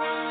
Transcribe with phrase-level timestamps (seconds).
[0.00, 0.29] Bye.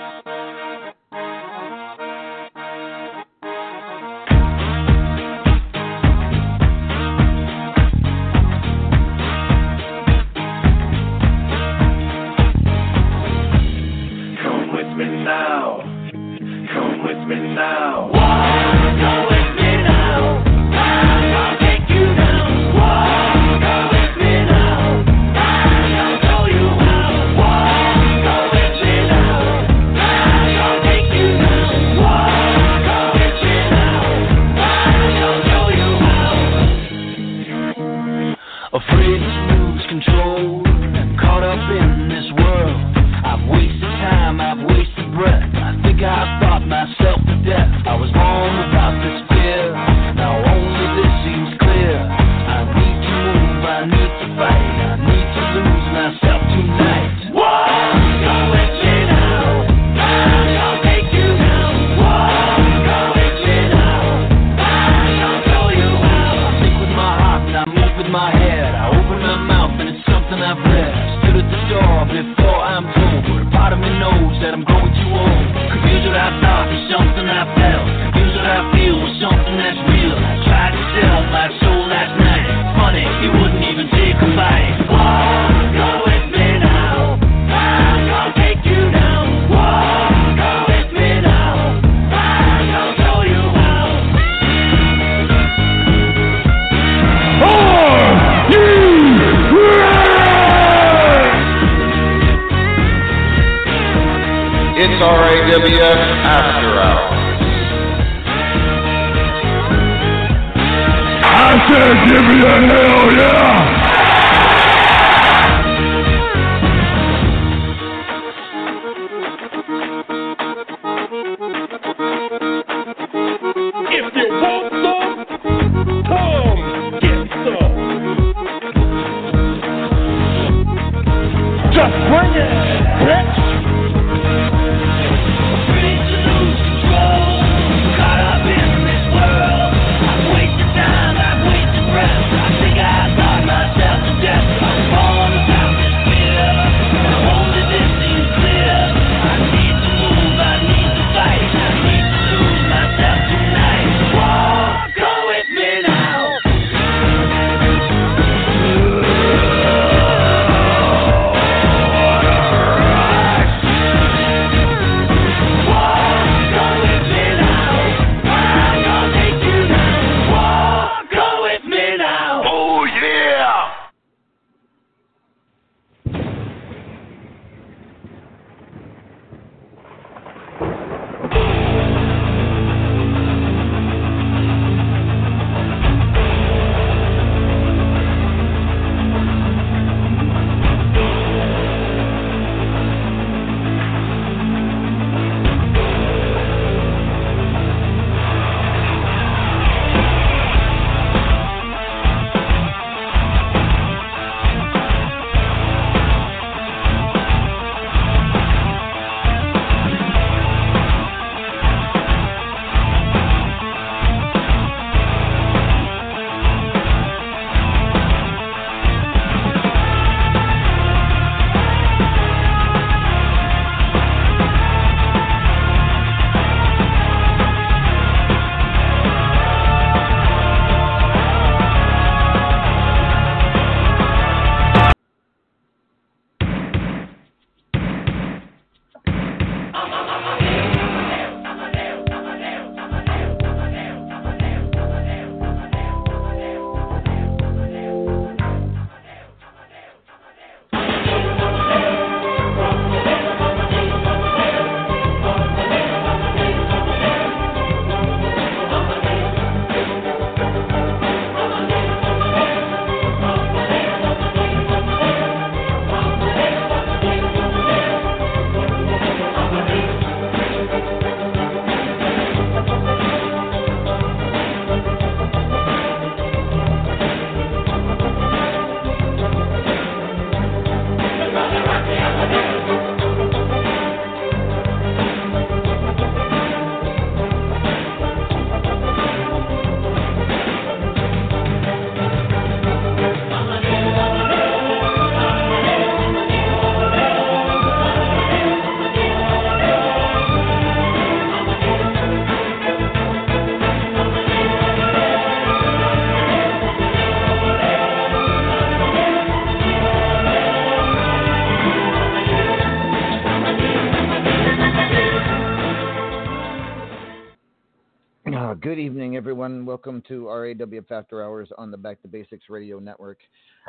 [319.90, 323.18] Welcome to RAWF After Hours on the Back to Basics Radio Network.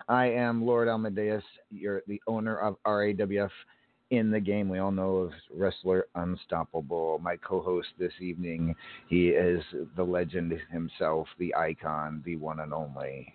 [0.06, 3.48] I am Lord Amadeus, you're the owner of RAWF
[4.10, 4.68] in the game.
[4.68, 7.20] We all know of wrestler Unstoppable.
[7.22, 8.76] My co-host this evening,
[9.08, 9.64] he is
[9.96, 13.34] the legend himself, the icon, the one and only.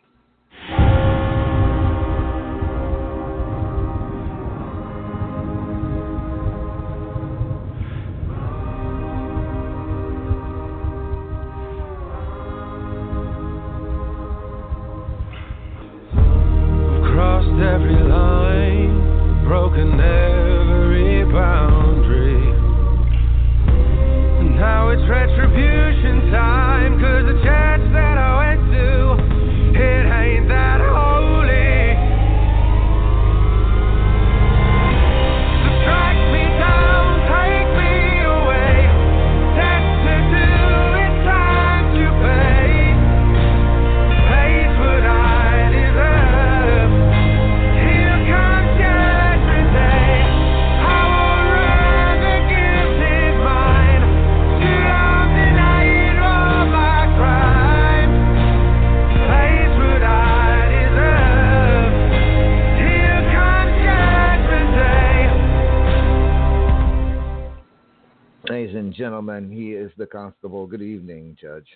[70.15, 70.65] Constable.
[70.65, 71.67] Good evening, Judge.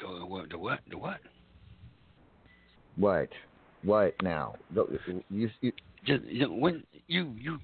[0.00, 0.50] The what?
[0.50, 0.80] The what?
[0.90, 1.20] The what?
[2.96, 3.28] What?
[3.84, 4.56] What now?
[5.30, 5.72] You, you,
[6.04, 7.60] Just, when you you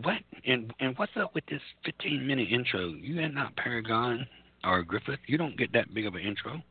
[0.00, 0.16] what
[0.46, 2.94] and and what's up with this 15 minute intro?
[2.94, 4.26] You are not Paragon
[4.64, 5.20] or Griffith.
[5.26, 6.62] You don't get that big of an intro.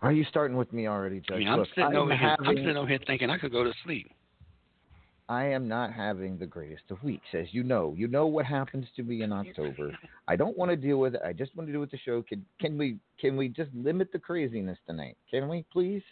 [0.00, 1.32] Are you starting with me already, Judge?
[1.32, 2.30] I mean, Look, sitting over here.
[2.30, 4.10] having, I'm sitting over here thinking I could go to sleep.
[5.28, 7.94] I am not having the greatest of weeks, as you know.
[7.96, 9.96] You know what happens to me in October.
[10.28, 11.22] I don't want to deal with it.
[11.24, 12.22] I just want to do with the show.
[12.22, 15.16] Can can we can we just limit the craziness tonight?
[15.30, 16.02] Can we, please?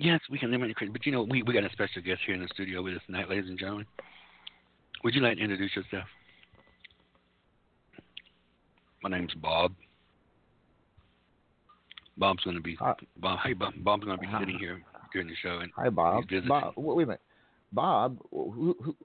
[0.00, 0.98] Yes, we can limit the craziness.
[0.98, 3.02] But you know, we we got a special guest here in the studio with us
[3.04, 3.86] tonight, ladies and gentlemen.
[5.04, 6.08] Would you like to introduce yourself?
[9.02, 9.74] My name's Bob.
[12.16, 13.40] Bob's going to be uh, Bob.
[13.44, 13.74] Hey, Bob.
[13.78, 14.40] Bob's going to be uh-huh.
[14.40, 14.80] sitting here
[15.12, 15.58] during the show.
[15.58, 16.24] And Hi, Bob.
[16.46, 16.74] Bob.
[16.76, 17.20] Wait a minute.
[17.72, 18.96] Bob, who, who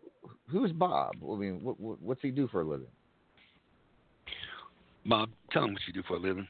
[0.50, 1.16] who's Bob?
[1.22, 2.88] I mean, what, what, what's he do for a living?
[5.06, 6.48] Bob, tell him what you do for a living.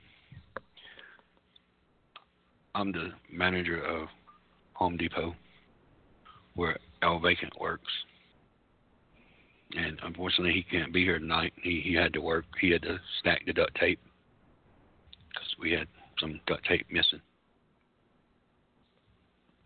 [2.74, 4.08] I'm the manager of
[4.74, 5.36] Home Depot,
[6.56, 7.92] where Al Vacant works.
[9.76, 11.54] And unfortunately, he can't be here tonight.
[11.62, 12.46] He he had to work.
[12.62, 14.00] He had to stack the duct tape
[15.30, 15.88] because we had
[16.20, 17.22] some duct tape missing.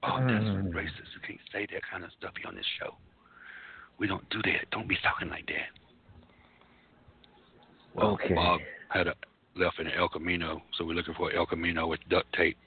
[0.04, 0.72] Oh, that's mm.
[0.72, 1.14] racist.
[1.14, 2.96] You can't say that kind of stuff on this show.
[4.00, 4.70] We don't do that.
[4.72, 5.70] Don't be talking like that.
[7.94, 8.34] Well, okay.
[8.34, 9.14] Bob had a,
[9.56, 12.58] left in El Camino, so we're looking for El Camino with duct tape,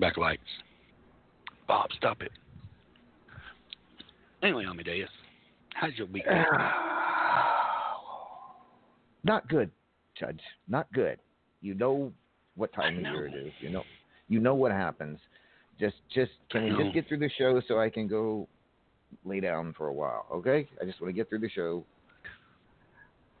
[0.00, 0.38] backlights.
[1.66, 2.30] Bob, stop it.
[4.42, 5.08] Anyway, Amadeus,
[5.74, 6.24] how's your week?
[9.24, 9.70] Not good,
[10.18, 10.40] Judge.
[10.68, 11.18] Not good.
[11.60, 12.12] You know
[12.56, 13.52] what time of year it is.
[13.60, 13.84] You know,
[14.28, 15.18] you know what happens.
[15.82, 18.46] Just, just can we just get through the show so I can go
[19.24, 20.26] lay down for a while?
[20.32, 21.84] Okay, I just want to get through the show.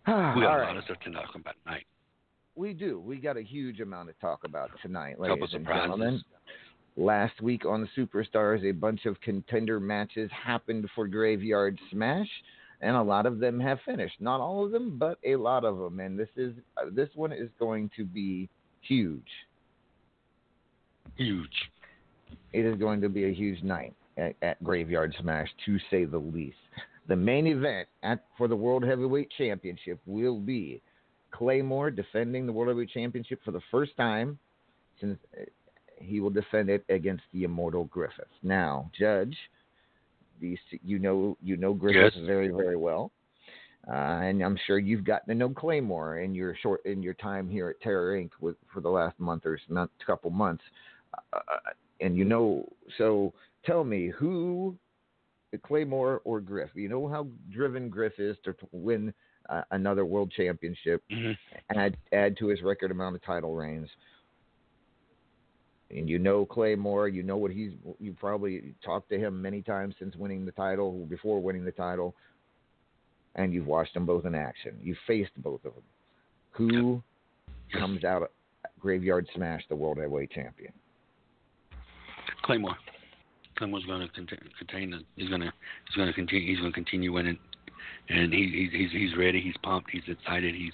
[0.08, 1.86] we got a lot of stuff to talk about tonight.
[2.56, 2.98] We do.
[2.98, 5.82] We got a huge amount to talk about tonight, ladies Couple and surprises.
[5.82, 6.22] gentlemen.
[6.96, 12.28] Last week on the Superstars, a bunch of contender matches happened for Graveyard Smash,
[12.80, 14.16] and a lot of them have finished.
[14.18, 16.00] Not all of them, but a lot of them.
[16.00, 18.48] And this is uh, this one is going to be
[18.80, 19.28] huge.
[21.16, 21.70] Huge
[22.52, 26.18] it is going to be a huge night at, at Graveyard Smash, to say the
[26.18, 26.56] least.
[27.08, 30.80] The main event at, for the World Heavyweight Championship will be
[31.32, 34.38] Claymore defending the World Heavyweight Championship for the first time
[35.00, 35.44] since uh,
[35.96, 38.26] he will defend it against the immortal Griffith.
[38.42, 39.36] Now, Judge,
[40.40, 42.26] these you know you know Griffith yes.
[42.26, 43.10] very very well,
[43.88, 47.48] uh, and I'm sure you've gotten to know Claymore in your short in your time
[47.48, 48.30] here at Terror Inc.
[48.40, 50.62] With, for the last month or not, couple months.
[51.32, 51.70] Uh, uh
[52.02, 52.68] and you know,
[52.98, 53.32] so
[53.64, 54.76] tell me who,
[55.64, 56.70] Claymore or Griff?
[56.74, 59.14] You know how driven Griff is to win
[59.48, 61.32] uh, another world championship, mm-hmm.
[61.78, 63.88] add add to his record amount of title reigns.
[65.90, 67.72] And you know Claymore, you know what he's.
[68.00, 72.14] You probably talked to him many times since winning the title, before winning the title,
[73.36, 74.76] and you've watched them both in action.
[74.82, 75.82] You've faced both of them.
[76.52, 77.02] Who
[77.78, 78.28] comes out of
[78.80, 80.72] Graveyard Smash the World Heavyweight Champion?
[82.42, 82.76] Claymore.
[83.56, 84.12] Claymore's going to
[84.58, 85.00] contain the.
[85.16, 85.52] He's going to.
[85.86, 86.48] He's going to continue.
[86.48, 87.38] He's going to continue winning,
[88.08, 89.40] and he, he's he's he's ready.
[89.40, 89.90] He's pumped.
[89.90, 90.54] He's excited.
[90.54, 90.72] He's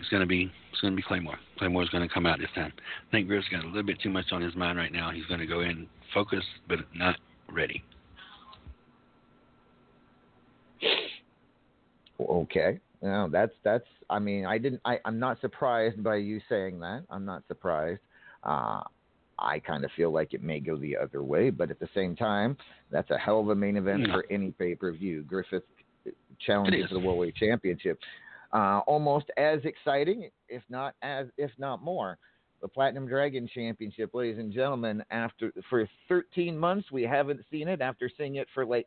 [0.00, 1.36] it's going to be it's going to be Claymore.
[1.58, 2.72] Claymore's going to come out this time.
[2.76, 5.10] I think Griff's got a little bit too much on his mind right now.
[5.10, 7.16] He's going to go in focused, but not
[7.50, 7.82] ready.
[12.20, 12.80] Okay.
[13.02, 13.86] No, that's that's.
[14.08, 14.80] I mean, I didn't.
[14.84, 17.04] I, I'm not surprised by you saying that.
[17.10, 18.00] I'm not surprised.
[18.44, 18.82] Uh,
[19.38, 22.14] I kind of feel like it may go the other way, but at the same
[22.14, 22.56] time,
[22.90, 25.22] that's a hell of a main event for any pay per view.
[25.22, 25.64] Griffith
[26.44, 27.98] challenges for the Worldweight Championship.
[28.52, 32.18] Uh, almost as exciting, if not as if not more.
[32.60, 35.02] The Platinum Dragon Championship, ladies and gentlemen.
[35.10, 37.80] After for 13 months, we haven't seen it.
[37.80, 38.86] After seeing it for like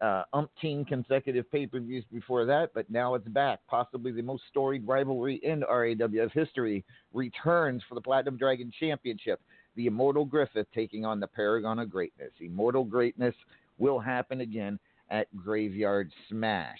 [0.00, 3.60] uh, umpteen consecutive pay per views before that, but now it's back.
[3.68, 9.40] Possibly the most storied rivalry in RAWF history returns for the Platinum Dragon Championship.
[9.76, 12.32] The Immortal Griffith taking on the Paragon of Greatness.
[12.40, 13.34] Immortal Greatness
[13.78, 14.78] will happen again
[15.10, 16.78] at Graveyard Smash.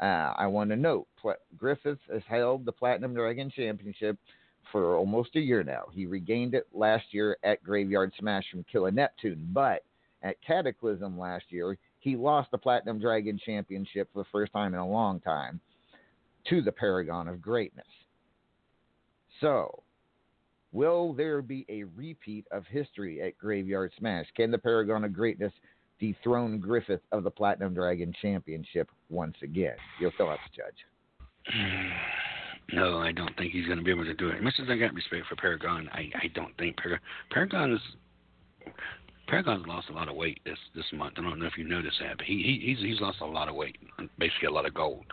[0.00, 1.06] Uh, I want to note
[1.56, 4.16] Griffith has held the Platinum Dragon Championship
[4.72, 5.84] for almost a year now.
[5.92, 9.84] He regained it last year at Graveyard Smash from Killer Neptune, but
[10.22, 14.80] at Cataclysm last year, he lost the Platinum Dragon Championship for the first time in
[14.80, 15.60] a long time
[16.48, 17.86] to the Paragon of Greatness.
[19.40, 19.82] So,
[20.72, 24.26] will there be a repeat of history at Graveyard Smash?
[24.36, 25.52] Can the Paragon of Greatness
[25.98, 29.76] dethrone Griffith of the Platinum Dragon Championship once again?
[30.00, 31.54] Your thoughts, Judge?
[32.72, 34.36] No, I don't think he's going to be able to do it.
[34.36, 37.00] As Much as I got respect for Paragon, I, I don't think Paragon.
[37.30, 37.80] Paragon's
[39.26, 41.14] Paragon's lost a lot of weight this this month.
[41.18, 43.48] I don't know if you noticed that, but he, he he's he's lost a lot
[43.48, 43.76] of weight,
[44.18, 45.06] basically a lot of gold.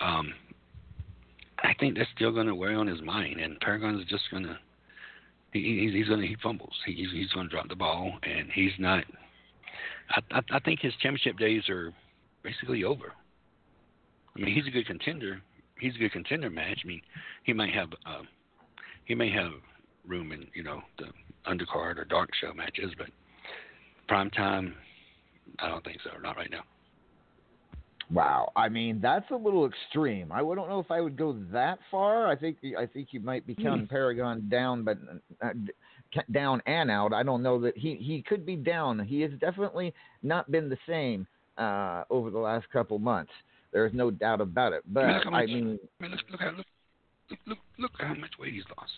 [0.00, 0.34] Um,
[1.64, 4.58] I think that's still going to weigh on his mind, and Paragon's just going to
[5.52, 6.74] he, he's going to he fumbles.
[6.84, 9.04] He, he's he's going to drop the ball, and he's not.
[10.10, 11.92] I, I I think his championship days are
[12.42, 13.12] basically over.
[14.36, 15.40] I mean, he's a good contender.
[15.78, 16.80] He's a good contender match.
[16.84, 17.00] I mean,
[17.44, 18.22] he might have uh,
[19.04, 19.52] he may have
[20.06, 21.06] room in you know the
[21.50, 23.08] undercard or dark show matches, but
[24.08, 24.74] prime time,
[25.60, 26.10] I don't think so.
[26.20, 26.62] Not right now.
[28.14, 30.30] Wow, I mean that's a little extreme.
[30.30, 32.28] I don't know if I would go that far.
[32.28, 33.90] I think I think you might be counting mm.
[33.90, 34.98] Paragon down, but
[35.44, 35.50] uh,
[36.32, 37.12] down and out.
[37.12, 39.00] I don't know that he he could be down.
[39.00, 39.92] He has definitely
[40.22, 41.26] not been the same
[41.58, 43.32] uh, over the last couple months.
[43.72, 44.82] There is no doubt about it.
[44.86, 48.92] But I, mean, man, look, look, look, look, look how much weight he's lost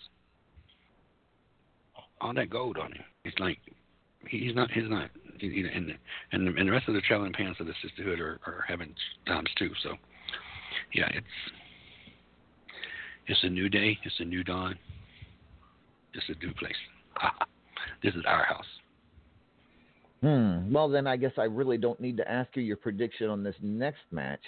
[2.21, 3.03] all that gold on him.
[3.23, 3.59] It's like
[4.29, 5.09] he's not he's not
[5.39, 5.93] you know, and
[6.31, 8.93] and the, and the rest of the traveling pants of the sisterhood are, are having
[9.25, 9.71] times too.
[9.83, 9.93] So
[10.93, 11.25] yeah, it's
[13.27, 13.97] it's a new day.
[14.03, 14.77] It's a new dawn.
[16.13, 16.75] It's a new place.
[18.03, 18.65] this is our house.
[20.21, 20.73] Hmm.
[20.73, 23.55] Well, then I guess I really don't need to ask you your prediction on this
[23.61, 24.41] next match.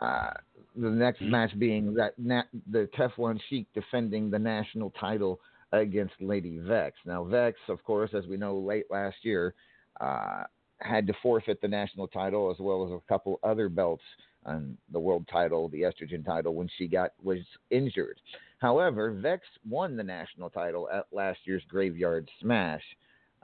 [0.00, 0.30] Uh,
[0.76, 1.30] the next mm-hmm.
[1.30, 5.40] match being that na- the Teflon Sheik defending the national title
[5.72, 6.96] against Lady Vex.
[7.04, 9.54] Now, Vex, of course, as we know, late last year,
[10.00, 10.44] uh,
[10.80, 14.02] had to forfeit the national title as well as a couple other belts
[14.46, 17.38] on the world title, the estrogen title, when she got was
[17.70, 18.18] injured.
[18.58, 22.82] However, Vex won the national title at last year's Graveyard Smash,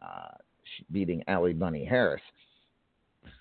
[0.00, 0.34] uh,
[0.90, 2.22] beating Allie Bunny Harris.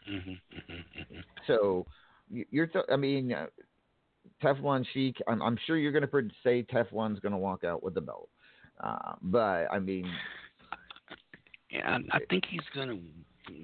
[0.10, 1.20] Mm-hmm, mm-hmm, mm-hmm.
[1.48, 1.86] So
[2.30, 3.48] you're, th- I mean, uh,
[4.44, 5.18] Teflon Sheik.
[5.28, 8.30] I'm, I'm sure you're going to say Teflon's going to walk out with the belt,
[8.82, 10.10] uh, but I mean,
[11.72, 13.00] yeah, I, I think he's to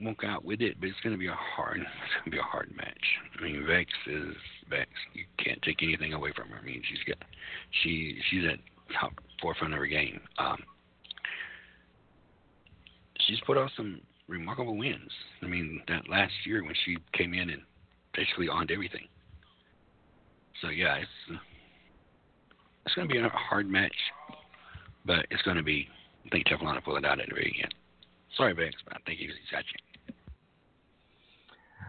[0.02, 2.72] walk out with it, but it's to be a hard, it's to be a hard
[2.76, 3.06] match.
[3.40, 4.36] I mean, Vex is
[4.70, 4.90] Vex.
[5.14, 6.60] You can't take anything away from her.
[6.62, 7.18] I mean, she's got,
[7.84, 8.60] she, she's at
[9.00, 10.20] top forefront of her game.
[10.38, 10.58] Um,
[13.28, 15.12] she's put out some remarkable wins.
[15.42, 17.62] I mean, that last year when she came in and
[18.16, 19.08] basically owned everything.
[20.62, 21.40] So yeah, it's
[22.86, 23.96] it's to be a hard match,
[25.06, 25.88] but it's going to be.
[26.26, 27.74] I think Teflon will pull it out at the very end.
[28.38, 29.64] Sorry, Vex, but I think he's got.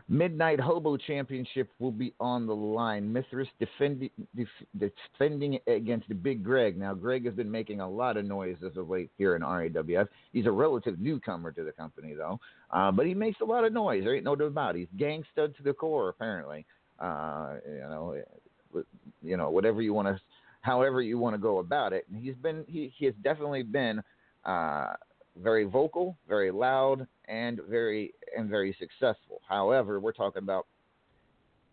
[0.09, 3.11] Midnight Hobo Championship will be on the line.
[3.11, 6.79] Mithras defending def, defending against the Big Greg.
[6.79, 10.09] Now, Greg has been making a lot of noise as of late here in RAWF.
[10.33, 12.39] He's a relative newcomer to the company, though,
[12.71, 14.05] uh, but he makes a lot of noise.
[14.05, 14.81] There ain't no doubt about it.
[14.81, 16.67] He's gangsta to the core, apparently.
[16.99, 18.23] Uh, you know,
[19.23, 20.21] you know, whatever you want to,
[20.63, 22.07] however you want to go about it.
[22.11, 24.03] And he's been, he, he has definitely been
[24.45, 24.95] uh,
[25.41, 29.41] very vocal, very loud, and very and very successful.
[29.49, 30.67] However, we're talking about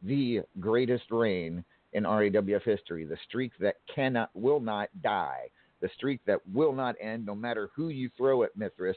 [0.04, 5.50] the greatest reign in RAWF history, the streak that cannot, will not die,
[5.82, 8.96] the streak that will not end, no matter who you throw at Mithras.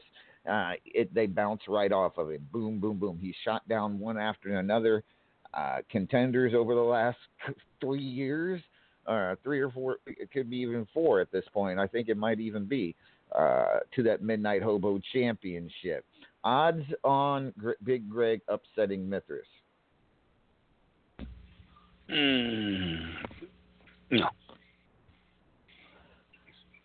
[0.49, 2.51] Uh, it, they bounce right off of it.
[2.51, 3.17] Boom, boom, boom.
[3.21, 5.03] He shot down one after another
[5.53, 7.17] uh, contenders over the last
[7.81, 8.61] three years,
[9.07, 11.79] uh, three or four, it could be even four at this point.
[11.79, 12.95] I think it might even be
[13.37, 16.05] uh, to that Midnight Hobo Championship.
[16.43, 19.45] Odds on Gr- Big Greg upsetting Mithras.
[22.09, 23.13] Mm,
[24.11, 24.27] no.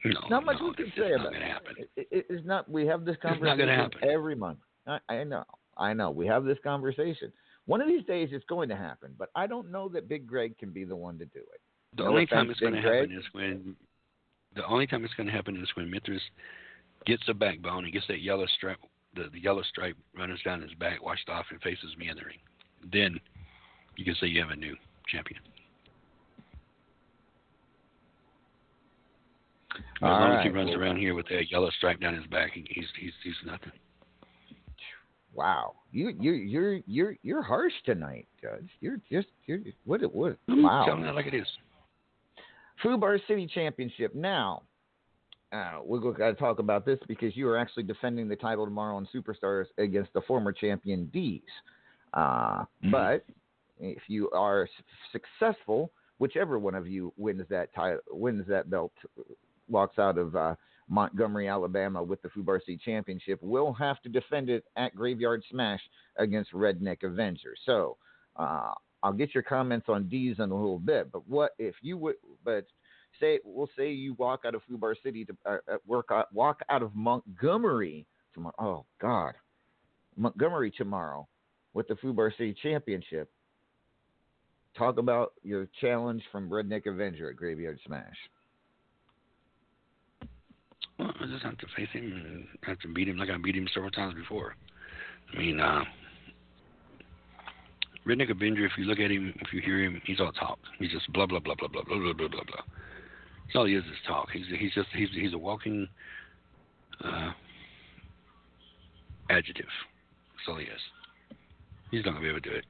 [0.05, 1.91] No, not much no, we can say about it.
[1.97, 2.71] it- It's not.
[2.71, 4.59] We have this conversation every month.
[4.87, 5.45] I, I know.
[5.77, 6.11] I know.
[6.11, 7.33] We have this conversation.
[7.67, 9.15] One of these days, it's going to happen.
[9.19, 11.61] But I don't know that Big Greg can be the one to do it.
[11.97, 13.77] The No only time it's going to happen is when
[14.55, 16.23] the only time it's going to happen is when Mithras
[17.07, 18.79] gets a backbone and gets that yellow stripe,
[19.15, 22.25] the, the yellow stripe runs down his back, washed off, and faces me in the
[22.25, 22.39] ring.
[22.93, 23.19] Then
[23.97, 24.77] you can say you have a new
[25.09, 25.41] champion.
[29.75, 30.57] As All long as he right.
[30.57, 33.73] runs around here with that yellow stripe down his back, he's he's he's nothing.
[35.35, 38.69] Wow, you you you're you're you're harsh tonight, Judge.
[38.81, 40.85] You're just you're what it what I'm wow.
[40.87, 41.47] telling it like it is.
[42.83, 44.15] Fubar City Championship.
[44.15, 44.63] Now,
[45.53, 48.97] uh, we're going to talk about this because you are actually defending the title tomorrow
[48.97, 51.43] on Superstars against the former champion D's.
[52.13, 52.91] Uh, Mhm.
[52.91, 53.25] But
[53.79, 54.69] if you are
[55.13, 58.93] successful, whichever one of you wins that title, wins that belt,
[59.69, 60.55] walks out of uh,
[60.89, 65.83] Montgomery, Alabama, with the Fubar City Championship, will have to defend it at Graveyard Smash
[66.17, 67.55] against Redneck Avenger.
[67.65, 67.97] So.
[69.03, 72.17] I'll get your comments on D's in a little bit, but what if you would?
[72.45, 72.67] But
[73.21, 76.61] say we'll say you walk out of Fubar City to uh, uh, work out, walk
[76.69, 78.55] out of Montgomery tomorrow.
[78.59, 79.35] Oh God,
[80.17, 81.29] Montgomery tomorrow
[81.75, 83.31] with the Fubar City Championship.
[84.77, 88.17] Talk about your challenge from Redneck Avenger at Graveyard Smash.
[90.99, 93.57] Well, I just have to face him and have to beat him like I beat
[93.57, 94.55] him several times before.
[95.33, 95.83] I mean, uh,
[98.09, 100.59] Redneck Avenger, if you look at him, if you hear him, he's all talk.
[100.79, 102.63] He's just blah blah blah blah blah blah blah blah blah blah.
[103.45, 104.29] That's all he is is talk.
[104.33, 105.87] He's he's just he's he's a walking
[107.05, 107.33] uh,
[109.29, 109.67] adjective.
[110.35, 110.81] That's all he is.
[111.91, 112.65] He's not gonna be able to do it.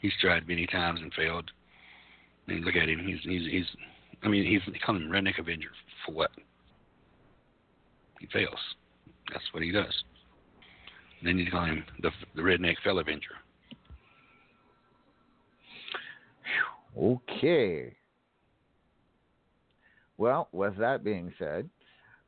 [0.00, 1.50] He's tried many times and failed.
[2.48, 3.00] Mean, look at him.
[3.06, 3.66] He's he's he's.
[4.24, 5.70] I mean, he's they call him Redneck Avenger
[6.04, 6.30] for what?
[8.18, 8.58] He fails.
[9.32, 10.02] That's what he does.
[11.22, 13.36] then you call him the the Redneck Fell Avenger.
[16.98, 17.94] Okay.
[20.16, 21.68] Well, with that being said,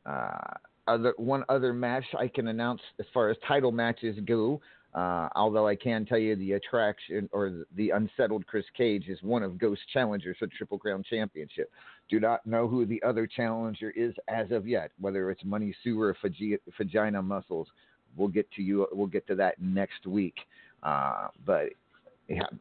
[0.07, 0.55] uh,
[0.87, 4.61] other one other match I can announce as far as title matches go.
[4.93, 9.45] Uh, although I can tell you the attraction or the, unsettled Chris Cage is one
[9.45, 11.71] of Ghost challengers for Triple Crown Championship.
[12.09, 16.01] Do not know who the other challenger is as of yet, whether it's Money Sue
[16.01, 17.69] or Vagi- Vagina Muscles.
[18.17, 18.89] We'll get to you.
[18.91, 20.35] We'll get to that next week.
[20.83, 21.69] Uh, but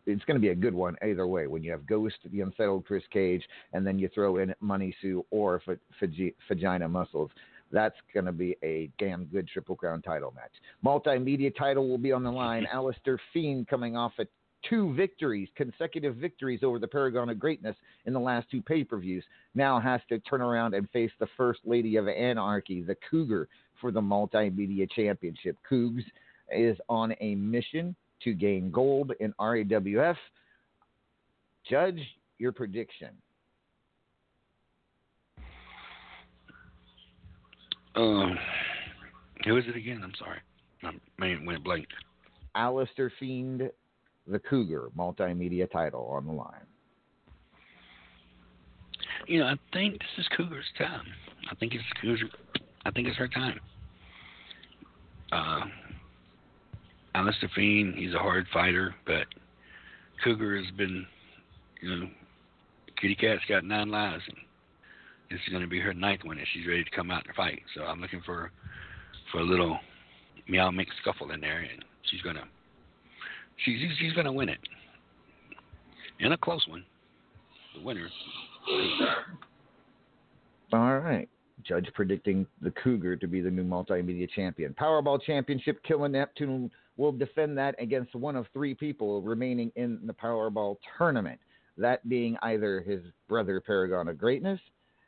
[0.06, 1.48] it's going to be a good one either way.
[1.48, 5.26] When you have Ghost, the unsettled Chris Cage, and then you throw in Money Sue
[5.32, 5.62] or
[6.02, 7.32] Fagi- Vagina Muscles,
[7.72, 10.52] that's going to be a damn good Triple Crown title match.
[10.84, 12.66] Multimedia title will be on the line.
[12.74, 14.28] Alistair Fiend coming off at
[14.68, 18.98] two victories, consecutive victories over the Paragon of Greatness in the last two pay per
[18.98, 19.24] views,
[19.56, 23.48] now has to turn around and face the First Lady of Anarchy, the Cougar,
[23.80, 25.56] for the Multimedia Championship.
[25.70, 26.04] Cougs
[26.52, 30.16] is on a mission to gain gold in RAWF.
[31.70, 32.00] Judge
[32.38, 33.10] your prediction.
[37.96, 38.38] Um,
[39.46, 40.02] who is it again?
[40.04, 40.40] I'm sorry.
[40.82, 41.88] My man went blank.
[42.56, 43.70] Alistair Fiend,
[44.28, 46.66] the Cougar, multimedia title on the line.
[49.28, 51.06] You know, I think this is Cougar's time.
[51.52, 52.30] I think it's Cougar.
[52.86, 53.60] I think it's her time.
[55.32, 55.62] Uh,
[57.16, 59.26] Alistair Fiend, he's a hard fighter, but
[60.24, 61.06] Cougar has been,
[61.82, 62.10] you know,
[63.02, 64.38] Kitty Cat's got nine lives, and
[65.32, 67.36] this is going to be her ninth one, and she's ready to come out and
[67.36, 67.62] fight.
[67.76, 68.52] So I'm looking for
[69.32, 69.80] for a little
[70.48, 72.44] meow mix scuffle in there, and she's gonna
[73.64, 74.60] she's she's gonna win it,
[76.20, 76.84] and a close one.
[77.76, 78.10] The winner.
[80.74, 81.30] All right.
[81.64, 84.74] Judge predicting the Cougar to be the new multimedia champion.
[84.80, 90.14] Powerball Championship, Killer Neptune will defend that against one of three people remaining in the
[90.14, 91.40] Powerball tournament.
[91.78, 94.60] That being either his brother Paragon of Greatness,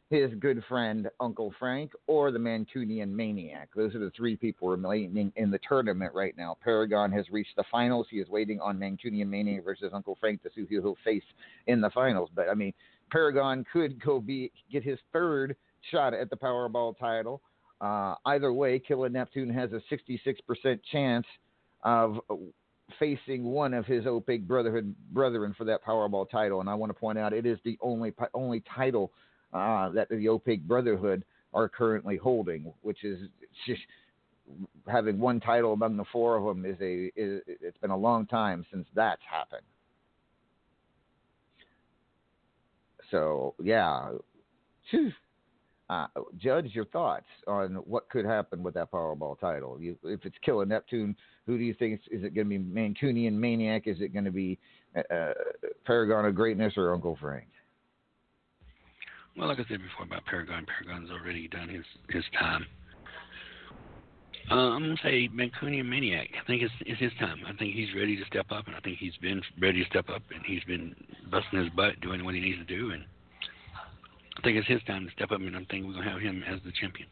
[0.10, 3.68] his good friend Uncle Frank, or the Mancunian Maniac.
[3.76, 6.58] Those are the three people remaining in the tournament right now.
[6.64, 8.08] Paragon has reached the finals.
[8.10, 11.24] He is waiting on Mancunian Maniac versus Uncle Frank to see who he'll face
[11.68, 12.30] in the finals.
[12.34, 12.74] But I mean,
[13.10, 15.58] Paragon could go be get his third
[15.92, 17.42] shot at the Powerball title.
[17.82, 21.26] Uh, either way, Killer Neptune has a 66% chance
[21.84, 22.20] of
[23.00, 26.62] facing one of his opaque brotherhood brethren for that Powerball title.
[26.62, 29.12] And I want to point out it is the only only title
[29.54, 33.20] uh, that the opaque brotherhood are currently holding, which is
[33.68, 33.82] just
[34.88, 38.26] having one title among the four of them is a is, it's been a long
[38.26, 39.66] time since that's happened.
[43.10, 44.12] So yeah,
[45.92, 49.78] uh, judge your thoughts on what could happen with that Powerball title.
[49.80, 52.60] You, if it's Killer Neptune, who do you think is it going to be?
[52.60, 53.88] Mancunian Maniac?
[53.88, 54.58] Is it going to be
[54.96, 55.34] uh, uh,
[55.86, 57.48] Paragon of Greatness or Uncle Frank?
[59.36, 62.66] Well, like I said before about Paragon, Paragon's already done his his time.
[64.50, 66.30] Uh, I'm gonna say Mancunian Maniac.
[66.42, 67.42] I think it's it's his time.
[67.46, 70.10] I think he's ready to step up, and I think he's been ready to step
[70.10, 70.96] up, and he's been
[71.30, 73.04] busting his butt doing what he needs to do, and
[74.38, 76.44] I think it's his time to step up, and I'm thinking we're gonna have him
[76.48, 77.08] as the champion.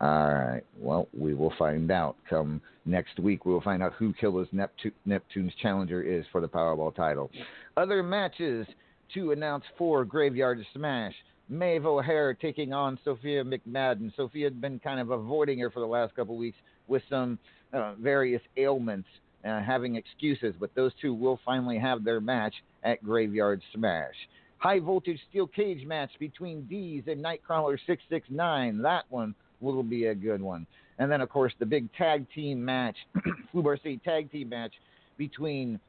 [0.00, 0.62] All right.
[0.78, 2.16] Well, we will find out.
[2.28, 6.48] Come next week, we will find out who Killer's Neptune, Neptune's challenger is for the
[6.48, 7.30] Powerball title.
[7.76, 8.66] Other matches
[9.14, 11.14] to announce for Graveyard Smash.
[11.50, 14.14] Maeve O'Hare taking on Sophia McMadden.
[14.16, 17.38] Sophia had been kind of avoiding her for the last couple of weeks with some
[17.72, 19.08] uh, various ailments,
[19.44, 24.14] uh, having excuses, but those two will finally have their match at Graveyard Smash.
[24.60, 28.82] High voltage steel cage match between D's and Nightcrawler 669.
[28.82, 30.66] That one will be a good one.
[30.98, 32.96] And then, of course, the big tag team match,
[33.54, 34.74] Fubar City tag team match
[35.16, 35.80] between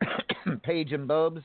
[0.62, 1.42] Paige and Bubs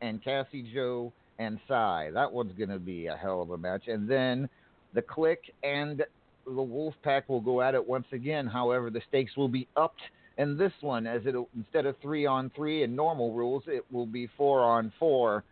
[0.00, 2.10] and Cassie Joe and Psy.
[2.10, 3.86] That one's going to be a hell of a match.
[3.86, 4.48] And then
[4.94, 5.98] the Click and
[6.44, 8.48] the Wolfpack will go at it once again.
[8.48, 10.02] However, the stakes will be upped
[10.38, 14.06] in this one, as it instead of three on three and normal rules, it will
[14.06, 15.44] be four on four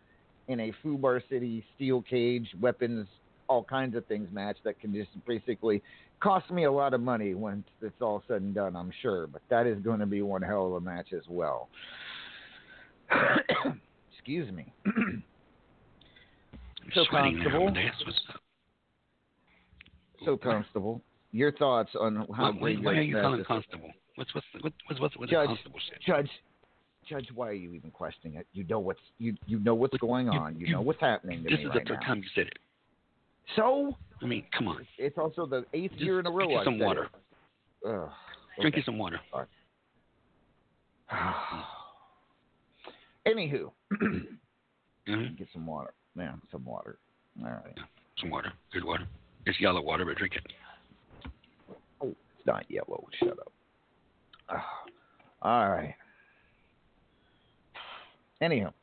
[0.47, 3.07] in a Fubar City steel cage, weapons,
[3.47, 5.81] all kinds of things match that can just basically
[6.19, 9.27] cost me a lot of money when it's all said and done, I'm sure.
[9.27, 11.69] But that is going to be one hell of a match as well.
[14.13, 14.73] Excuse me.
[16.93, 17.67] so constable.
[17.67, 17.73] Uh,
[20.25, 21.01] so constable.
[21.31, 23.89] Your thoughts on how why, why, why are you calling constable?
[24.15, 25.97] What's what's what's what's what's Judge, constable said?
[26.05, 26.29] Judge,
[27.07, 28.47] Judge, why are you even questioning it?
[28.53, 30.59] You know what's you you know what's going on.
[30.59, 32.07] You, you know what's happening this is right the third now.
[32.07, 32.57] time you said it.
[33.55, 34.85] So I mean, come on.
[34.97, 36.47] It's also the eighth Just year in a row.
[36.47, 37.07] Drink some water.
[37.85, 38.09] Ugh,
[38.59, 38.77] Drink okay.
[38.77, 39.19] you some water.
[43.27, 43.71] Anywho,
[45.05, 45.35] Mm-hmm.
[45.37, 45.93] get some water.
[46.17, 46.97] Yeah, some water.
[47.43, 47.77] All right.
[48.21, 48.53] Some water.
[48.71, 49.05] Good water.
[49.45, 50.43] It's yellow water, but drink it.
[52.01, 53.05] Oh, it's not yellow.
[53.19, 53.51] Shut up.
[55.41, 55.93] All right.
[58.43, 58.73] Anyhow,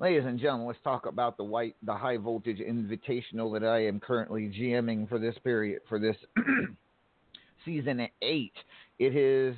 [0.00, 4.00] ladies and gentlemen, let's talk about the white, the high voltage invitational that I am
[4.00, 6.16] currently GMing for this period, for this
[7.64, 8.54] season eight.
[8.98, 9.54] It is.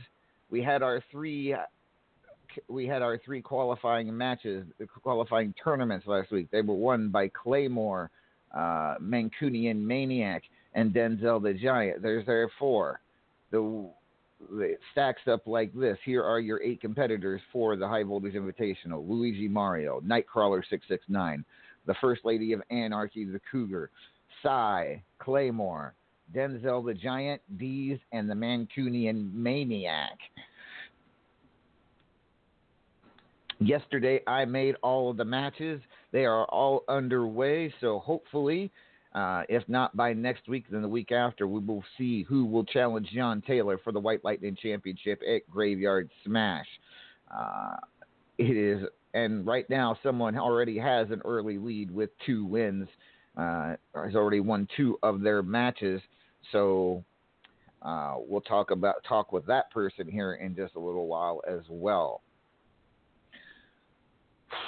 [0.50, 1.56] We had our three.
[2.68, 4.66] We had our three qualifying matches,
[5.02, 6.50] qualifying tournaments last week.
[6.50, 8.10] They were won by Claymore,
[8.54, 10.42] uh, Mancunian Maniac,
[10.74, 12.02] and Denzel the Giant.
[12.02, 13.00] There's their four.
[13.52, 13.90] The
[14.52, 15.98] it stacks up like this.
[16.04, 21.44] Here are your eight competitors for the High Voltage Invitational Luigi Mario, Nightcrawler 669,
[21.86, 23.90] the First Lady of Anarchy, the Cougar,
[24.42, 25.94] Psy, Claymore,
[26.34, 30.18] Denzel the Giant, Deez, and the Mancunian Maniac.
[33.60, 35.80] Yesterday, I made all of the matches.
[36.12, 38.70] They are all underway, so hopefully,
[39.14, 42.64] uh, if not by next week, then the week after, we will see who will
[42.64, 46.66] challenge John Taylor for the White Lightning Championship at Graveyard Smash.
[47.32, 47.76] Uh,
[48.38, 48.82] it is,
[49.14, 52.88] and right now, someone already has an early lead with two wins.
[53.36, 56.00] Uh, has already won two of their matches,
[56.52, 57.04] so
[57.82, 61.60] uh, we'll talk about talk with that person here in just a little while as
[61.68, 62.22] well.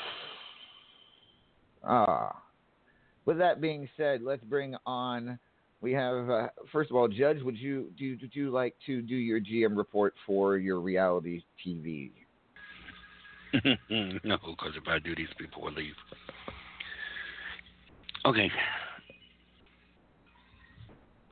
[1.88, 2.42] Ah.
[3.26, 5.38] With that being said, let's bring on.
[5.80, 7.42] We have uh, first of all, Judge.
[7.42, 8.16] Would you do?
[8.22, 12.12] Would you like to do your GM report for your reality TV?
[13.90, 15.94] no, because if I do, these people will leave.
[18.24, 18.50] Okay.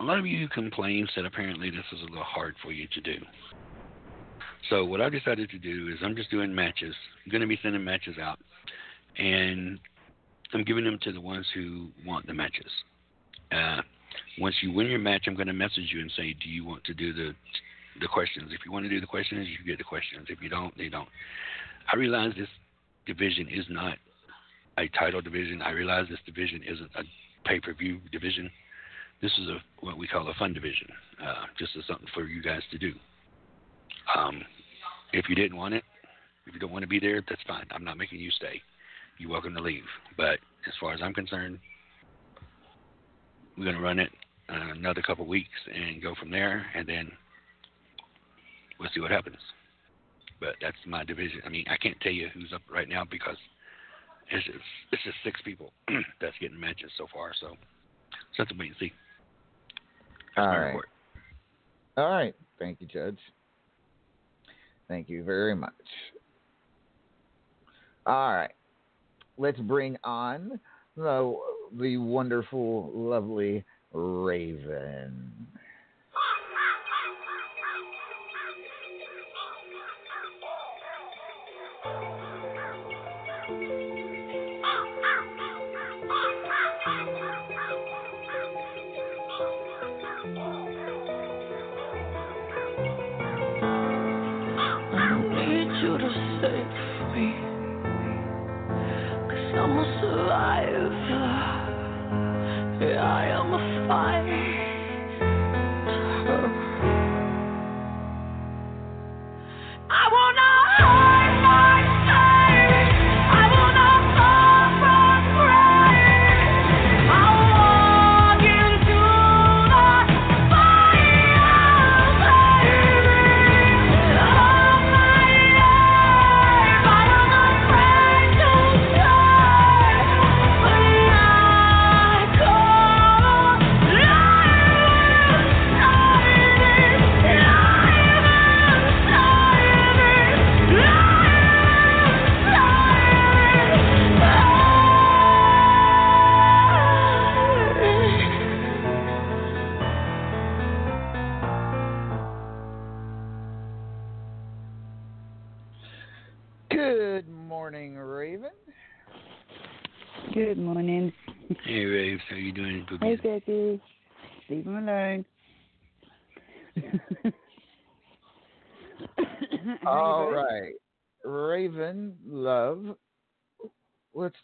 [0.01, 3.01] A lot of you complain that apparently this is a little hard for you to
[3.01, 3.17] do.
[4.71, 6.95] So what I decided to do is I'm just doing matches.
[7.25, 8.39] I'm going to be sending matches out,
[9.19, 9.79] and
[10.55, 12.71] I'm giving them to the ones who want the matches.
[13.53, 13.83] Uh,
[14.39, 16.85] once you win your match, I'm going to message you and say, "Do you want
[16.85, 17.35] to do the
[18.01, 18.53] the questions?
[18.53, 20.27] If you want to do the questions, you get the questions.
[20.29, 21.09] If you don't, they don't."
[21.93, 22.49] I realize this
[23.07, 23.99] division is not
[24.79, 25.63] a title division.
[25.63, 27.03] I realize this division isn't a
[27.45, 28.51] pay-per-view division.
[29.23, 30.89] This is a what we call a fun division,
[31.23, 32.93] uh, just as something for you guys to do.
[34.17, 34.43] Um,
[35.13, 35.85] if you didn't want it,
[36.47, 37.67] if you don't want to be there, that's fine.
[37.71, 38.61] I'm not making you stay.
[39.19, 39.85] You're welcome to leave.
[40.17, 41.59] But as far as I'm concerned,
[43.57, 44.11] we're going to run it
[44.49, 47.11] uh, another couple weeks and go from there, and then
[48.79, 49.37] we'll see what happens.
[50.41, 51.41] But that's my division.
[51.47, 53.37] I mean, I can't tell you who's up right now because
[54.31, 54.59] it's just,
[54.93, 55.73] it's just six people
[56.21, 57.33] that's getting matches so far.
[57.41, 57.57] So, so
[58.39, 58.93] have to wait and see.
[60.37, 60.77] All right.
[61.97, 62.35] All right.
[62.59, 63.19] Thank you, Judge.
[64.89, 65.73] Thank you very much.
[68.07, 68.53] All right.
[69.37, 70.61] Let's bring on
[70.97, 71.39] the,
[71.77, 75.33] the wonderful, lovely Raven.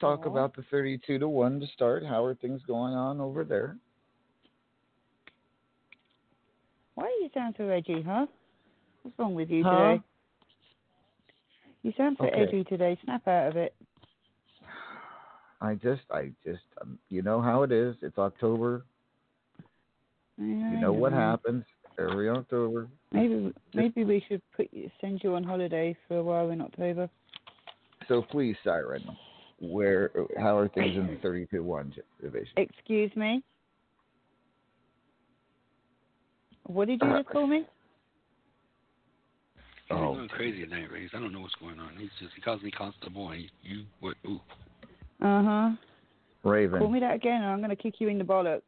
[0.00, 0.28] Talk Aww.
[0.28, 2.04] about the 32 to 1 to start.
[2.04, 3.76] How are things going on over there?
[6.94, 8.26] Why do you sound so edgy, huh?
[9.02, 9.70] What's wrong with you huh?
[9.70, 10.02] today?
[11.82, 12.42] You sound so okay.
[12.42, 12.98] edgy today.
[13.04, 13.74] Snap out of it.
[15.60, 17.96] I just, I just, um, you know how it is.
[18.02, 18.84] It's October.
[20.36, 21.64] Yeah, you know what happens
[21.98, 22.88] every October.
[23.12, 27.08] Maybe, maybe we should put you, send you on holiday for a while in October.
[28.08, 29.04] So please, Siren,
[29.60, 32.48] where how are things in the 32-1 division?
[32.56, 33.42] Excuse me.
[36.64, 37.66] What did you uh, just call me?
[39.90, 41.10] Oh, He's going crazy at night, Rays.
[41.14, 41.90] I don't know what's going on.
[41.98, 43.30] He's just he calls me constable.
[43.30, 44.16] And you what?
[44.26, 44.40] Ooh.
[45.20, 45.70] Uh huh.
[46.44, 46.78] Raven.
[46.78, 48.62] Call me that again, and I'm going to kick you in the bollocks.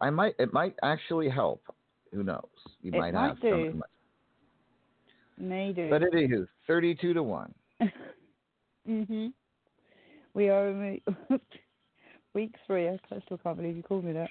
[0.00, 0.34] I might.
[0.38, 1.62] It might actually help.
[2.12, 2.44] Who knows?
[2.82, 3.50] You it might, might have do.
[3.50, 3.80] something.
[5.38, 5.90] May do.
[5.90, 7.52] But it is thirty-two to one.
[8.88, 9.32] Mhm.
[10.34, 11.00] We are in
[12.34, 12.88] week three.
[12.88, 14.30] I still can't believe you called me that.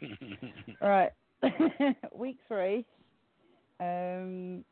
[0.82, 1.12] right.
[2.14, 2.86] week three.
[3.80, 4.64] Um,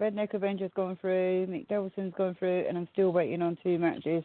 [0.00, 4.22] Redneck Avengers gone through, Mick Davison's gone through, and I'm still waiting on two matches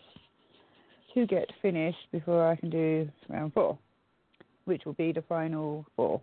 [1.13, 3.77] to get finished before I can do round four,
[4.65, 6.21] which will be the final four.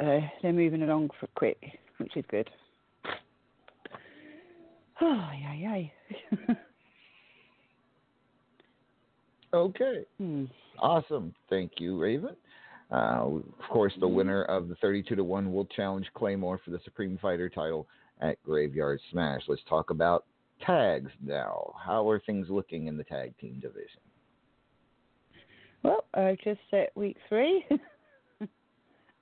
[0.00, 2.50] Uh, they're moving along for quick, which is good.
[5.00, 6.54] Oh, yeah, yeah.
[9.54, 10.04] okay.
[10.18, 10.44] Hmm.
[10.78, 11.34] Awesome.
[11.50, 12.36] Thank you, Raven.
[12.90, 16.80] Uh, of course, the winner of the 32 to 1 will challenge Claymore for the
[16.84, 17.86] Supreme Fighter title
[18.20, 19.42] at Graveyard Smash.
[19.48, 20.24] Let's talk about
[20.64, 21.74] tags now.
[21.84, 24.00] How are things looking in the tag team division?
[25.82, 27.64] Well, I just set week three.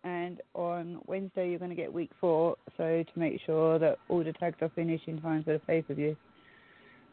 [0.05, 2.57] and on Wednesday you're going to get week four.
[2.77, 5.83] So to make sure that all the tags are finished in time for the pay
[5.83, 6.17] per view,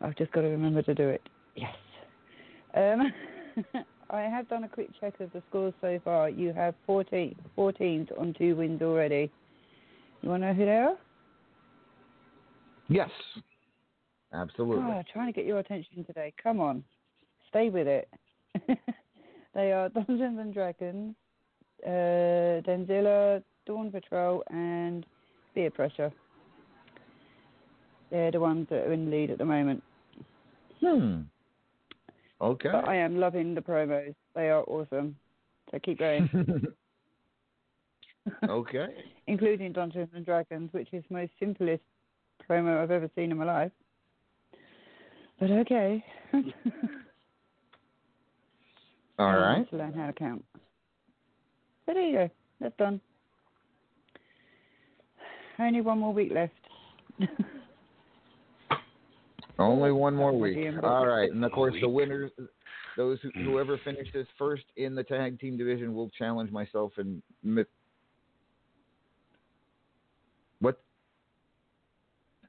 [0.02, 1.22] I've just got to remember to do it.
[1.56, 1.74] Yes.
[2.76, 3.14] Um,
[4.10, 6.30] I have done a quick check of the scores so far.
[6.30, 9.32] You have 14, 14 on two wins already.
[10.22, 10.98] You want to know who they are?
[12.90, 13.10] Yes,
[14.34, 14.84] absolutely.
[14.84, 16.34] Oh, trying to get your attention today.
[16.44, 16.84] Come on,
[17.48, 18.10] stay with it.
[19.56, 21.16] they are Dungeons and Dragons,
[21.86, 25.06] uh, Denzilla, Dawn Patrol, and
[25.56, 26.12] Beer Pressure.
[28.10, 29.84] They're the ones that are in the lead at the moment.
[30.82, 31.22] Hmm.
[32.42, 32.70] Okay.
[32.72, 34.16] But I am loving the promos.
[34.36, 35.16] They are awesome.
[35.72, 36.30] So keep going.
[38.48, 38.88] Okay.
[39.28, 41.82] including Dungeons and Dragons, which is the most simplest
[42.48, 43.72] promo I've ever seen in my life.
[45.40, 46.04] But okay.
[46.34, 46.54] All right.
[49.20, 49.70] I right.
[49.70, 50.46] to learn how to count.
[51.86, 52.30] So there you go.
[52.60, 53.02] That's done.
[55.60, 56.54] Only one more week left.
[59.60, 60.58] Only one more week.
[60.84, 62.32] All right, and of course the winners,
[62.98, 67.64] those who, whoever finishes first in the tag team division will challenge myself and mi-
[70.62, 70.80] what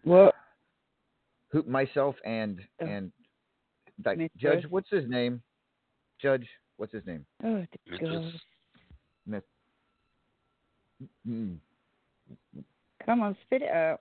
[0.05, 0.35] What?
[1.51, 2.87] who myself and Oh.
[2.87, 3.12] and
[3.99, 4.64] that Judge.
[4.71, 5.42] What's his name?
[6.18, 6.49] Judge.
[6.79, 7.27] What's his name?
[7.45, 8.33] Oh, It's God.
[9.30, 9.46] Just-
[11.26, 11.58] Mm.
[13.04, 14.00] Come on, spit it out.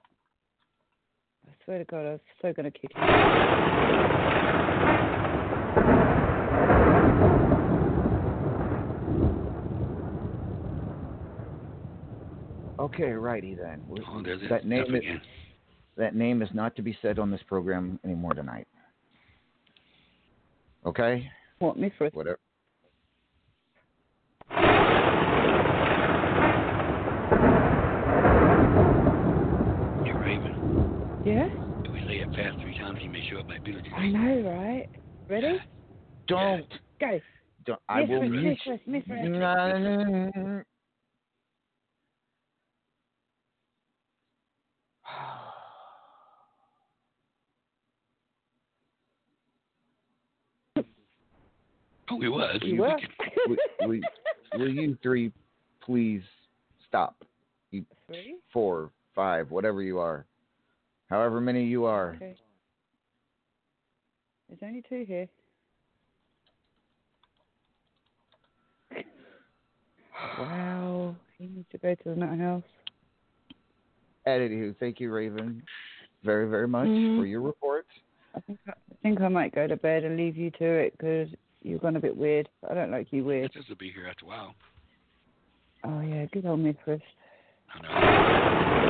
[1.47, 3.01] I swear to God, I was so going to kick you.
[12.79, 13.81] Okay, righty then.
[14.07, 15.03] Oh, that name is
[15.97, 18.67] that name is not to be said on this program anymore tonight.
[20.86, 21.29] Okay,
[21.60, 22.12] What, Mithras?
[22.13, 22.39] whatever.
[30.03, 31.45] Hey, Raven, Yeah?
[31.86, 33.93] if we say it fast three times, you may show up by Beetlejuice.
[33.93, 34.89] I know, right?
[35.30, 35.58] Ready?
[36.27, 36.65] Don't.
[36.99, 37.19] Go.
[37.65, 38.88] don't I will Mithras, mute.
[38.88, 40.32] Mithras, Mithras.
[40.36, 40.62] No.
[52.13, 52.60] Oh, he was.
[52.62, 52.97] You You were.
[53.47, 53.99] will, will,
[54.58, 55.32] will you three
[55.82, 56.21] please
[56.86, 57.15] stop?
[57.71, 58.36] Three?
[58.51, 60.25] Four, five, whatever you are.
[61.12, 62.13] However many you are.
[62.15, 62.36] Okay.
[64.47, 65.28] There's only two here.
[70.39, 71.15] Wow.
[71.38, 72.63] He needs to go to the nut house.
[74.26, 75.62] Anywho, thank you, Raven,
[76.24, 77.17] very, very much Mhm.
[77.19, 77.86] for your report.
[78.34, 80.93] I think I, I think I might go to bed and leave you to it
[80.97, 81.28] because
[81.62, 82.47] you've gone a bit weird.
[82.69, 83.52] I don't like you weird.
[83.54, 84.56] This will be here after a while.
[85.84, 87.02] Oh yeah, good old Mithras.
[87.74, 88.81] I know.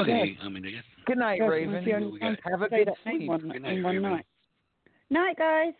[0.00, 0.82] Okay, I mean, I guess.
[1.06, 1.74] Good night, Yeah, Raven.
[1.74, 3.28] it's the we time got- Have a good that sleep.
[3.28, 4.02] one, Good night, one Raven.
[4.02, 4.26] night.
[5.10, 5.72] Night, guys.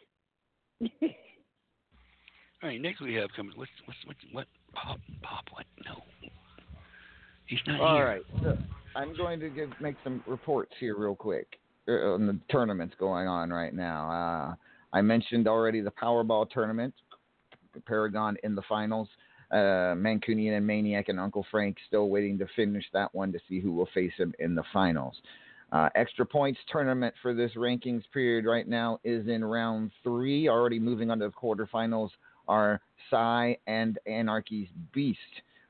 [2.62, 3.52] All right, next we have coming.
[3.56, 5.64] What's what's what what Pop Pop what?
[5.86, 6.02] No,
[7.46, 8.06] he's not All here.
[8.06, 8.58] right, so
[8.96, 13.28] I'm going to give make some reports here real quick uh, on the tournaments going
[13.28, 14.10] on right now.
[14.10, 14.54] Uh,
[14.96, 16.94] I mentioned already the Powerball tournament,
[17.86, 19.08] Paragon in the finals.
[19.50, 23.60] Uh, Mancunian and Maniac and Uncle Frank still waiting to finish that one to see
[23.60, 25.16] who will face him in the finals.
[25.70, 30.48] Uh, extra points tournament for this rankings period right now is in round three.
[30.48, 32.10] Already moving on to the quarterfinals
[32.46, 32.80] are
[33.10, 35.18] Psy and Anarchy's Beast.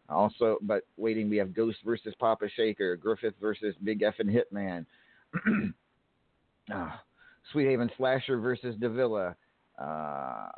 [0.08, 4.86] Also, but waiting, we have Ghost versus Papa Shaker, Griffith versus Big F and Hitman,
[6.72, 7.02] ah,
[7.52, 9.36] Sweet Haven Slasher versus Davila,
[9.78, 10.48] uh,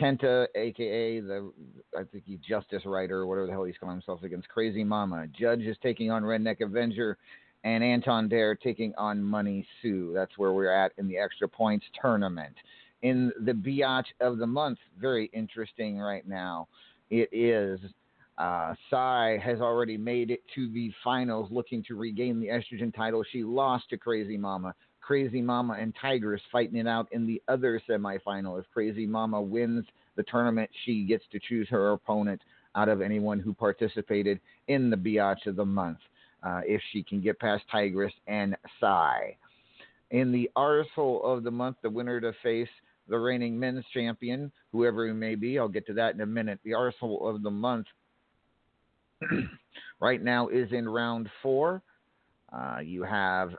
[0.00, 1.52] Kenta, aka the
[1.96, 5.26] I think he's Justice Writer whatever the hell he's calling himself against Crazy Mama.
[5.38, 7.18] Judge is taking on Redneck Avenger,
[7.64, 10.12] and Anton Dare taking on Money Sue.
[10.14, 12.54] That's where we're at in the extra points tournament.
[13.02, 16.68] In the biatch of the month, very interesting right now.
[17.10, 17.80] It is
[18.38, 23.22] uh, Sai has already made it to the finals, looking to regain the estrogen title.
[23.30, 24.74] She lost to Crazy Mama.
[25.02, 28.58] Crazy Mama and Tigress fighting it out in the other semifinal.
[28.58, 29.84] If Crazy Mama wins
[30.20, 32.42] the tournament, she gets to choose her opponent
[32.74, 35.98] out of anyone who participated in the biatch of the month.
[36.42, 39.36] Uh, if she can get past Tigress and Sai.
[40.10, 42.68] In the arsehole of the month, the winner to face
[43.08, 45.58] the reigning men's champion, whoever he may be.
[45.58, 46.58] I'll get to that in a minute.
[46.64, 47.86] The arsehole of the month
[50.00, 51.82] right now is in round four.
[52.52, 53.50] Uh, you have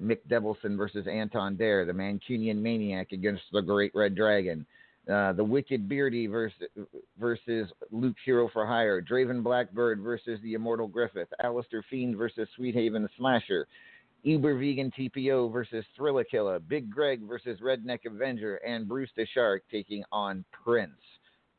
[0.00, 4.66] Mick Devilson versus Anton Dare, the Mancunian Maniac against the Great Red Dragon.
[5.10, 6.68] Uh, the Wicked Beardy versus,
[7.18, 9.02] versus Luke Hero for Hire.
[9.02, 11.28] Draven Blackbird versus the Immortal Griffith.
[11.42, 13.66] Alistair Fiend versus Sweet Haven Slasher.
[14.22, 16.60] Uber Vegan TPO versus Thriller Killer.
[16.60, 18.56] Big Greg versus Redneck Avenger.
[18.58, 20.92] And Bruce the Shark taking on Prince.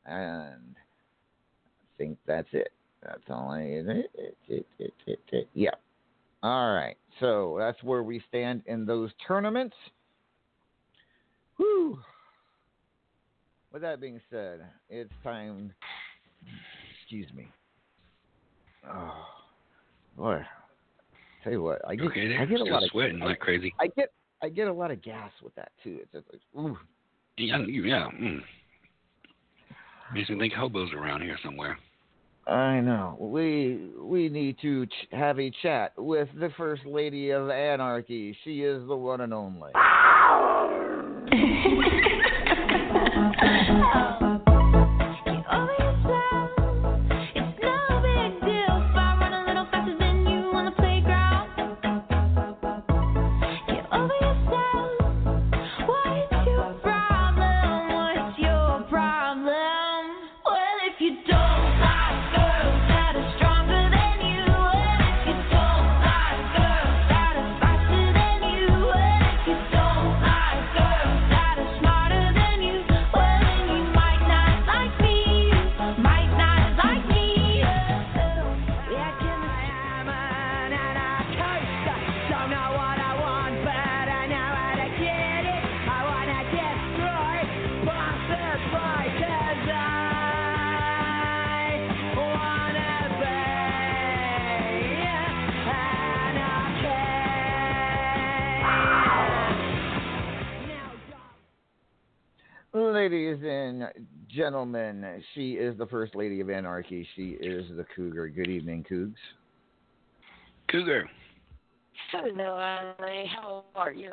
[0.06, 2.72] And I think that's it.
[3.02, 3.82] That's all I.
[4.48, 4.66] It,
[5.52, 5.70] yeah.
[6.42, 6.96] All right.
[7.20, 9.76] So that's where we stand in those tournaments.
[11.58, 11.98] Whew.
[13.74, 15.72] With that being said, it's time
[17.00, 17.48] excuse me.
[18.88, 19.24] Oh,
[20.16, 20.42] boy.
[21.42, 23.74] Tell you what, I get okay, I get a lot of sweating like crazy.
[23.80, 24.12] I get
[24.44, 25.98] I get a lot of gas with that too.
[26.00, 26.78] It's just like, ooh.
[27.36, 28.06] Yeah, yeah.
[28.16, 28.42] Mm.
[30.14, 31.76] Makes me think hobos around here somewhere.
[32.46, 33.16] I know.
[33.18, 38.36] We we need to ch- have a chat with the first lady of anarchy.
[38.44, 39.72] She is the one and only.
[104.34, 107.06] gentlemen, she is the first lady of anarchy.
[107.14, 108.28] She is the cougar.
[108.28, 109.14] Good evening, Cougs.
[110.70, 111.08] Cougar.
[112.10, 113.30] Hello, Allie.
[113.34, 114.12] How are you?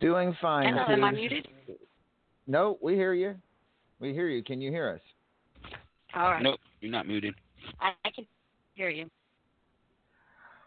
[0.00, 0.74] Doing fine.
[0.74, 1.48] Hello, am I muted?
[2.46, 3.34] No, we hear you.
[4.00, 4.42] We hear you.
[4.42, 5.72] Can you hear us?
[6.14, 6.42] All right.
[6.42, 7.34] Nope, you're not muted.
[7.80, 8.26] I, I can
[8.74, 9.06] hear you.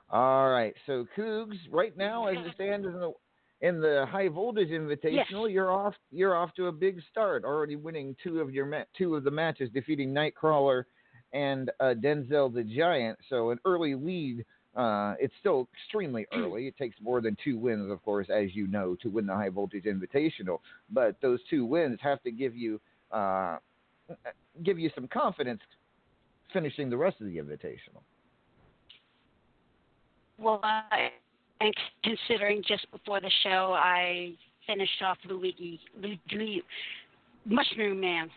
[0.10, 0.74] All right.
[0.86, 3.14] So Cougs, right now as it stands in the
[3.62, 8.16] in the high voltage invitational, you're off you're off to a big start, already winning
[8.24, 10.86] two of your ma- two of the matches, defeating Nightcrawler
[11.34, 13.18] and uh, Denzel the Giant.
[13.30, 14.46] So an early lead.
[14.74, 16.66] Uh, it's still extremely early.
[16.66, 19.50] It takes more than two wins, of course, as you know, to win the high
[19.50, 20.60] voltage invitational.
[20.90, 22.80] But those two wins have to give you
[23.12, 23.58] uh,
[24.64, 25.60] give you some confidence
[26.54, 28.02] finishing the rest of the invitational.
[30.38, 31.12] Well, I,
[31.62, 34.34] and considering just before the show, I
[34.66, 36.64] finished off Luigi, Luigi
[37.46, 38.30] Mushroom Man.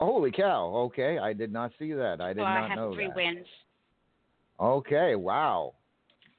[0.00, 0.66] Holy cow!
[0.86, 2.20] Okay, I did not see that.
[2.20, 3.16] I did so not I have know three that.
[3.16, 3.46] wins.
[4.60, 5.74] Okay, wow.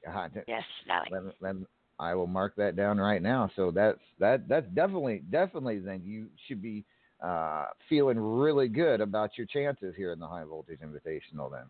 [0.04, 0.62] God, Yes,
[1.10, 1.56] let, let,
[1.98, 3.50] I will mark that down right now.
[3.56, 6.84] So that's that that's definitely definitely then you should be
[7.22, 11.64] uh, feeling really good about your chances here in the high voltage invitational then.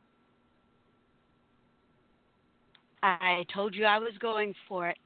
[3.05, 4.97] I told you I was going for it.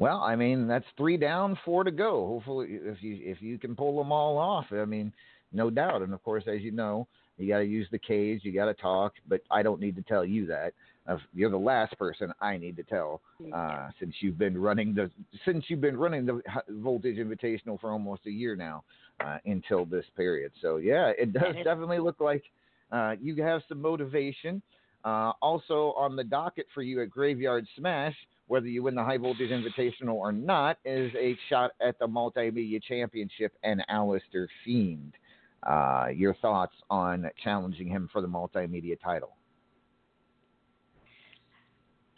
[0.00, 2.26] Well, I mean that's three down, four to go.
[2.26, 5.12] Hopefully, if you if you can pull them all off, I mean,
[5.52, 6.02] no doubt.
[6.02, 7.06] And of course, as you know,
[7.38, 9.12] you got to use the cage, you got to talk.
[9.28, 10.72] But I don't need to tell you that.
[11.06, 13.20] Uh, you're the last person I need to tell,
[13.52, 15.10] uh, since you've been running the
[15.44, 18.82] since you've been running the Voltage Invitational for almost a year now,
[19.24, 20.50] uh, until this period.
[20.60, 22.42] So yeah, it does definitely look like
[22.90, 24.62] uh, you have some motivation.
[25.04, 28.14] Uh, also on the docket for you at Graveyard Smash,
[28.46, 32.80] whether you win the High Voltage Invitational or not, is a shot at the Multimedia
[32.82, 35.14] Championship and Alistair Fiend.
[35.62, 39.36] Uh, your thoughts on challenging him for the multimedia title?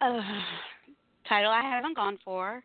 [0.00, 0.20] Uh,
[1.28, 2.62] title I haven't gone for.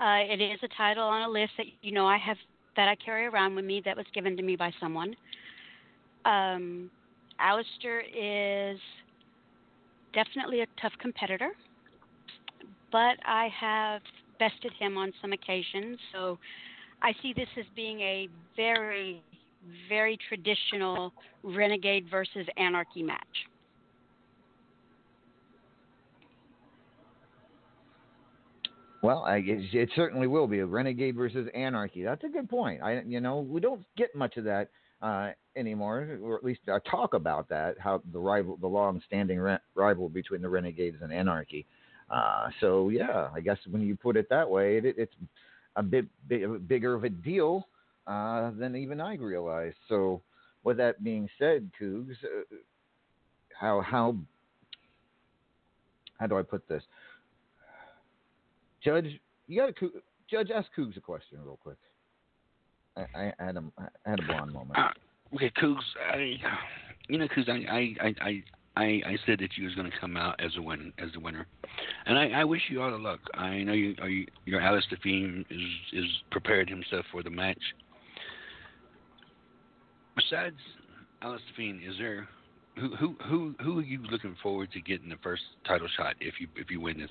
[0.00, 2.36] Uh, it is a title on a list that you know I have
[2.76, 5.14] that I carry around with me that was given to me by someone.
[6.24, 6.90] Um,
[7.38, 8.78] Alistair is
[10.14, 11.50] definitely a tough competitor,
[12.92, 14.02] but I have
[14.38, 16.38] bested him on some occasions, so
[17.02, 19.22] I see this as being a very,
[19.88, 21.12] very traditional
[21.42, 23.20] renegade versus anarchy match.
[29.02, 32.02] Well, I guess it certainly will be a renegade versus anarchy.
[32.02, 32.82] That's a good point.
[32.82, 34.70] I, you know, we don't get much of that
[35.02, 37.78] uh, anymore, or at least uh, talk about that.
[37.78, 41.66] How the rival, the long-standing re- rival between the renegades and anarchy.
[42.10, 45.14] Uh, so yeah, I guess when you put it that way, it, it's
[45.76, 47.68] a bit big, bigger of a deal
[48.06, 49.76] uh, than even I realized.
[49.88, 50.22] So,
[50.62, 52.56] with that being said, Cougs, uh,
[53.58, 54.16] how how
[56.18, 56.82] how do I put this?
[58.82, 59.90] Judge, you got to
[60.30, 61.78] Judge ask Cougs a question real quick.
[62.96, 64.78] I, I had a I had a blonde moment.
[65.34, 65.82] Okay, Cougs,
[66.12, 66.36] I,
[67.08, 68.42] you know, Cougs, I, I, I,
[68.76, 71.18] I, I, said that you was going to come out as a win as the
[71.18, 71.46] winner,
[72.06, 73.18] and I, I wish you all the luck.
[73.34, 75.60] I know you, are you your Alistair Fiend is
[75.92, 77.58] is prepared himself for the match.
[80.14, 80.56] Besides
[81.22, 82.28] Alistair Fiend, is there
[82.76, 86.34] who who who who are you looking forward to getting the first title shot if
[86.40, 87.10] you if you win this?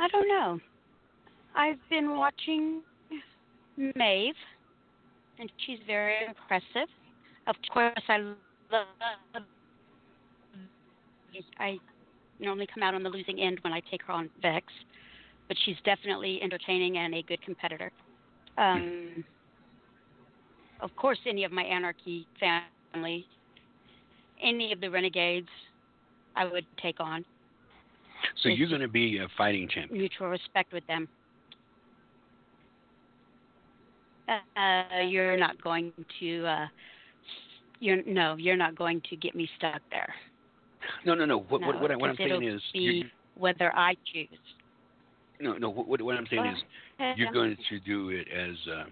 [0.00, 0.58] I don't know.
[1.54, 2.80] I've been watching
[3.76, 4.34] Maeve,
[5.38, 6.88] and she's very impressive.
[7.46, 8.18] Of course, I
[8.72, 8.86] love.
[11.58, 11.78] I
[12.38, 14.66] normally come out on the losing end when I take her on Vex,
[15.48, 17.92] but she's definitely entertaining and a good competitor.
[18.56, 19.24] Um,
[20.80, 23.26] of course, any of my Anarchy family,
[24.42, 25.48] any of the Renegades,
[26.36, 27.24] I would take on.
[28.42, 29.98] So you're going to be a fighting champion.
[29.98, 31.08] Mutual respect with them.
[34.28, 36.46] Uh, you're not going to.
[36.46, 36.66] Uh,
[37.80, 40.14] you're no, you're not going to get me stuck there.
[41.04, 41.38] No, no, no.
[41.48, 43.04] What no, what, what, what I'm saying is,
[43.36, 44.28] whether I choose.
[45.40, 45.70] No, no.
[45.70, 46.58] What what I'm saying is,
[47.16, 48.56] you're going to do it as.
[48.70, 48.84] Uh,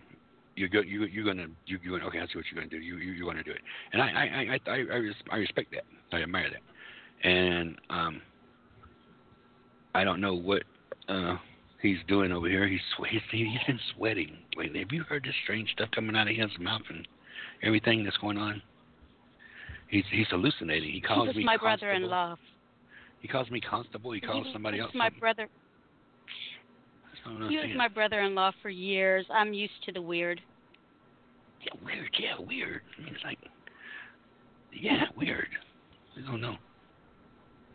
[0.59, 2.97] you're go, you you're gonna you you okay I see what you're gonna do you
[2.97, 3.61] you you're gonna do it
[3.93, 4.85] and I I I I I,
[5.31, 8.21] I respect that I admire that and um
[9.95, 10.63] I don't know what
[11.09, 11.37] uh
[11.81, 12.67] he's doing over here.
[12.69, 12.81] He's
[13.11, 14.39] he's he's been sweating.
[14.57, 17.07] Wait, have you heard this strange stuff coming out of his mouth and
[17.63, 18.63] everything that's going on?
[19.89, 20.93] He's he's hallucinating.
[20.93, 22.37] He calls me my brother-in-law.
[23.21, 24.13] He calls me constable.
[24.13, 24.91] He calls he, somebody else.
[24.95, 25.49] my brother.
[27.49, 29.27] He was my brother-in-law for years.
[29.31, 30.41] I'm used to the weird.
[31.63, 32.11] Yeah, weird.
[32.19, 32.81] Yeah, weird.
[32.97, 33.39] I mean, it's like,
[34.73, 35.49] yeah, weird.
[36.17, 36.57] I don't know.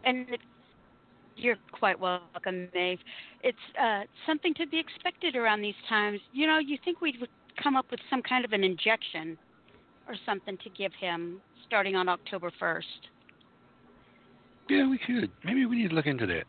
[0.06, 0.44] And it's
[1.36, 3.00] you're quite welcome, Maeve.
[3.44, 6.20] It's uh, something to be expected around these times.
[6.32, 7.16] You know, you think we'd
[7.62, 9.38] come up with some kind of an injection
[10.08, 12.82] or something to give him starting on October 1st.
[14.70, 15.30] Yeah, we could.
[15.44, 16.44] Maybe we need to look into that.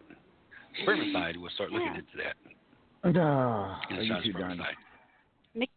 [0.86, 1.98] Spermicide, we'll start looking Yeah.
[1.98, 3.12] into that.
[3.12, 4.58] No, Yeah, are you sounds two done?
[4.58, 5.68] spermicide.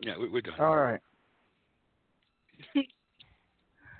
[0.00, 0.54] Yeah, we're done.
[0.58, 1.00] All right.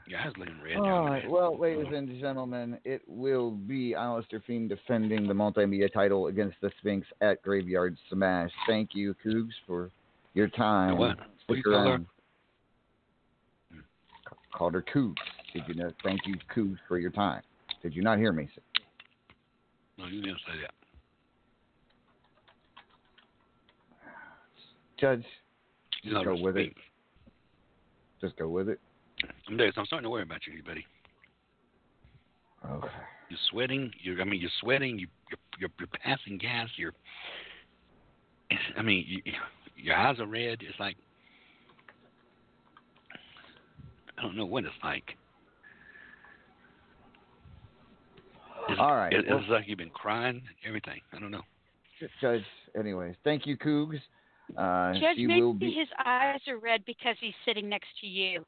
[0.09, 0.77] Yeah, I was looking red.
[0.77, 1.29] All right.
[1.29, 6.71] Well, ladies and gentlemen, it will be Alistair Fiend defending the multimedia title against the
[6.79, 8.51] Sphinx at Graveyard Smash.
[8.67, 9.91] Thank you, Cougs, for
[10.35, 10.99] your time.
[10.99, 11.19] What?
[11.47, 11.89] What Stick call her?
[11.91, 12.07] around.
[14.53, 15.15] Called her Cougs.
[15.53, 15.93] Did you know?
[16.03, 17.43] Thank you, Cougs, for your time.
[17.83, 18.49] Did you not hear me?
[19.99, 20.73] No, you didn't say that.
[24.99, 25.25] Judge,
[26.05, 26.75] Just go with it.
[28.21, 28.79] just go with it.
[29.49, 30.85] I'm, there, I'm starting to worry about you, buddy.
[32.71, 32.89] Okay.
[33.29, 33.91] You're sweating.
[34.01, 34.99] You're, I mean, you're sweating.
[34.99, 36.69] You, you're, you're, you're passing gas.
[36.77, 36.93] You're,
[38.77, 39.23] I mean, you,
[39.77, 40.59] your eyes are red.
[40.61, 40.97] It's like,
[44.19, 45.17] I don't know what it's like.
[48.69, 49.13] It's, All right.
[49.13, 50.43] It, Well- it's like you've been crying.
[50.67, 51.01] Everything.
[51.13, 51.43] I don't know.
[52.21, 52.43] Judge,
[52.79, 54.01] anyways, thank you, Cougs.
[54.57, 55.71] Uh, Judge, maybe will be.
[55.73, 58.45] his eyes are red because he's sitting next to you.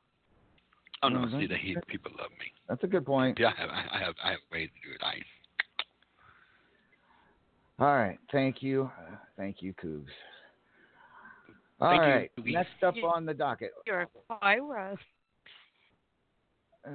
[1.05, 1.39] Oh no, Mhm.
[1.39, 2.51] see the he people love me.
[2.67, 3.39] That's a good point.
[3.39, 5.03] Yeah, I have, I have, I have ways to do it.
[5.03, 5.21] I,
[7.79, 8.19] All right.
[8.33, 8.91] Thank you.
[8.99, 10.07] Uh, Thank you, Cougs.
[11.81, 12.31] All Thank right.
[12.39, 12.53] Cougs.
[12.53, 13.73] Next up on the docket.
[13.87, 14.07] You're
[14.41, 14.97] Pyro.
[16.87, 16.91] Uh,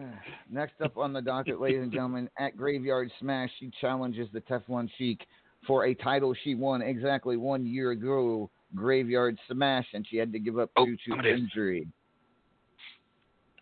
[0.50, 4.90] next up on the docket, ladies and gentlemen, at Graveyard Smash, she challenges the Teflon
[4.98, 5.22] Sheik
[5.68, 10.40] for a title she won exactly one year ago, Graveyard Smash, and she had to
[10.40, 11.40] give up Oh, due to Amadeus.
[11.42, 11.88] injury.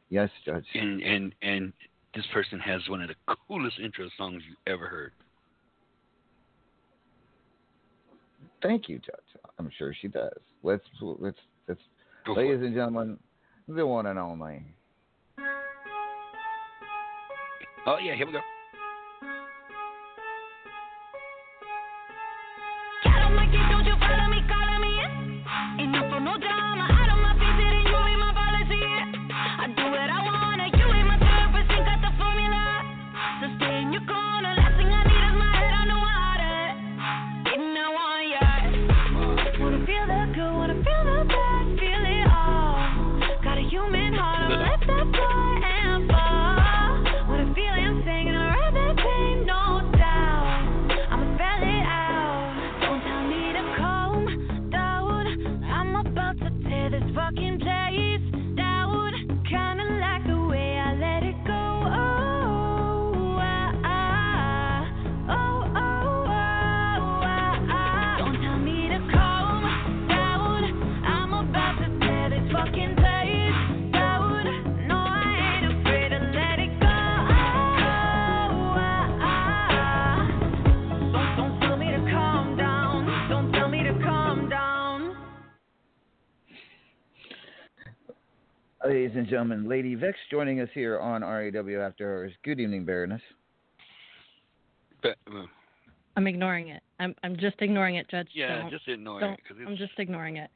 [0.09, 0.65] Yes, Judge.
[0.73, 1.73] and and and
[2.15, 5.11] this person has one of the coolest intro songs you ever heard.
[8.61, 9.41] Thank you, Judge.
[9.59, 10.31] I'm sure she does.
[10.63, 11.37] Let's let's
[11.67, 11.81] let's,
[12.25, 13.19] Go ladies and gentlemen,
[13.67, 14.63] the one and only.
[17.85, 18.39] Oh yeah, here we go.
[88.87, 92.31] Ladies and gentlemen, Lady Vex joining us here on RAW After Hours.
[92.45, 93.21] Good evening, Baroness.
[95.03, 95.43] But, uh,
[96.15, 96.81] I'm ignoring it.
[96.97, 98.29] I'm I'm just ignoring it, Judge.
[98.33, 100.49] yeah, Don't- just ignore don't- it because I'm just ignoring it.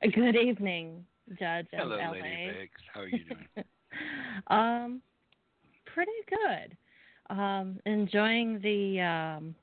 [0.00, 1.04] Uh, Good evening,
[1.40, 2.10] Judge Hello, LA.
[2.12, 2.70] Lady Vex.
[2.94, 3.64] How are you doing?
[4.46, 5.02] um,
[5.86, 7.36] pretty good.
[7.36, 9.56] Um, enjoying the um,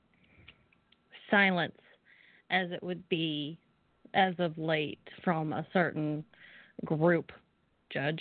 [1.30, 1.80] silence
[2.50, 3.58] as it would be
[4.12, 6.22] as of late from a certain
[6.84, 7.32] group,
[7.94, 8.20] Judge.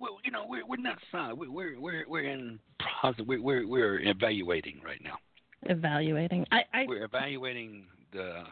[0.00, 1.38] well, you know, we're we're not silent.
[1.38, 2.58] We're we're we're, we're in
[3.00, 3.26] positive.
[3.28, 5.16] We're, we're we're evaluating right now.
[5.64, 6.46] Evaluating.
[6.50, 8.42] I, I We're evaluating the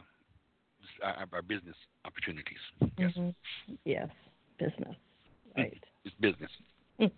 [1.03, 2.59] our, our business opportunities.
[2.99, 3.35] Yes, Mhm.
[3.85, 4.09] Yes,
[4.59, 4.95] business.
[5.57, 5.83] Right.
[6.05, 6.51] it's business.
[6.99, 7.11] But,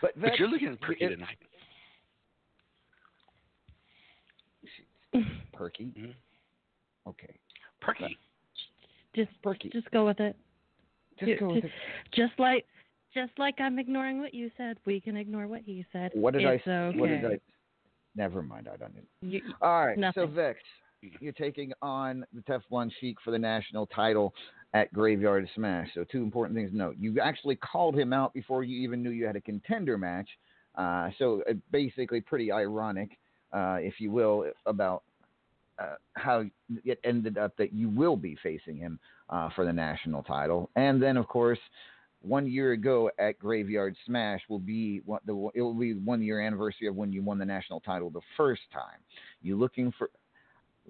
[0.00, 1.38] But Vex, you're looking perky it- tonight.
[5.52, 5.84] perky.
[5.98, 6.14] Mhm.
[7.06, 7.34] Okay,
[7.80, 8.16] Perky.
[9.14, 9.68] just perky.
[9.70, 10.36] just go with it.
[11.18, 11.70] Just go with it.
[12.14, 12.66] Just like
[13.14, 16.12] just like I'm ignoring what you said, we can ignore what he said.
[16.14, 16.52] What did I?
[16.52, 16.98] it's Okay.
[16.98, 17.38] What did I?
[18.16, 18.68] Never mind.
[18.72, 18.94] I don't.
[18.94, 19.04] Need.
[19.22, 19.96] You, All right.
[19.96, 20.34] So Nothing.
[20.34, 20.58] Vex,
[21.20, 24.34] you're taking on the Teflon Sheik for the national title
[24.74, 25.88] at Graveyard Smash.
[25.94, 26.96] So two important things to note.
[26.98, 30.28] You actually called him out before you even knew you had a contender match.
[30.74, 33.18] Uh, so uh, basically, pretty ironic,
[33.52, 35.02] uh, if you will, about
[35.82, 36.44] uh, how
[36.84, 38.98] it ended up that you will be facing him
[39.30, 40.70] uh, for the national title.
[40.76, 41.58] And then, of course,
[42.20, 46.40] one year ago at Graveyard Smash will be what the it will be one year
[46.40, 49.00] anniversary of when you won the national title the first time.
[49.42, 50.10] You looking for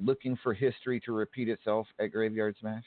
[0.01, 2.85] looking for history to repeat itself at Graveyard Smash?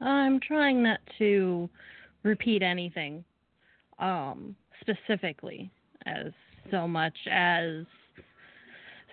[0.00, 1.70] I'm trying not to
[2.22, 3.24] repeat anything
[3.98, 5.70] um, specifically
[6.06, 6.32] as
[6.70, 7.84] so much as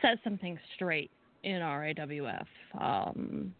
[0.01, 1.11] set something straight
[1.43, 2.45] in RAWF.
[2.79, 3.53] Um,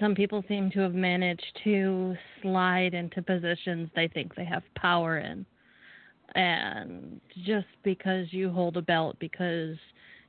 [0.00, 5.18] some people seem to have managed to slide into positions they think they have power
[5.18, 5.44] in.
[6.34, 9.76] And just because you hold a belt because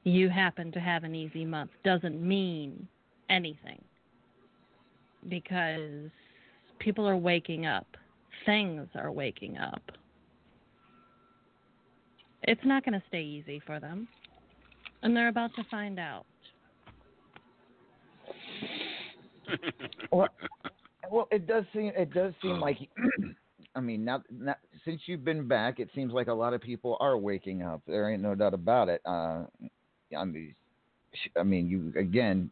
[0.04, 2.88] you happen to have an easy month doesn't mean
[3.30, 3.82] anything
[5.30, 6.10] because
[6.80, 7.88] people are waking up.
[8.46, 9.84] Things are waking up.
[12.42, 14.08] It's not going to stay easy for them.
[15.04, 16.26] And they're about to find out.
[20.12, 20.30] Well,
[21.12, 22.78] well, it does seem it does seem like
[23.76, 26.98] I mean now, now since you've been back, it seems like a lot of people
[27.00, 27.82] are waking up.
[27.86, 29.02] There ain't no doubt about it.
[29.06, 29.44] Uh,
[30.18, 30.56] I mean,
[31.38, 32.50] I mean, you again,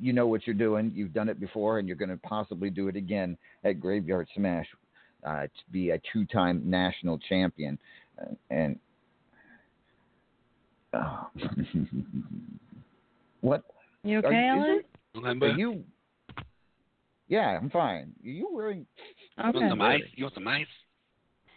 [0.00, 0.92] you know what you're doing.
[0.94, 4.66] You've done it before, and you're going to possibly do it again at Graveyard Smash
[5.24, 7.78] uh, to be a two-time national champion.
[8.20, 8.78] Uh, and
[13.40, 13.62] what
[14.02, 14.82] You Are okay, you- is Ellen?
[15.14, 15.46] Remember?
[15.46, 15.84] are you?
[17.28, 18.12] Yeah, I'm fine.
[18.24, 18.86] Are you wearing?
[19.38, 19.58] You Okay.
[19.58, 20.02] want some ice?
[20.14, 20.66] You want some ice?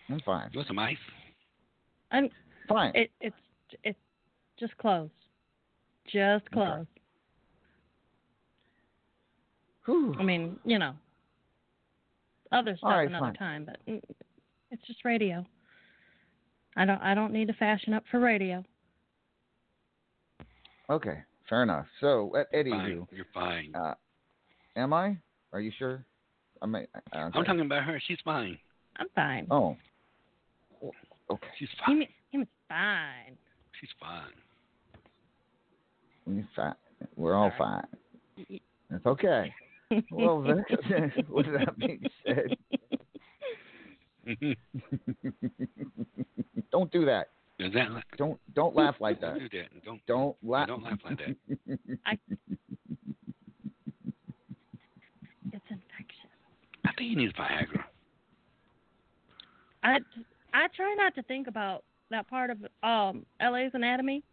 [0.10, 0.50] I'm fine.
[0.54, 0.98] You want some ice?
[2.12, 2.30] I'm,
[2.70, 2.92] Fine.
[2.96, 3.36] it, it's
[3.84, 4.00] it's
[4.60, 5.10] just close.
[6.06, 6.86] Just close.
[9.86, 10.16] Whew.
[10.20, 10.94] I mean, you know,
[12.52, 13.34] other stuff right, another fine.
[13.36, 14.02] time, but mm,
[14.72, 15.46] it's just radio.
[16.76, 18.64] I don't I don't need to fashion up for radio.
[20.90, 21.20] Okay,
[21.50, 21.86] fair enough.
[22.00, 22.88] So, Eddie, Fine.
[22.90, 23.74] you, You're fine.
[23.76, 23.94] uh,
[24.76, 25.18] am I?
[25.52, 26.06] Are you sure?
[26.62, 26.88] I may.
[26.96, 28.02] uh, I'm talking about her.
[28.08, 28.58] She's fine.
[28.98, 29.48] I'm fine.
[29.52, 29.76] Oh.
[31.30, 31.48] Okay.
[31.60, 32.00] She's fine.
[32.00, 33.38] mean, he means fine.
[33.80, 34.32] She's fine.
[36.26, 36.76] We're fine.
[37.16, 37.86] We're all fine.
[38.90, 39.54] It's okay.
[40.12, 40.72] Well, Vex,
[41.30, 42.58] with that being said,
[46.72, 47.28] don't do that.
[47.60, 47.88] Is that?
[48.18, 49.40] Don't don't laugh like that.
[49.40, 49.84] Don't do that.
[49.84, 50.06] Don't.
[50.06, 50.68] Don't laugh.
[50.68, 51.36] Don't laugh like that.
[55.52, 56.30] it's infection.
[56.86, 57.84] I think you need Viagra.
[59.84, 59.98] I
[60.54, 64.24] I try not to think about that part of um LA's anatomy.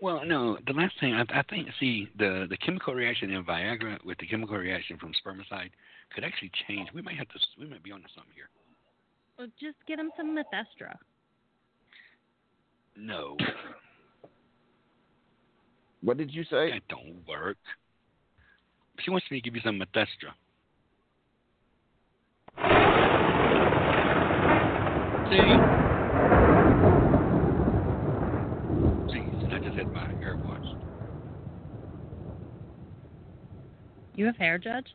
[0.00, 0.56] Well, no.
[0.66, 4.26] The last thing I, I think, see, the the chemical reaction in Viagra with the
[4.26, 5.70] chemical reaction from spermicide
[6.14, 6.88] could actually change.
[6.94, 7.38] We might have to.
[7.58, 8.48] We might be onto something here.
[9.36, 10.94] Well, just get him some Methestra.
[13.02, 13.36] No,
[16.02, 16.70] What did you say?
[16.70, 17.56] that don't work.
[19.00, 20.32] She wants me to give you some Methestra.
[25.30, 25.36] See?
[29.16, 30.66] Jeez, I just hit my AirPods.
[34.14, 34.88] You have hair, Judge?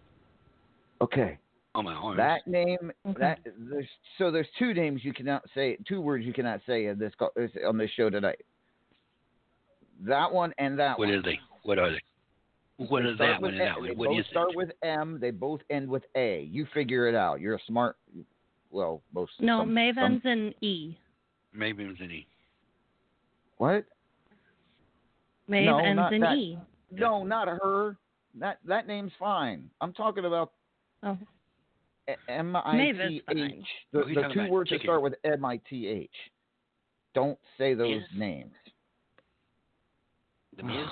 [1.01, 1.39] Okay.
[1.75, 2.17] On my arms.
[2.17, 3.19] That name, Okay.
[3.19, 6.97] that there's so there's two names you cannot say, two words you cannot say in
[6.97, 7.31] this call,
[7.67, 8.39] on this show tonight.
[10.01, 11.17] That one and that What one.
[11.17, 11.39] is they?
[11.63, 12.01] What are they?
[12.77, 13.53] What are They is start that one?
[13.53, 13.97] Is A- that They one?
[13.97, 14.57] What both is start it?
[14.57, 15.19] with M.
[15.19, 16.41] They both end with A.
[16.43, 17.39] You figure it out.
[17.41, 17.97] You're a smart.
[18.71, 19.33] Well, most.
[19.41, 20.97] No, some- Maeve some- ends in E.
[21.53, 22.25] Maven's an E.
[23.57, 23.85] What?
[25.47, 26.35] Maeve No, ends not in that.
[26.37, 26.57] E.
[26.91, 27.97] No, not her.
[28.35, 29.69] That that name's fine.
[29.81, 30.51] I'm talking about
[31.03, 31.17] Oh,
[32.27, 33.37] M I Maeve is T fine.
[33.37, 33.65] H.
[33.91, 36.09] The, the two about words that start with M I T H.
[37.13, 38.07] Don't say those Yes.
[38.15, 38.53] names.
[40.57, 40.85] The Miz?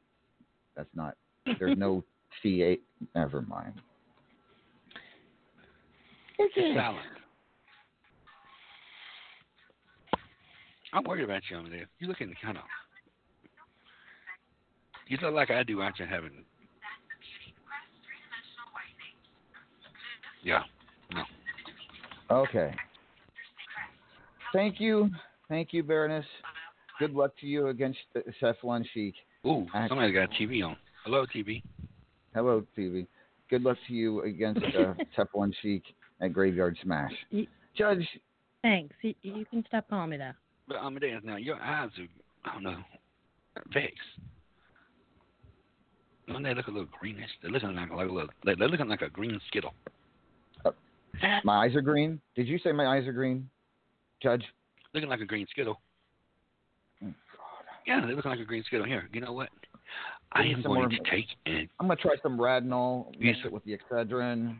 [0.76, 1.16] That's not.
[1.58, 2.04] There's no
[2.42, 2.78] C A.
[3.14, 3.74] Never mind.
[6.74, 6.96] Salad.
[10.92, 11.86] I'm worried about you over there.
[11.98, 12.64] You're looking kind of.
[15.06, 16.44] You look like I do, aren't you, having.
[20.42, 20.62] Yeah.
[22.30, 22.74] Okay.
[24.52, 25.10] Thank you,
[25.48, 26.24] thank you, Baroness.
[26.98, 29.14] Good luck to you against the Cephalon Sheik.
[29.46, 30.76] Ooh, Act- somebody's got a TV on.
[31.04, 31.62] Hello, TV.
[32.34, 33.06] Hello, TV.
[33.48, 35.82] Good luck to you against uh, Cephalon Sheik
[36.20, 37.12] at Graveyard Smash.
[37.32, 38.06] Y- Judge,
[38.62, 38.94] Thanks.
[39.02, 40.34] You, you can stop calling me that.
[40.68, 42.78] But I'm Amadeus, now your eyes are, I don't know,
[43.72, 43.98] fixed.
[46.28, 47.30] Don't they look a little greenish?
[47.42, 49.72] They're looking like, like a little, they're they're looking like a green skittle.
[51.22, 51.40] Eh.
[51.44, 52.20] my eyes are green.
[52.34, 53.48] Did you say my eyes are green,
[54.22, 54.44] Judge?
[54.94, 55.80] Looking like a green skittle.
[57.04, 57.08] Oh,
[57.86, 58.86] Yeah, they're looking like a green skittle.
[58.86, 59.48] Here, you know what?
[60.32, 63.46] I am going to take and I'm gonna try some Radnol, mix Yes.
[63.46, 64.56] it with the Excedrin,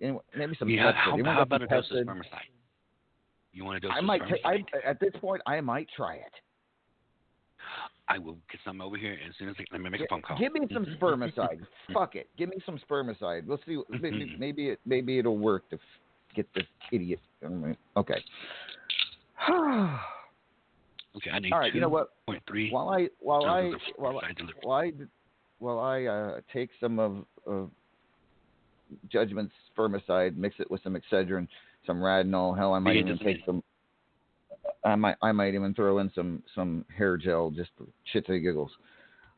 [0.00, 2.50] and maybe some yeah, how, You how about a dose of spermicide?
[3.52, 4.20] You want a dose I might.
[4.28, 6.32] ta- I, at this point, I might try it.
[8.08, 10.22] I will get some over here as soon as I, let me make a phone
[10.22, 10.38] call.
[10.38, 11.60] Give me some spermicide.
[11.94, 12.28] Fuck it.
[12.36, 13.46] Give me some spermicide.
[13.46, 13.80] We'll see.
[13.88, 15.80] Maybe, maybe it maybe it'll work to f-
[16.34, 17.20] get this idiot.
[17.96, 18.24] Okay.
[19.48, 20.00] All
[21.16, 21.74] Okay, I need right.
[21.74, 22.12] You know what?
[22.26, 22.70] Point three.
[22.70, 24.32] While I while I while I,
[24.62, 24.92] while I
[25.58, 27.70] while I uh, take some of, of
[29.10, 31.46] Judgment's spermicide, mix it with some Excedrin,
[31.86, 32.56] some Radinol.
[32.56, 33.62] Hell, I might even take some.
[34.84, 38.42] I might I might even throw in some some hair gel just for shits and
[38.42, 38.70] giggles.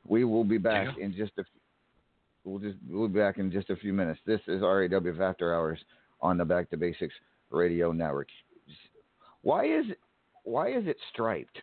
[0.07, 1.45] We will be back in just a.
[2.45, 4.20] We'll just we'll be back in just a few minutes.
[4.27, 4.87] This is RAW
[5.22, 5.79] After Hours
[6.20, 7.14] on the Back to Basics
[7.51, 8.29] Radio Network.
[9.43, 9.87] Why is
[10.45, 11.59] why is it striped?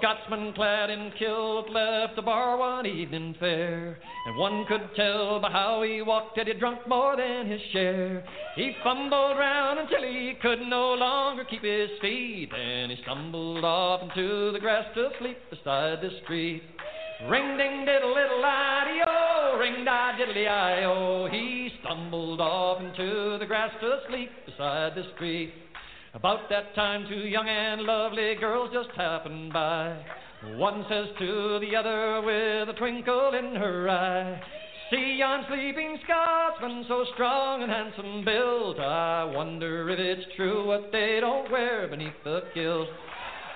[0.00, 5.50] Scotsman clad in kilt left the bar one evening fair, and one could tell by
[5.50, 8.24] how he walked that he'd drunk more than his share.
[8.56, 14.00] He fumbled round until he could no longer keep his feet, and he stumbled off
[14.02, 16.62] into the grass to sleep beside the street.
[17.28, 21.28] Ring ding diddle little iddy o, ring da diddly i o.
[21.30, 25.52] He stumbled off into the grass to sleep beside the street.
[26.20, 29.96] About that time, two young and lovely girls just happened by.
[30.56, 34.38] One says to the other with a twinkle in her eye,
[34.90, 38.78] See yon sleeping Scotsman, so strong and handsome built.
[38.78, 42.88] I wonder if it's true what they don't wear beneath the kilt.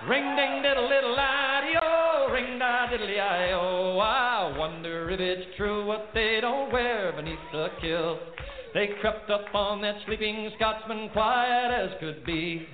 [0.09, 3.99] Ring ding diddle little iddy o, ring da diddly i o.
[3.99, 8.34] I wonder if it's true what they don't wear beneath the kilt.
[8.75, 12.66] They crept up on that sleeping Scotsman quiet as could be.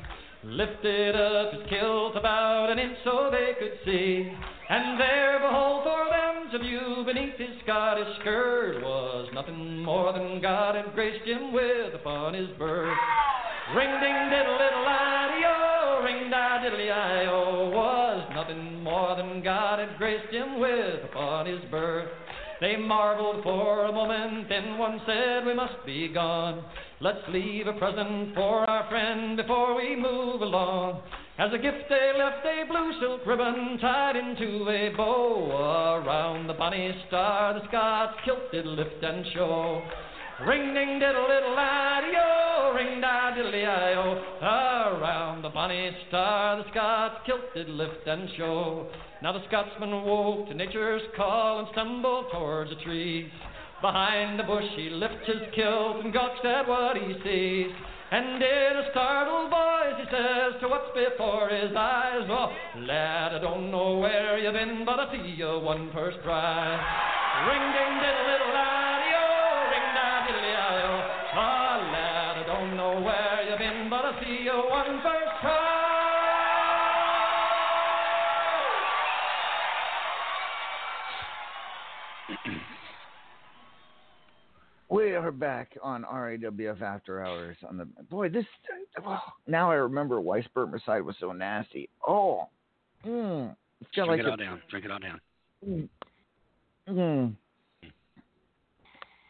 [0.42, 4.32] Lifted up his kilt about an inch so they could see.
[4.70, 10.40] And there, behold, for them to view beneath his Scottish skirt was nothing more than
[10.40, 12.96] God had graced him with upon his birth.
[13.76, 19.42] Ring ding diddle little iddy o, ring da diddly i o, was nothing more than
[19.42, 22.08] God had graced him with upon his birth.
[22.60, 26.62] They marveled for a moment, then one said, We must be gone.
[27.00, 31.00] Let's leave a present for our friend before we move along.
[31.38, 36.04] As a gift they left a blue silk ribbon tied into a bow.
[36.04, 39.80] Around the bonny star the Scots kilt did lift and show.
[40.46, 45.00] Ring ding diddle diddle iddy o, ring da diddly i o.
[45.00, 48.86] Around the bonny star the Scots kilt did lift and show.
[49.22, 53.28] Now the Scotsman woke to nature's call and stumbled towards the trees.
[53.82, 57.68] Behind the bush he lifts his kilt and gawks at what he sees.
[58.12, 62.48] And in a startled voice he says to what's before his eyes, Oh,
[62.88, 66.80] lad, I don't know where you've been, but I see you one first try.
[67.44, 69.28] Ring ding diddle diddle iddy o,
[69.68, 70.96] ring da diddly i o.
[71.36, 75.19] Ah, lad, I don't know where you've been, but I see you one first
[85.24, 88.28] are back on RAWF After Hours on the boy.
[88.28, 88.44] This
[89.04, 91.88] oh, now I remember why spermicide was so nasty.
[92.06, 92.48] Oh,
[93.06, 94.60] mm, it's got Drink like it a, all down.
[94.70, 95.20] Drink it all down.
[95.66, 95.88] Mm,
[96.88, 97.34] mm,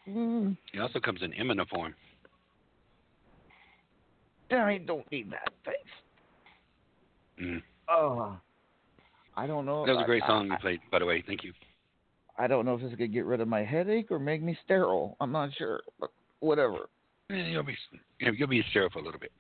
[0.09, 0.57] mm.
[0.73, 1.95] It also comes in enema form.
[4.51, 5.53] I don't need that.
[5.65, 5.91] Thanks.
[7.41, 7.63] Mm.
[7.89, 8.37] Oh,
[9.37, 9.87] I don't know.
[9.87, 11.23] That was a great I- song I, you played, by the way.
[11.27, 11.53] Thank you.
[12.41, 14.57] I don't know if this is gonna get rid of my headache or make me
[14.65, 15.15] sterile.
[15.21, 16.89] I'm not sure, but whatever.
[17.29, 17.77] Eh, You'll be
[18.19, 19.31] you'll be sterile for a little bit.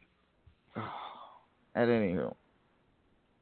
[1.75, 2.33] At any rate,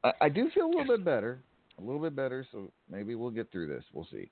[0.05, 1.41] I, I do feel a little bit better,
[1.79, 2.47] a little bit better.
[2.53, 3.83] So maybe we'll get through this.
[3.93, 4.31] We'll see.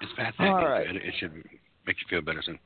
[0.00, 0.64] It's fast All.
[0.76, 2.58] It, it should make you feel better soon.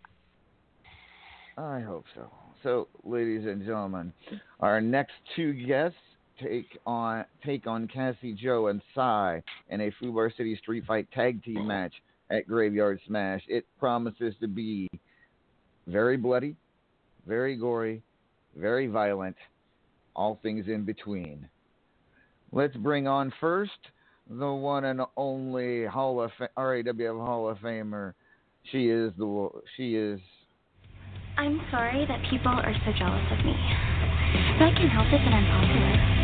[1.57, 2.31] I hope so.
[2.63, 4.13] So, ladies and gentlemen,
[4.61, 5.97] our next two guests
[6.43, 11.43] take on take on Cassie Joe and Cy in a Fubar City Street Fight tag
[11.43, 11.93] team match
[12.31, 13.43] at Graveyard Smash.
[13.49, 14.89] It promises to be
[15.87, 16.57] very bloody,
[17.27, 18.03] very gory,
[18.57, 19.37] very violent,
[20.15, 21.49] all things in between.
[22.53, 23.73] Let's bring on first
[24.31, 28.15] the one and only Hall of Fa- RAWF Hall of Famer.
[28.71, 30.21] She is the she is
[31.39, 33.55] I'm sorry that people are so jealous of me.
[34.59, 36.18] But I can help it that I'm popular.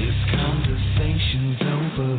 [0.00, 2.10] This conversation's over.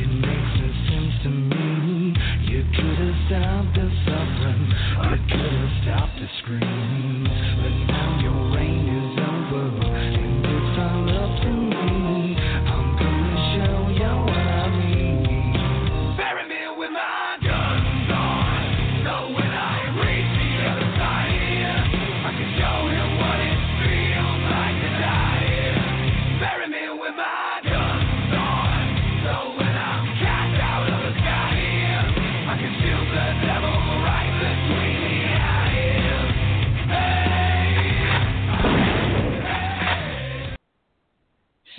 [0.00, 2.16] It makes no sense to me.
[2.48, 4.64] You could have stopped the suffering.
[5.02, 7.21] You could have stopped the screams.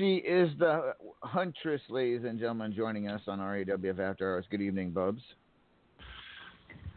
[0.03, 4.45] She is the huntress, ladies and gentlemen, joining us on RAWF After Hours.
[4.51, 5.21] Good evening, Bubs.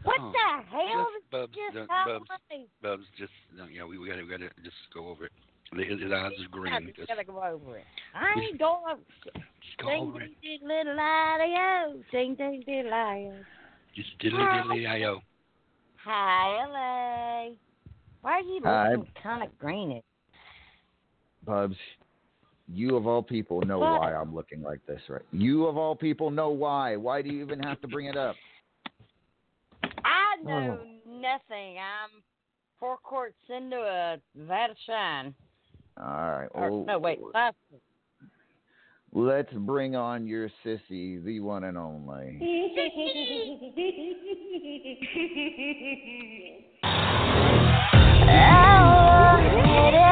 [0.03, 2.29] What Oh, the hell just Bubs, just don't- Bubs,
[2.81, 5.31] Bubs, just no, yeah, we, we gotta we gotta just go over it.
[5.73, 6.73] His, his eyes is green.
[6.87, 7.85] Just, just gotta go over it.
[8.13, 8.97] I ain't going.
[9.33, 10.31] just go Sing, over it.
[10.41, 12.03] ding, ding, little lion.
[12.11, 13.45] Sing, ding, ding, lion.
[13.95, 15.21] Just diddly diddly io.
[16.03, 17.55] Hi, LA.
[18.21, 18.55] Why are you
[18.99, 20.03] looking kind of greenish?
[21.45, 21.77] Bubs,
[22.67, 24.01] you of all people know What?
[24.01, 25.21] why I'm looking like this, right?
[25.31, 26.95] You of all people know why.
[26.95, 28.35] Why do you even have to bring it up?
[29.83, 31.77] I know nothing.
[31.77, 32.21] I'm
[32.79, 35.33] four quarts into a vat of shine.
[35.97, 36.49] All right.
[36.51, 37.53] Or, Well, no, wait, five.
[39.13, 42.37] Let's bring on your sissy, the one and only.
[48.81, 50.06] You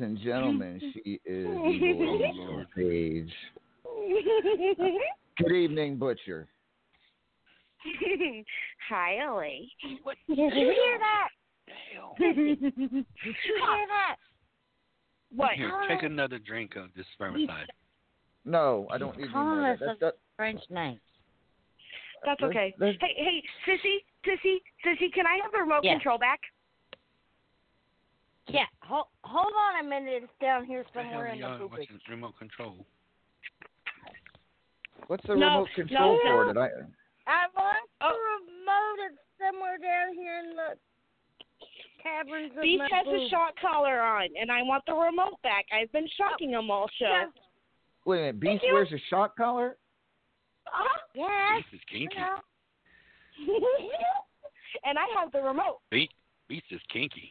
[0.00, 3.32] and gentlemen, she is Evil Paige.
[5.38, 6.48] Good evening, Butcher.
[8.88, 9.70] Hi, Ellie.
[10.02, 11.28] What Did you hear that?
[11.94, 12.14] hell?
[12.18, 14.16] Did you hear that?
[15.34, 15.52] What?
[15.52, 17.66] Here, take another drink of this spermicide.
[18.44, 19.86] No, I don't need any more of that.
[19.86, 20.98] That's, that, French name.
[22.24, 22.74] That's okay.
[22.78, 25.92] let's- Hey, hey, sissy, sissy, sissy, can I have the remote Yeah.
[25.94, 26.40] control back?
[28.52, 30.22] Yeah, hold, hold on a minute.
[30.24, 31.70] It's down here What the somewhere in the y'all poopy.
[31.90, 32.84] watching remote control?
[35.06, 36.46] what's the No, remote control no, for?
[36.46, 36.52] no.
[36.52, 36.68] Did I?
[37.26, 38.38] I want the Oh.
[38.40, 39.10] remote.
[39.10, 40.78] It's somewhere down here in the
[42.02, 45.66] caverns of Beast my has a shock collar on, and I want the remote back.
[45.72, 47.06] I've been shocking him all show.
[47.06, 47.26] Yeah.
[48.04, 48.40] Wait a minute.
[48.40, 48.72] Beast you.
[48.74, 49.76] wears a shock collar.
[50.66, 50.98] Uh-huh.
[51.14, 51.62] Yes.
[51.70, 52.16] Beast is kinky.
[53.38, 54.24] you know.
[54.84, 55.80] and I have the remote.
[55.90, 56.12] Beast,
[56.48, 57.30] Beast is kinky.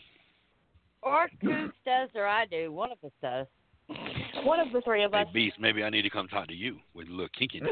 [1.02, 2.72] Or Coops does, or I do.
[2.72, 3.47] One of us does.
[4.43, 5.28] One of the three of Hey, us.
[5.34, 7.70] Beast, maybe I need to come talk to you with a little kinkiness.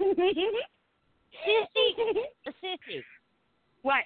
[0.00, 0.34] Sissy.
[1.46, 3.02] Sissy.
[3.82, 4.02] what?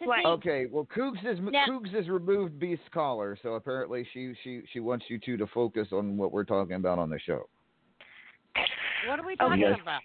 [0.00, 0.06] Sissy.
[0.06, 0.26] What?
[0.26, 4.80] Okay, well, Cougs has Now- Cougs has removed Beast's collar, so apparently she she she
[4.80, 7.48] wants you two to focus on what we're talking about on the show.
[9.08, 9.78] What are we Oh, talking yes.
[9.80, 10.00] about?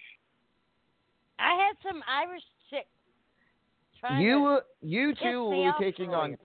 [1.40, 2.88] I had some Irish chick.
[4.20, 6.38] You you two will be taking on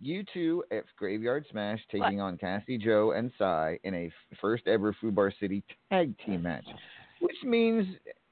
[0.00, 4.94] you two at Graveyard Smash taking on Cassie Joe and Cy in a first ever
[5.02, 6.66] Fubar City tag team match,
[7.20, 7.86] which means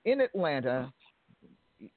[0.04, 0.92] in Atlanta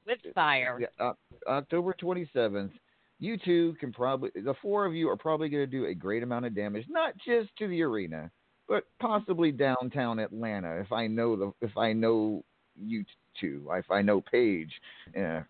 [0.06, 0.80] with fire.
[1.00, 1.14] Uh,
[1.48, 2.72] October 27th,
[3.20, 6.24] you two can probably, the four of you are probably going to do a great
[6.24, 8.30] amount of damage, not just to the arena,
[8.68, 10.80] but possibly downtown Atlanta.
[10.80, 12.44] If I know the, if I know
[12.76, 13.06] you
[13.40, 14.72] two, if I know Paige,
[15.16, 15.44] yeah,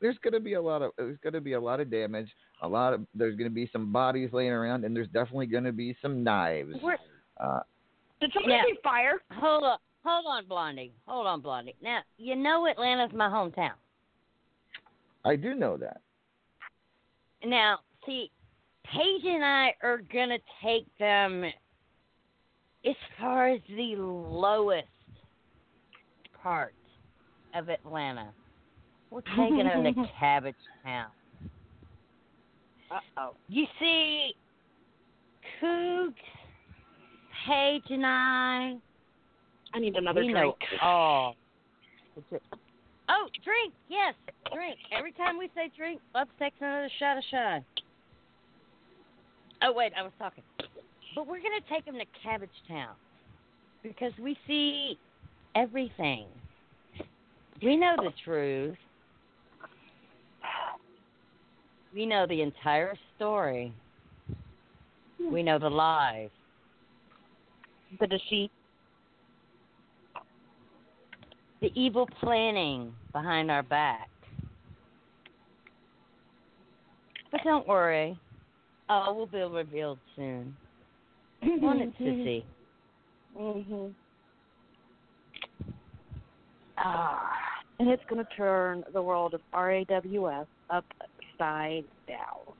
[0.00, 2.28] there's going to be a lot of, there's going to be a lot of damage.
[2.62, 5.64] A lot of, there's going to be some bodies laying around, and there's definitely going
[5.64, 6.74] to be some knives.
[6.80, 6.98] Where-
[7.38, 7.60] Uh,
[8.20, 8.62] Did somebody Yeah.
[8.62, 9.22] say fire?
[9.34, 9.80] Hold up.
[10.04, 10.92] hold on, Blondie.
[11.06, 11.74] Hold on, Blondie.
[11.82, 13.74] Now you know Atlanta's my hometown.
[15.24, 16.00] I do know that.
[17.44, 18.30] Now, see,
[18.84, 21.44] Paige and I are gonna take them
[22.84, 24.86] as far as the lowest
[26.42, 26.74] part
[27.54, 28.32] of Atlanta.
[29.10, 30.54] We're taking them to Cabbage
[30.84, 31.08] Town.
[32.90, 33.30] Uh oh.
[33.48, 34.34] You see,
[35.60, 36.14] Cougs,
[37.46, 38.76] Paige, and I.
[39.74, 40.34] I need another drink.
[40.34, 41.36] know all.
[43.08, 43.72] Oh, drink.
[43.88, 44.14] Yes,
[44.52, 44.78] drink.
[44.96, 47.64] Every time we say drink, Bubs takes another shot of shine.
[49.62, 50.42] Oh, wait, I was talking.
[51.14, 52.94] But we're going to take them to Cabbage Town
[53.82, 54.98] because we see
[55.54, 56.26] everything.
[57.62, 58.76] We know the truth.
[61.94, 63.72] We know the entire story.
[65.18, 66.30] We know the lies.
[68.00, 68.50] The deceit.
[71.60, 74.08] the evil planning behind our back.
[77.32, 78.18] But don't worry,
[78.88, 80.56] all will be revealed soon.
[81.42, 82.44] Want it, Sissy?
[83.38, 83.92] Mhm.
[86.78, 87.32] Ah,
[87.78, 90.46] and it's going to turn the world of RAWS
[91.36, 92.54] upside down.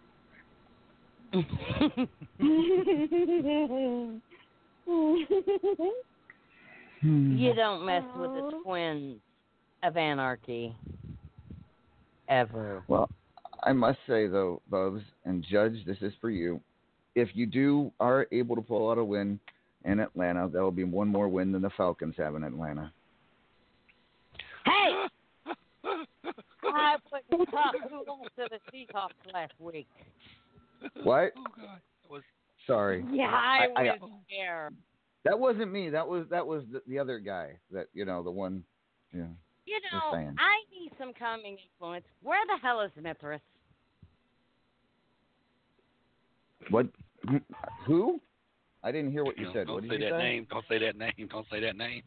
[7.03, 7.37] Hmm.
[7.37, 9.19] you don't mess with the twins
[9.83, 10.75] of anarchy.
[12.29, 12.83] Ever.
[12.89, 13.09] Well,
[13.63, 16.61] I must say though, Bubs and Judge, this is for you.
[17.15, 19.39] If you do are able to pull out a win
[19.85, 22.93] in Atlanta, that will be one more win than the Falcons have in Atlanta.
[24.65, 25.07] Hey!
[26.77, 29.89] I put top to the Seahawks last week.
[31.03, 31.33] What?
[31.37, 31.81] Oh God.
[32.03, 32.23] That was
[32.67, 33.05] Sorry.
[33.13, 34.75] Yeah, I, I- I- was scared.
[35.25, 35.91] That wasn't me.
[35.91, 37.59] That was that was the, the other guy.
[37.73, 38.63] That you know the one.
[39.13, 39.23] Yeah.
[39.65, 40.13] You know.
[40.15, 42.05] I need some calming influence.
[42.23, 43.41] Where the hell is Mithras?
[46.71, 46.87] What?
[47.87, 48.21] Who?
[48.85, 49.67] I didn't hear what you No, said.
[49.67, 50.19] don't What say you that say?
[50.19, 50.47] name.
[50.49, 51.29] Don't say that name.
[51.29, 52.03] Don't say that name.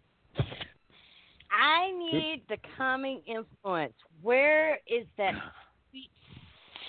[1.51, 3.93] I need the calming influence.
[4.21, 5.33] Where is that
[5.91, 6.09] sweet,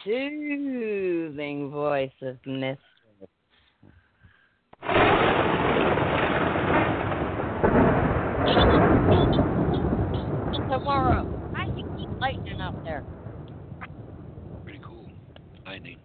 [0.05, 2.79] soothing voice of Mithras?
[10.71, 11.25] Tomorrow.
[11.51, 13.05] Why you keep lightning up there?
[14.65, 15.09] Pretty cool.
[15.67, 15.99] Lightning.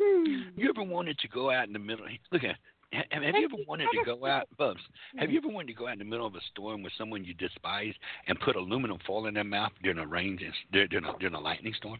[0.00, 0.24] Hmm.
[0.56, 2.06] You ever wanted to go out in the middle?
[2.32, 2.56] Look at.
[2.94, 4.80] Have, have you ever wanted to go out, Bubs?
[5.16, 5.46] Have you mm-hmm.
[5.48, 7.92] ever wanted to go out in the middle of a storm with someone you despise
[8.28, 10.38] and put aluminum foil in their mouth during a rain,
[10.72, 11.98] during during a, during a lightning storm?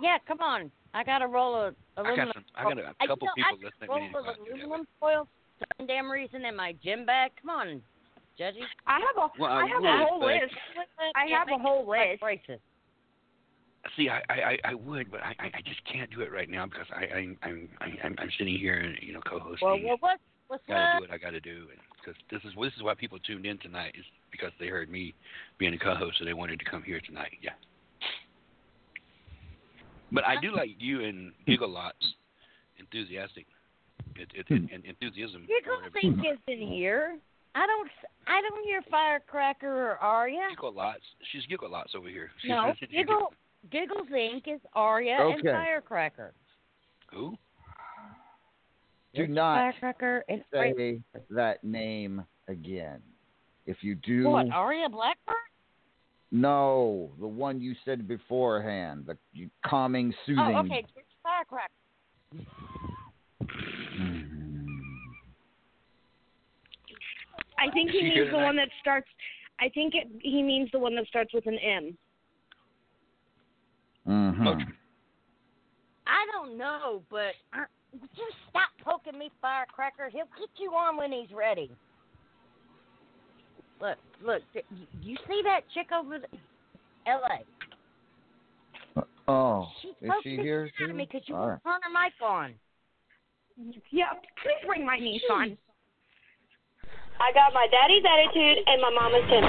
[0.00, 0.70] Yeah, come on.
[0.92, 2.32] I got a roll of aluminum.
[2.54, 2.84] I aluminum.
[2.84, 2.98] got some.
[3.00, 3.88] I got a couple you know, people I listening.
[3.88, 5.28] got We a need to roll of out and do that aluminum foil,
[5.78, 7.30] some damn reason in my gym bag.
[7.40, 7.82] Come on,
[8.38, 8.62] Judgy.
[8.86, 10.54] I have a Well, I I have would, a whole but- list.
[11.16, 12.20] I have a whole list.
[12.20, 12.60] braces.
[13.96, 16.48] See, I, I, I- I would, but I, I I just can't do it right
[16.48, 17.18] now because I, I,
[17.48, 19.66] I'm, I- I'm, I'm sitting here, and you know, co-hosting.
[19.66, 20.20] Well, well, what,
[20.54, 20.96] what's gotta up?
[20.98, 23.58] do what I gotta do, and because this is this is why people tuned in
[23.58, 25.14] tonight is because they heard me
[25.58, 27.32] being a co-host, so they wanted to come here tonight.
[27.42, 27.50] Yeah.
[30.12, 31.50] But I do like you and hmm.
[31.50, 31.96] Giggle lots,
[32.78, 33.46] enthusiastic,
[34.16, 35.42] it, it, it, and enthusiasm.
[35.42, 35.98] or Giggle whatever.
[36.00, 37.18] think is in here.
[37.54, 37.90] I don't.
[38.26, 40.48] I don't hear Firecracker or Arya.
[40.50, 41.02] Giggle lots.
[41.32, 42.30] She's Giggle lots over here.
[42.40, 43.32] She's, No, she's- Giggle.
[43.70, 44.42] Giggles Inc.
[44.46, 46.34] is Arya and Firecracker.
[47.10, 47.38] Who?
[49.14, 50.74] Do It's not Firecracker and Arya.
[50.76, 51.00] say
[51.30, 53.00] that name again.
[53.66, 54.50] If you do, What?
[54.50, 55.36] Arya Blackbird?
[56.32, 59.16] no, the one you said beforehand, the
[59.64, 60.44] calming, soothing.
[60.44, 60.84] Oh, okay.
[60.96, 61.72] It's Firecracker.
[67.58, 69.06] I think he Did you hear means the one that starts.
[69.60, 71.96] I think it, he means the one that starts with an M.
[74.06, 74.46] Mhm.
[74.48, 74.64] Okay.
[76.06, 77.66] I don't know, but uh, would
[78.16, 80.08] you stop poking me, Firecracker?
[80.10, 81.70] He'll get you on when he's ready.
[83.80, 84.42] Look, look.
[84.52, 84.64] th-
[85.02, 86.26] You see that chick over the
[87.06, 87.44] L.A.?
[89.00, 90.98] Uh, oh, She's is poking she the here shit out of too?
[90.98, 92.54] me because you All won't turn her mic on.
[93.90, 94.12] Yeah,
[94.42, 95.56] please bring my niece on.
[97.20, 99.46] I got my daddy's attitude and my mama's temper.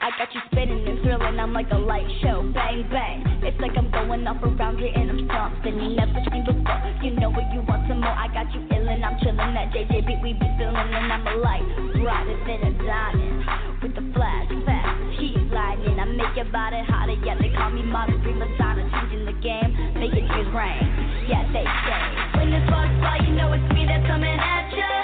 [0.00, 3.31] I got you spinning and thrilling, I'm like a light show, bang bang.
[3.52, 6.80] It's like I'm going off around here and I'm something you never seen before.
[7.04, 8.16] You know what you want some more?
[8.16, 9.52] I got you illin', I'm chillin'.
[9.52, 11.60] That JJ beat we be feelin', and I'm a light
[12.00, 13.44] brighter than a diamond
[13.84, 16.00] with the flash fast as heat lightning.
[16.00, 20.00] I make your body hotter, yeah they call me Molly Prima Donna, changing the game,
[20.00, 20.88] make it rain.
[21.28, 22.00] Yeah they say,
[22.40, 25.01] When the sparks fly, you know it's me that's coming at ya.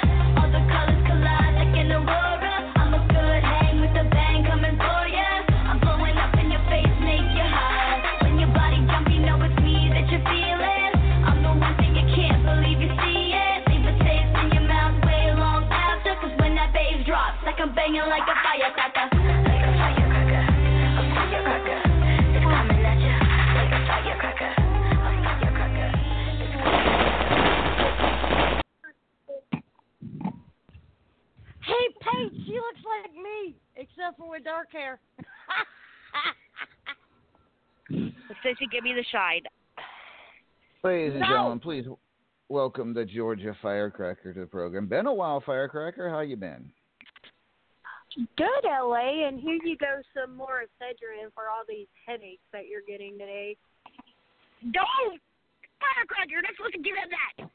[34.59, 34.98] Dark hair.
[38.44, 39.43] Sissy, give me the shine.
[40.82, 41.26] Ladies and No.
[41.26, 41.86] gentlemen, please
[42.48, 44.86] welcome the Georgia Firecracker to the program.
[44.86, 46.09] Been a while, Firecracker.
[46.10, 46.72] How you been?
[48.36, 52.82] Good, LA, and here you go some more Excedrin for all these headaches that you're
[52.82, 53.56] getting today.
[54.72, 55.20] Don't!
[55.78, 57.48] Firecracker, you're not supposed to give him that.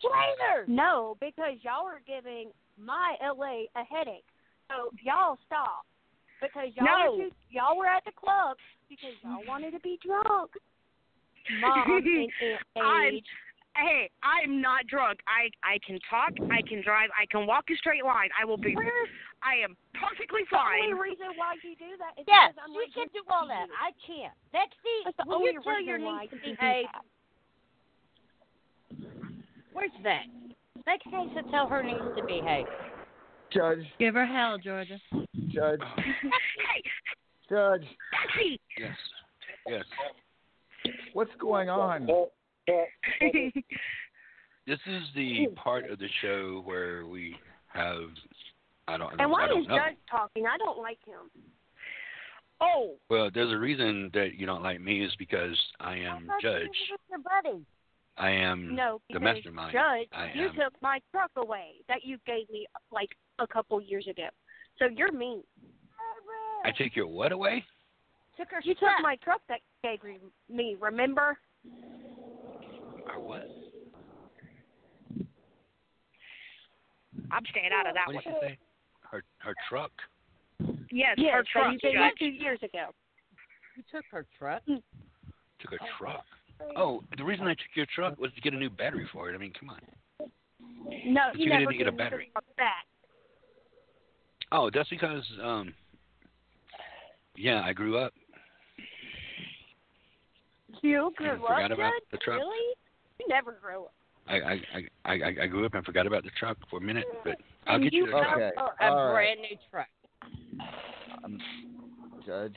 [0.00, 0.64] Traitor!
[0.68, 4.26] No, because y'all are giving my LA a headache.
[4.68, 5.86] So y'all stop.
[6.40, 7.16] Because y'all No.
[7.16, 8.56] were too, y'all were at the club
[8.88, 10.50] because y'all wanted to be drunk.
[11.60, 12.28] Mom and
[12.76, 13.20] Aunt I'm-
[13.76, 15.20] Hey, I'm not drunk.
[15.28, 16.32] I I can talk.
[16.50, 17.10] I can drive.
[17.12, 18.30] I can walk a straight line.
[18.32, 18.72] I will be.
[18.74, 19.12] Where's
[19.44, 20.80] I am perfectly fine.
[20.80, 23.28] the only reason why you do that is Yes, because I'm you can this do
[23.28, 23.68] all that.
[23.76, 24.32] I can't.
[24.56, 26.86] Lexi, That's the will only you tell your reason why niece to you do behave?
[26.88, 27.04] that.
[29.76, 30.24] Where's that?
[30.88, 32.64] Lexi needs to tell her niece to behave.
[33.52, 34.98] Judge, Give her hell, Georgia.
[35.48, 35.80] Judge,
[37.48, 37.84] Judge.
[38.78, 38.96] Yes.
[39.68, 39.84] Yes.
[41.12, 42.08] What's going on?
[44.66, 47.36] This is the part of the show where we
[47.68, 48.00] have.
[48.88, 49.06] I don't.
[49.10, 49.76] I And don't, why I don't is know.
[49.76, 50.44] Judge talking?
[50.46, 51.30] I don't like him.
[52.60, 56.42] oh, Well, there's a reason that you don't like me is because I am I
[56.42, 56.68] thought you judge.
[57.08, 57.64] your buddy.
[58.18, 59.72] I am No, the because mastermind.
[59.72, 60.54] Judge, I you am.
[60.56, 64.28] took my truck away that you gave me like a couple years ago.
[64.78, 65.42] So you're mean.
[66.64, 67.64] I take your what away?
[68.38, 70.18] Took her You took my truck that gave re-
[70.50, 70.76] me.
[70.80, 71.38] Remember?
[73.14, 73.46] Or what?
[77.30, 78.24] I'm staying out of that What one.
[78.24, 78.58] did she say?
[79.10, 79.92] Her her truck.
[80.90, 82.90] Yes, yes, her that truck, you gave me two years ago.
[83.76, 84.62] You took her truck.
[84.68, 84.82] Mm.
[85.60, 86.24] Took her truck.
[86.76, 89.34] Oh, the reason I took your truck was to get a new battery for it.
[89.34, 89.78] I mean, come on.
[91.06, 92.30] No, But you, you never didn't get a gave me the battery.
[92.32, 92.86] truck back.
[94.52, 95.74] Oh, that's because um.
[97.36, 98.12] Yeah, I grew up.
[100.82, 102.02] You grew up, forgot about Judge?
[102.12, 102.38] the truck.
[102.38, 102.74] Really?
[103.18, 103.92] You never grew up.
[104.28, 104.60] I, I
[105.04, 107.36] I I I grew up and forgot about the truck for a minute, but
[107.66, 108.06] I'll get you.
[108.06, 108.36] you the truck.
[108.36, 109.12] Okay, got her a all right.
[109.12, 109.88] brand new truck.
[111.24, 111.38] Um,
[112.26, 112.56] Judge,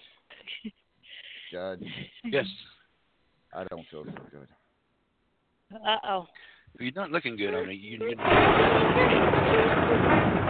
[1.52, 1.84] Judge,
[2.26, 2.45] Yes,
[3.53, 4.48] I don't feel so good.
[5.86, 6.28] Uh oh.
[6.80, 7.74] you're not looking good on it.
[7.74, 8.16] You, you,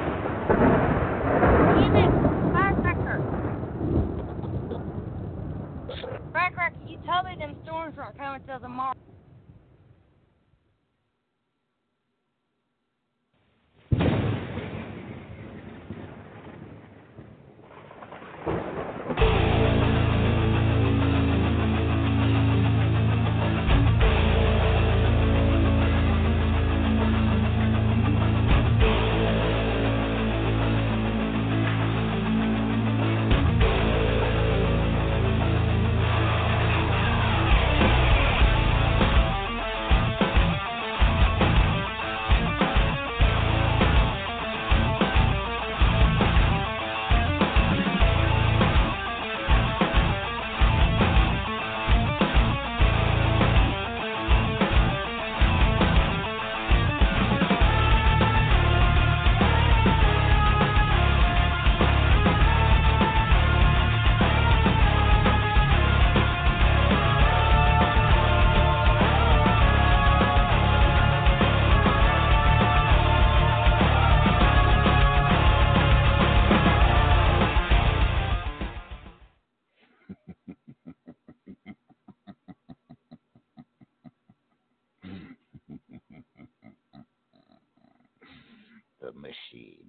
[7.09, 7.55] You me them
[7.97, 8.93] weren't coming till tomorrow.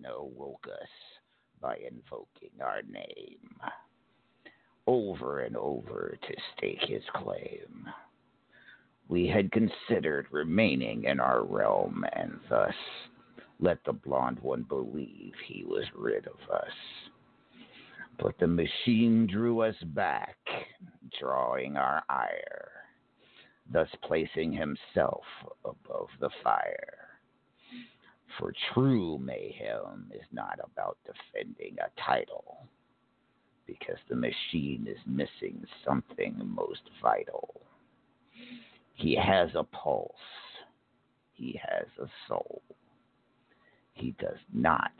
[0.06, 0.89] Awoke us
[1.60, 3.56] by invoking our name
[4.86, 7.86] over and over to stake his claim.
[9.09, 12.74] We had considered remaining in our realm and thus
[13.60, 16.72] let the blond one believe he was rid of us.
[18.18, 20.36] But the machine drew us back,
[21.20, 22.70] drawing our ire.
[23.72, 25.22] thus placing himself
[25.64, 26.99] above the fire.
[28.39, 32.66] For true mayhem is not about defending a title,
[33.66, 37.61] because the machine is missing something most vital.
[38.94, 40.12] He has a pulse,
[41.35, 42.62] he has a soul.
[43.94, 44.93] He does not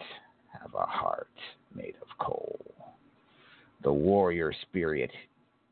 [0.61, 1.29] have a heart
[1.75, 2.75] made of coal.
[3.83, 5.11] The warrior spirit,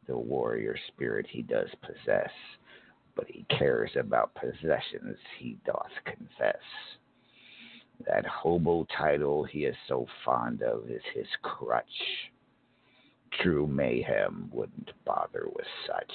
[0.07, 2.31] the warrior spirit he does possess,
[3.15, 6.57] but he cares about possessions he doth confess.
[8.07, 11.85] That hobo title he is so fond of is his crutch.
[13.43, 16.13] True mayhem wouldn't bother with such.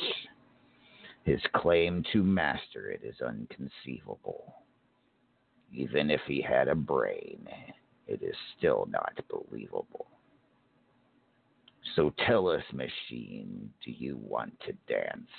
[1.23, 4.55] His claim to master it is unconceivable.
[5.71, 7.47] Even if he had a brain,
[8.07, 10.07] it is still not believable.
[11.95, 15.29] So tell us, machine, do you want to dance?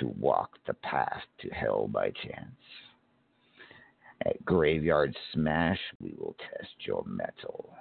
[0.00, 2.56] To walk the path to hell by chance?
[4.22, 7.74] At Graveyard Smash, we will test your metal.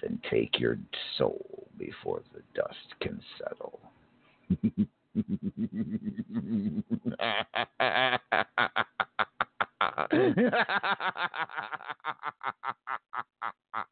[0.00, 0.78] Then take your
[1.16, 3.80] soul before the dust can settle.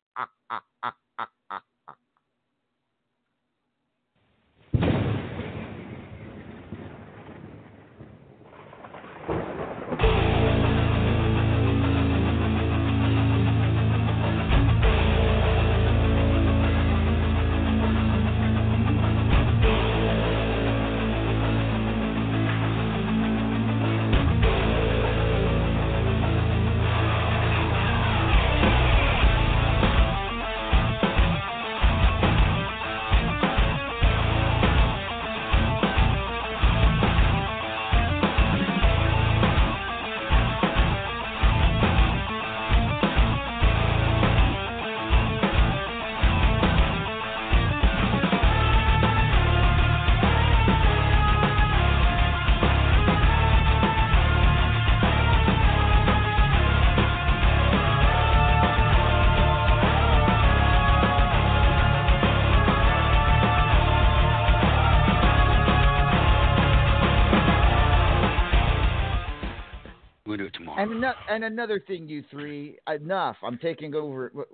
[71.01, 71.35] do it tomorrow.
[71.35, 73.37] And, another thing, you three, enough.
[73.43, 74.31] I'm taking over.
[74.33, 74.49] What?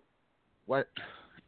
[0.67, 0.89] what?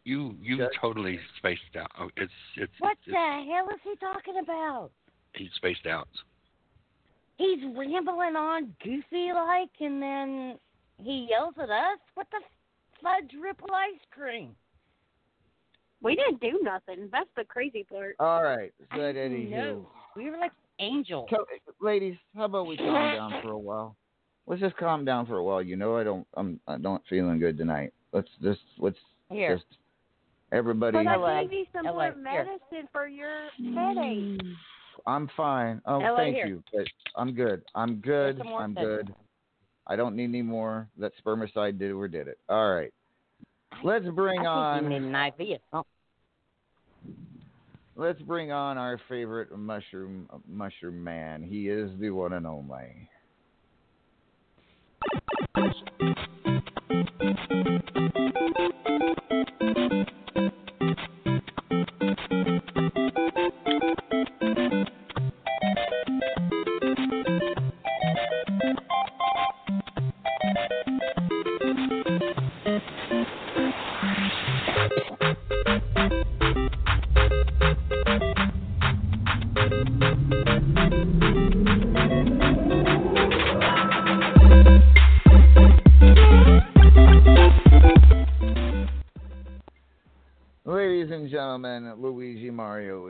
[0.05, 0.71] You you Judge?
[0.81, 1.91] totally spaced out.
[2.01, 3.13] Oh, it's it's What it's, the
[3.53, 4.91] hell is he talking about?
[5.35, 6.09] he's spaced out.
[7.37, 10.59] He's rambling on goofy like, and then
[10.97, 11.99] he yells at us.
[12.15, 12.41] What the
[13.03, 14.57] fudge ripple ice cream?
[16.03, 17.09] We didn't do nothing.
[17.13, 18.17] That's the crazy part.
[18.19, 18.73] All right.
[18.95, 19.89] So I at any know.
[20.17, 21.27] We were like angels.
[21.29, 21.45] Tell,
[21.81, 23.97] ladies, how about we calm down for a while?
[24.49, 25.63] Let's just calm down for a while.
[25.63, 27.93] You know, I don't, I'm, I don't feeling good tonight.
[28.13, 28.97] Let's just, let's
[29.31, 29.57] Here.
[29.57, 29.67] just,
[30.53, 30.97] everybody.
[30.97, 31.43] But I LA.
[31.43, 32.23] gave you some LA, more here.
[32.23, 34.41] medicine for your headache.
[35.07, 35.83] I'm fine.
[35.85, 36.47] Oh, LA, thank here.
[36.47, 36.63] you.
[36.73, 37.63] But I'm good.
[37.75, 38.41] I'm good.
[38.41, 39.07] I'm medicine.
[39.07, 39.15] good.
[39.87, 40.89] I don't need any more.
[40.97, 42.39] That spermicide did or did it.
[42.49, 42.93] All right.
[43.85, 44.85] Let's bring I think on.
[44.85, 45.85] you need an IV or something.
[47.97, 51.43] Let's bring on our favorite mushroom mushroom man.
[51.43, 53.09] He is the one and only.
[55.59, 55.85] Luigi
[57.21, 58.18] Mario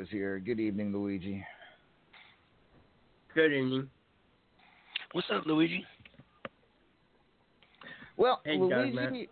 [0.09, 0.39] is here.
[0.39, 1.45] Good evening, Luigi.
[3.35, 3.89] Good evening.
[5.13, 5.85] What's up, Luigi?
[8.17, 9.29] Well, Hey, Luigi,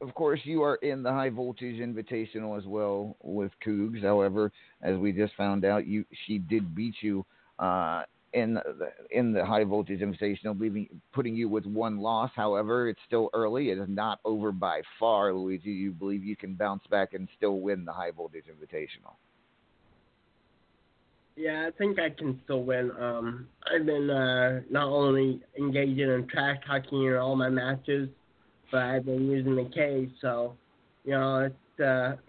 [0.00, 4.02] Doug, of course, you are in the high voltage invitational as well with Cougs.
[4.02, 4.52] However,
[4.82, 7.24] as we just found out, you she did beat you
[7.58, 8.02] uh,
[8.32, 12.30] in the in the high voltage invitational, leaving putting you with one loss.
[12.34, 13.70] However, it's still early.
[13.70, 15.70] It is not over by far, Luigi.
[15.70, 19.14] You believe you can bounce back and still win the high voltage invitational.
[21.36, 22.90] Yeah, I think I can still win.
[23.00, 28.08] Um, I've been uh, not only engaging in trash talking in all my matches,
[28.70, 30.10] but I've been using the K.
[30.20, 30.56] So,
[31.04, 32.16] you know, it's uh,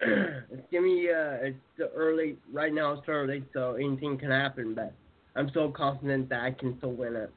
[0.50, 2.92] it's give me uh, it's early right now.
[2.92, 4.74] It's early, so anything can happen.
[4.74, 4.94] But
[5.36, 7.32] I'm so confident that I can still win it.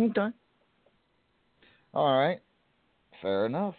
[0.00, 0.28] Okay.
[1.92, 2.38] All right.
[3.20, 3.74] Fair enough.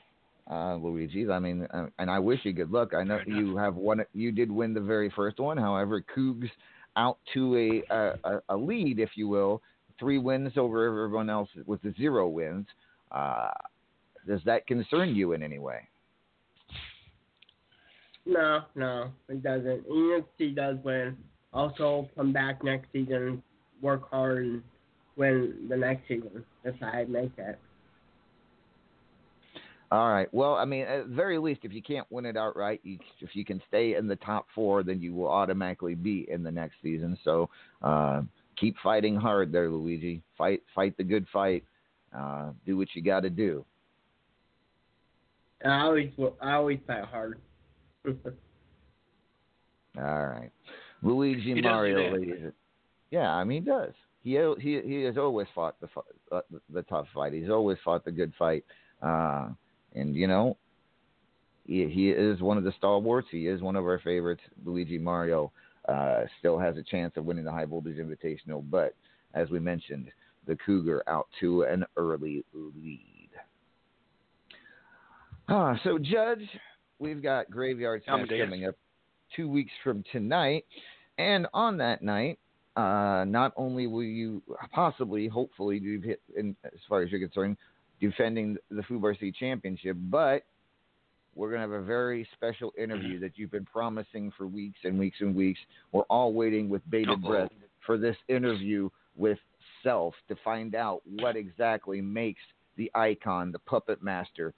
[0.52, 1.30] Uh, Luigi.
[1.30, 2.94] I mean, uh, and I wish you good luck.
[2.94, 4.04] I know you have one.
[4.14, 5.56] You did win the very first one.
[5.56, 6.50] However, Cougs
[6.98, 7.56] out to
[7.90, 7.94] a,
[8.26, 9.62] a a lead, if you will,
[9.98, 12.68] three wins over everyone else with the zero wins.
[13.14, 13.52] Uh,
[14.28, 15.88] does that concern you in any way?
[18.26, 19.86] No, no, it doesn't.
[19.86, 21.16] Even if he does win,
[21.54, 23.42] also come back next season,
[23.82, 24.64] work hard, and
[25.16, 27.58] win the next season if I make it.
[29.92, 30.34] All right.
[30.34, 33.36] Well, I mean, at the very least, if you can't win it outright, you, if
[33.36, 36.76] you can stay in the top four, then you will automatically be in the next
[36.82, 37.18] season.
[37.26, 37.50] So
[37.82, 38.22] uh,
[38.58, 40.22] keep fighting hard there, Luigi.
[40.38, 41.66] Fight, fight the good fight.
[42.18, 43.66] Uh, do what you got to do.
[45.66, 46.10] I always,
[46.42, 47.40] I always fight hard.
[49.98, 50.50] All right,
[51.04, 52.52] Luigi He Mario, ladies.
[53.12, 53.94] Yeah, I mean he does.
[54.24, 55.88] He he he has always fought the
[56.32, 56.42] uh,
[56.74, 57.34] the tough fight.
[57.34, 58.64] He's always fought the good fight.
[59.02, 59.50] Uh,
[59.96, 60.58] and you know,
[61.66, 63.28] he he is one of the stalwarts.
[63.32, 64.42] He is one of our favorites.
[64.66, 65.52] Luigi Mario
[65.88, 68.96] uh, still has a chance of winning the high voltage invitational, but
[69.34, 70.12] as we mentioned,
[70.48, 73.30] the Cougar out to an early lead.
[75.48, 76.48] Ah, so Judge,
[77.00, 78.76] we've got Graveyard Smash coming up
[79.36, 80.66] two weeks from tonight,
[81.18, 82.40] and on that night,
[82.76, 84.42] uh, not only will you
[84.74, 87.58] possibly, hopefully, do hit, in, as far as you're concerned,
[88.02, 90.44] defending the Fubar City Championship, but
[91.36, 95.00] we're going to have a very special interview that you've been promising for weeks and
[95.00, 95.60] weeks and weeks.
[95.94, 97.52] We're all waiting with bated breath
[97.86, 99.38] for this interview with
[99.84, 102.42] Self to find out what exactly makes
[102.78, 104.54] the icon, the puppet master,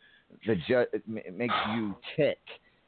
[0.46, 2.40] the ju- it ma- it makes you tick.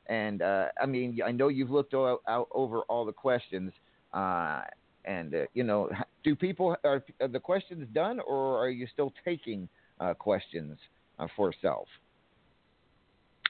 [0.08, 3.72] And uh, I mean, I know you've looked out, out over all the questions,
[4.14, 4.62] uh,
[5.06, 5.90] and uh, you know,
[6.24, 9.70] do people are, are the questions done, or are you still taking
[10.00, 10.78] uh, questions
[11.20, 11.88] uh, for Self?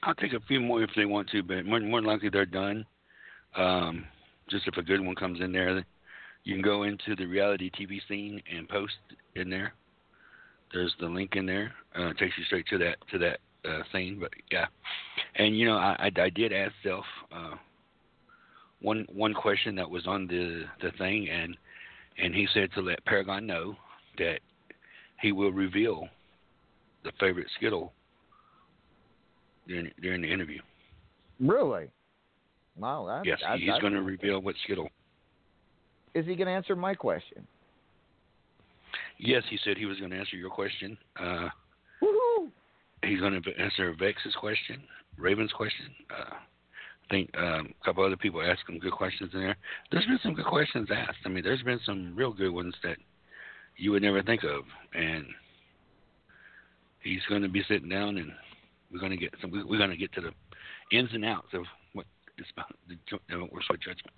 [0.02, 2.84] I'll take a few more if they want to, but more, more likely they're done.
[3.56, 4.04] Um,
[4.48, 5.84] just if a good one comes in there,
[6.44, 8.94] you can go into the reality TV scene and post
[9.34, 9.74] in there.
[10.72, 11.72] There's the link in there.
[11.98, 14.18] Uh, it takes you straight to that to that uh, scene.
[14.20, 14.66] But yeah,
[15.36, 17.54] and you know I, I, I did ask Self uh,
[18.80, 21.56] one one question that was on the the thing, and
[22.18, 23.76] and he said to let Paragon know
[24.18, 24.40] that
[25.20, 26.08] he will reveal
[27.06, 27.92] the favorite Skittle
[29.66, 30.60] during during the interview.
[31.40, 31.86] Really?
[32.76, 33.06] Wow.
[33.06, 34.88] That, Yes, that, he's going to reveal what Skittle.
[36.14, 37.46] Is he going to answer my question?
[39.18, 40.96] Yes, he said he was going to answer your question.
[41.18, 41.48] Uh,
[42.02, 42.50] Woohoo!
[43.02, 44.82] he's going to answer Vex's question,
[45.18, 45.86] Raven's question.
[46.10, 49.56] Uh, I think um, a couple other people asked him good questions in there.
[49.90, 51.18] There's been some good questions asked.
[51.24, 52.96] I mean, there's been some real good ones that
[53.76, 54.64] you would never think of,
[54.94, 55.26] and
[57.06, 58.32] he's going to be sitting down, and
[58.92, 59.50] we're going to get some.
[59.50, 61.62] We're going to get to the ins and outs of
[61.92, 62.06] what
[62.38, 64.16] is about the works with judgment.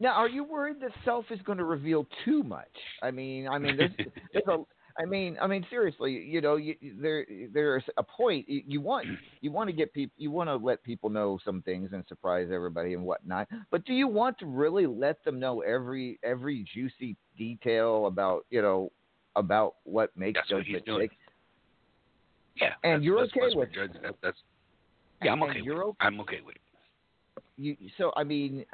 [0.00, 2.66] Now, are you worried that Self is going to reveal too much?
[3.02, 3.92] I mean, I mean, there's,
[4.32, 4.58] there's a,
[5.00, 7.24] I mean, I mean, seriously, you know, you, there,
[7.54, 9.06] there's a point you, you want,
[9.40, 12.48] you want to get people, you want to let people know some things and surprise
[12.52, 13.46] everybody and whatnot.
[13.70, 18.60] But do you want to really let them know every, every juicy detail about, you
[18.60, 18.90] know,
[19.36, 20.84] about what makes That's Judgment.
[22.56, 24.36] Yeah, And you're okay with judge, that, that's
[25.22, 25.58] yeah, I'm okay.
[25.58, 25.86] With you're it.
[25.86, 26.62] okay- I'm okay with it.
[27.56, 28.64] you so I mean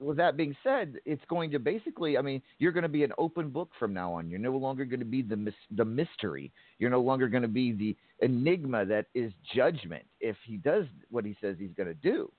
[0.00, 3.12] with that being said, it's going to basically I mean, you're going to be an
[3.16, 4.28] open book from now on.
[4.28, 6.52] You're no longer going to be the mys- the mystery.
[6.78, 11.24] You're no longer going to be the enigma that is judgment if he does what
[11.24, 12.30] he says he's going to do.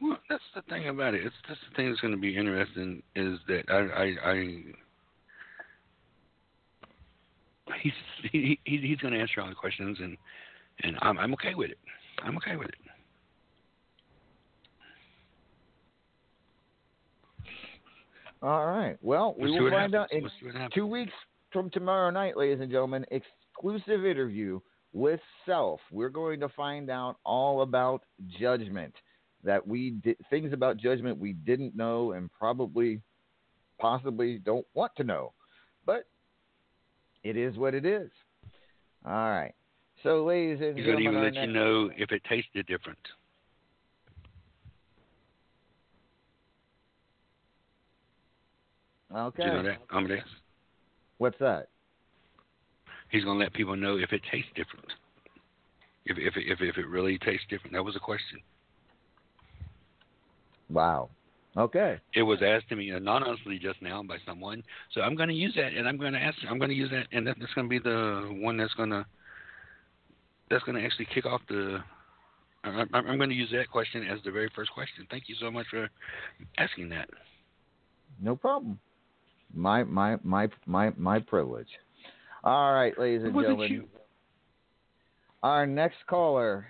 [0.00, 1.26] Well, that's the thing about it.
[1.26, 4.62] It's that's the thing that's going to be interesting is that I I, I
[7.82, 7.92] he's
[8.32, 10.16] he, he he's going to answer all the questions and
[10.82, 11.78] and I'm I'm okay with it.
[12.22, 12.74] I'm okay with it.
[18.42, 18.96] All right.
[19.02, 20.74] Well, we We'll will what find out in We'll see what happens.
[20.74, 21.12] two weeks
[21.52, 23.04] from tomorrow night, ladies and gentlemen.
[23.10, 24.60] Exclusive interview
[24.92, 25.80] with Self.
[25.92, 28.02] We're going to find out all about
[28.40, 28.94] judgment
[29.44, 33.00] that we di- things about judgment we didn't know and probably,
[33.78, 35.32] possibly don't want to know,
[35.86, 36.04] but
[37.24, 38.10] it is what it is.
[39.04, 39.54] All right.
[40.02, 42.98] So, ladies and He's going to gentlemen, even let you know if it tasted different.
[49.14, 49.44] Okay.
[49.44, 50.24] You know that, Amadeus?
[51.18, 51.68] What's that?
[53.10, 54.86] He's going to let people know if it tastes different.
[56.06, 57.74] If if if if it really tastes different.
[57.74, 58.38] That was a question.
[60.70, 61.10] Wow.
[61.56, 61.98] Okay.
[62.14, 64.62] It was asked to me anonymously just now by someone,
[64.92, 66.36] so I'm going to use that, and I'm going to ask.
[66.48, 69.04] I'm going to use that, and that's going to be the one that's going to
[70.48, 71.78] that's going to actually kick off the.
[72.62, 75.06] I'm, I'm going to use that question as the very first question.
[75.10, 75.88] Thank you so much for
[76.58, 77.08] asking that.
[78.20, 78.78] No problem.
[79.52, 81.68] My my my my my privilege.
[82.44, 83.72] All right, ladies and gentlemen.
[83.72, 83.88] you?
[85.42, 86.66] Our next caller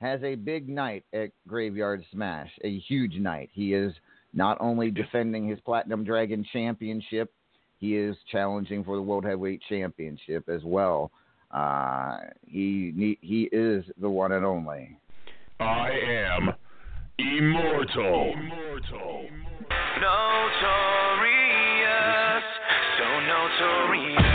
[0.00, 3.48] has a big night at Graveyard Smash, a huge night.
[3.52, 3.92] He is
[4.34, 7.32] not only defending his Platinum Dragon Championship,
[7.78, 11.10] he is challenging for the World Heavyweight Championship as well.
[11.50, 14.96] Uh, he he is the one and only.
[15.60, 16.52] I am
[17.18, 18.34] immortal.
[20.00, 20.84] Notorious,
[22.98, 24.31] so notorious.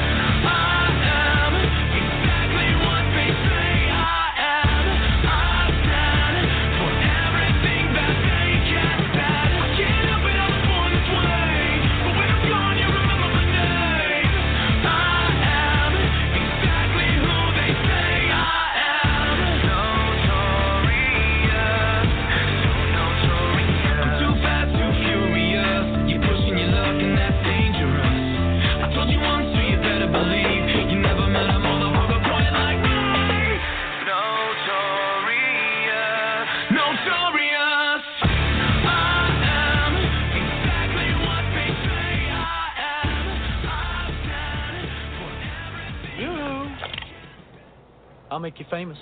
[48.38, 49.00] I'll make you famous.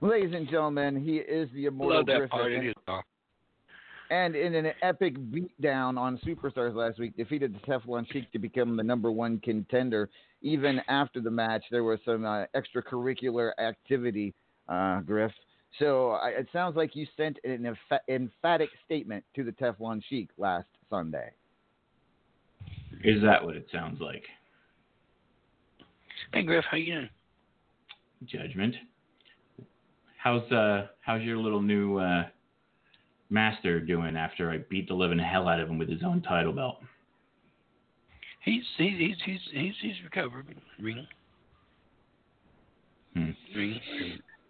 [0.00, 2.28] Ladies and gentlemen, he is the immortal Love that Griffin.
[2.30, 2.52] part.
[2.52, 3.04] It is awesome.
[4.10, 8.78] And in an epic beatdown on Superstars last week, defeated the Teflon Sheik to become
[8.78, 10.08] the number one contender.
[10.40, 14.32] Even after the match, there was some uh, extracurricular activity,
[14.70, 15.32] uh, Griff.
[15.78, 20.30] So I, it sounds like you sent an emph- emphatic statement to the Teflon Sheik
[20.38, 21.30] last Sunday.
[23.04, 24.24] Is that what it sounds like?
[26.32, 27.08] Hey Griff, how you doing?
[28.26, 28.74] Judgment.
[30.16, 32.24] How's uh how's your little new uh
[33.30, 36.52] master doing after I beat the living hell out of him with his own title
[36.52, 36.78] belt?
[38.44, 40.46] He's he's he's he's he's, he's recovered.
[40.80, 41.06] Ring,
[43.14, 43.30] Hmm.
[43.54, 43.80] ring,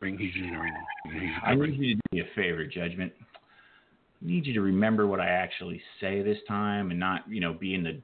[0.01, 0.19] ring.
[0.19, 0.75] He's in the ring.
[1.21, 3.13] He's I need you to do me a favor, Judgment.
[3.21, 7.53] I need you to remember what I actually say this time and not, you know,
[7.53, 8.01] be in the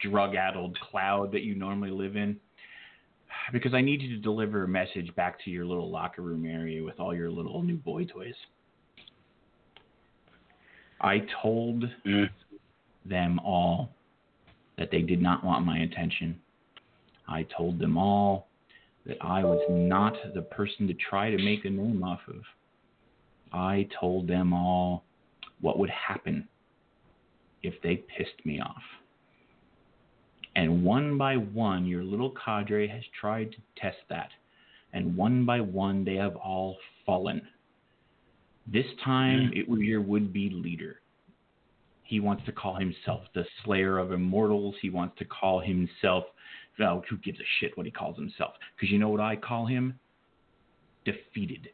[0.00, 2.38] drug addled cloud that you normally live in.
[3.52, 6.82] Because I need you to deliver a message back to your little locker room area
[6.82, 8.34] with all your little new boy toys.
[11.00, 12.28] I told mm.
[13.06, 13.90] them all
[14.76, 16.40] that they did not want my attention.
[17.28, 18.48] I told them all
[19.06, 22.42] that I was not the person to try to make a name off of.
[23.52, 25.04] I told them all
[25.60, 26.48] what would happen
[27.62, 28.82] if they pissed me off.
[30.58, 34.30] And one by one, your little cadre has tried to test that.
[34.92, 37.42] And one by one, they have all fallen.
[38.66, 39.56] This time, hmm.
[39.56, 41.00] it was your would be leader.
[42.02, 44.74] He wants to call himself the Slayer of Immortals.
[44.82, 46.24] He wants to call himself,
[46.76, 48.54] well, who gives a shit what he calls himself?
[48.74, 49.96] Because you know what I call him?
[51.04, 51.68] Defeated.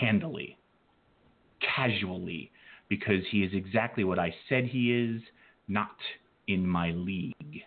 [0.00, 0.56] Handily.
[1.60, 2.52] Casually.
[2.88, 5.20] Because he is exactly what I said he is,
[5.68, 5.90] not
[6.50, 7.62] in my league.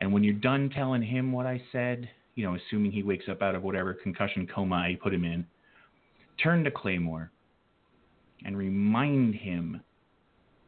[0.00, 3.40] And when you're done telling him what I said, you know, assuming he wakes up
[3.42, 5.46] out of whatever concussion coma I put him in,
[6.42, 7.30] turn to Claymore
[8.44, 9.80] and remind him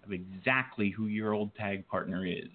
[0.05, 2.51] of exactly who your old tag partner is.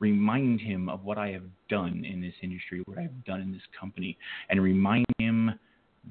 [0.00, 3.52] Remind him of what I have done in this industry, what I have done in
[3.52, 4.18] this company,
[4.50, 5.52] and remind him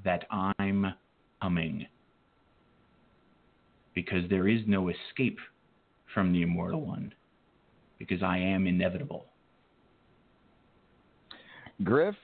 [0.04, 0.94] that I'm
[1.42, 1.86] coming.
[3.94, 5.38] Because there is no escape
[6.14, 7.14] from the immortal one,
[8.00, 9.26] because I am inevitable.
[11.84, 12.16] Griff,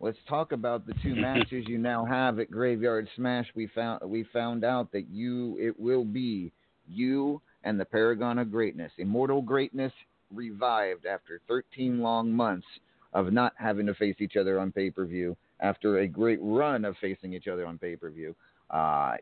[0.00, 3.46] let's talk about the two matches you now have at Graveyard Smash.
[3.54, 6.52] We found we found out that you it will be
[6.88, 9.92] you and the Paragon of Greatness, Immortal Greatness
[10.34, 12.66] revived after 13 long months
[13.12, 15.36] of not having to face each other on pay per view.
[15.60, 18.34] After a great run of facing each other on pay per view,
[18.70, 19.14] uh,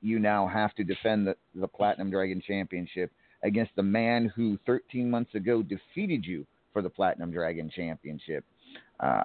[0.00, 3.10] you now have to defend the, the Platinum Dragon Championship
[3.44, 8.44] against the man who 13 months ago defeated you for the Platinum Dragon Championship.
[9.00, 9.24] Uh,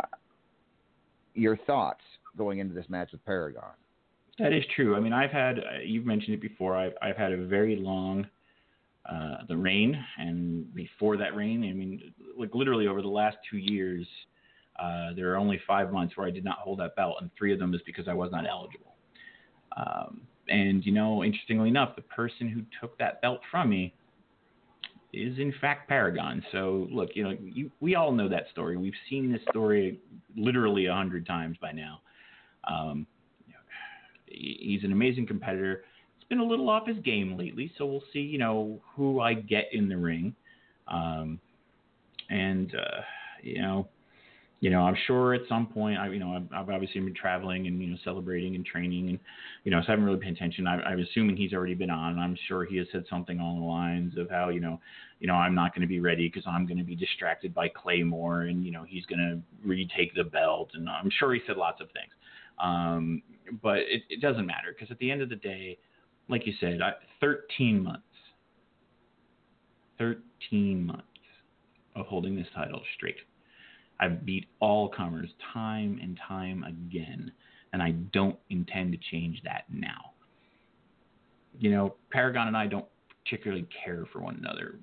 [1.34, 2.02] your thoughts
[2.38, 3.72] going into this match with Paragon?
[4.40, 4.96] That is true.
[4.96, 6.76] I mean, I've had you've mentioned it before.
[6.76, 8.28] I've I've had a very long
[9.10, 13.58] uh, the reign, and before that reign, I mean, like literally over the last two
[13.58, 14.06] years,
[14.78, 17.54] uh, there are only five months where I did not hold that belt, and three
[17.54, 18.96] of them is because I was not eligible.
[19.76, 23.94] Um, And you know, interestingly enough, the person who took that belt from me
[25.14, 26.44] is in fact Paragon.
[26.52, 28.78] So look, you know, you, we all know that story.
[28.78, 30.00] We've seen this story
[30.36, 32.02] literally a hundred times by now.
[32.70, 33.08] Um,
[34.26, 35.86] he- he's an amazing competitor.
[36.18, 38.20] He's been a little off his game lately, so we'll see.
[38.20, 40.36] You know who I get in the ring,
[40.88, 41.40] um,
[42.30, 43.02] and uh,
[43.42, 43.88] you know,
[44.60, 47.68] you know, I'm sure at some point, I, you know, I've, I've obviously been traveling
[47.68, 49.20] and you know celebrating and training, and
[49.64, 50.66] you know, so I haven't really paid attention.
[50.66, 52.14] I, I'm assuming he's already been on.
[52.14, 54.80] and I'm sure he has said something along the lines of how you know,
[55.20, 57.70] you know, I'm not going to be ready because I'm going to be distracted by
[57.70, 61.58] Claymore, and you know, he's going to retake the belt, and I'm sure he said
[61.58, 62.12] lots of things.
[62.60, 63.22] Um,
[63.62, 65.78] but it, it doesn't matter because at the end of the day,
[66.30, 68.02] like you said, I, 13 months,
[70.00, 71.04] 13 months
[71.96, 73.18] of holding this title straight.
[74.00, 77.32] I've beat all comers time and time again,
[77.74, 80.12] and I don't intend to change that now.
[81.60, 82.86] You know, Paragon and I don't
[83.24, 84.80] particularly care for one another,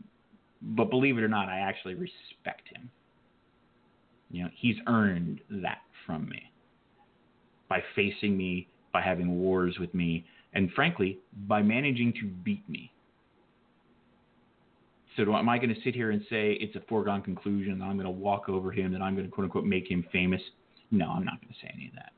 [0.61, 2.91] but believe it or not, I actually respect him.
[4.31, 6.51] You know, he's earned that from me
[7.69, 11.19] by facing me, by having wars with me, and frankly,
[11.49, 12.93] by managing to beat me.
[15.17, 17.85] So, do, am I going to sit here and say it's a foregone conclusion that
[17.85, 20.41] I'm going to walk over him, that I'm going to quote unquote make him famous?
[20.91, 22.13] No, I'm not going to say any of that.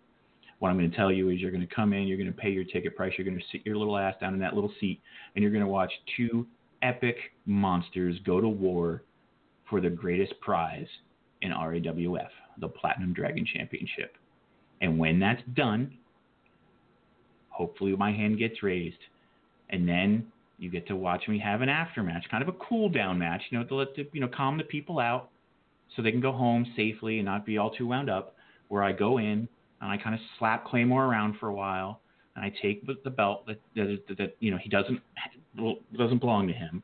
[0.58, 2.36] What I'm going to tell you is you're going to come in, you're going to
[2.36, 4.72] pay your ticket price, you're going to sit your little ass down in that little
[4.80, 5.00] seat,
[5.34, 6.46] and you're going to watch two
[6.82, 9.02] epic monsters go to war
[9.68, 10.86] for the greatest prize
[11.42, 12.28] in RAWF,
[12.60, 14.16] the Platinum Dragon Championship.
[14.80, 15.92] And when that's done,
[17.50, 18.96] hopefully my hand gets raised.
[19.70, 20.26] And then
[20.58, 23.42] you get to watch me have an after match, kind of a cool down match,
[23.50, 25.28] you know, to let the, you know, calm the people out
[25.94, 28.34] so they can go home safely and not be all too wound up.
[28.68, 29.48] Where I go in
[29.80, 32.00] and I kind of slap Claymore around for a while,
[32.34, 35.00] and I take the, the belt that, that that that you know he doesn't
[35.96, 36.82] doesn't belong to him,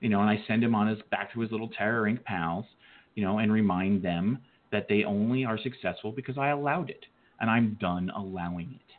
[0.00, 2.24] you know, and I send him on his back to his little Terror Inc.
[2.24, 2.64] pals,
[3.14, 4.38] you know, and remind them
[4.72, 7.04] that they only are successful because I allowed it,
[7.40, 8.89] and I'm done allowing it.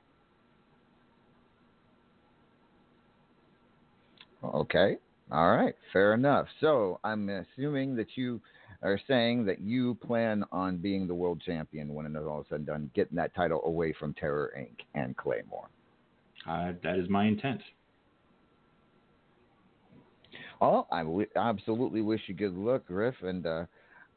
[4.43, 4.97] Okay.
[5.31, 5.75] All right.
[5.93, 6.47] Fair enough.
[6.59, 8.41] So I'm assuming that you
[8.81, 12.57] are saying that you plan on being the world champion when it is all said
[12.59, 14.77] and done, getting that title away from Terror Inc.
[14.95, 15.69] and Claymore.
[16.49, 17.61] Uh, that is my intent.
[20.59, 23.65] Well, I w- absolutely wish you good luck, Griff, and uh,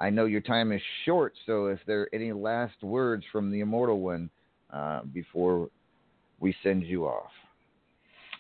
[0.01, 1.34] I know your time is short.
[1.46, 4.30] So if there are any last words from the Immortal One
[4.70, 5.68] uh, before
[6.40, 7.30] we send you off.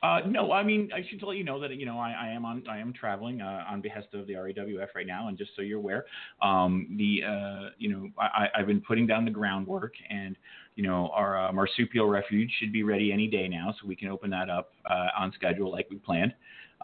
[0.04, 2.44] Uh, no, I mean I should let you know that you know I, I am
[2.44, 5.62] on I am traveling uh, on behest of the RAWF right now, and just so
[5.62, 6.04] you're aware,
[6.42, 10.36] um, the uh, you know I, I've been putting down the groundwork, and
[10.76, 14.08] you know our uh, marsupial refuge should be ready any day now, so we can
[14.10, 16.34] open that up uh, on schedule like we planned,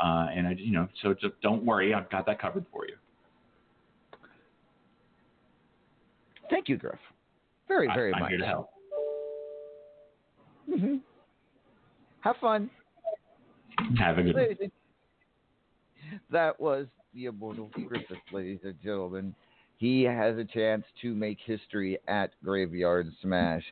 [0.03, 2.95] uh, and I you know so just don't worry, I've got that covered for you.
[6.49, 6.99] Thank you, Griff.
[7.69, 8.31] Very, I- very I'm much.
[8.31, 8.71] here to help.
[10.67, 10.97] hmm
[12.23, 12.71] Have fun.
[13.99, 14.71] Have a good one.
[16.31, 19.35] That was the immortal Griffith, ladies and gentlemen.
[19.79, 23.65] He has a chance to make history at Graveyard Smash.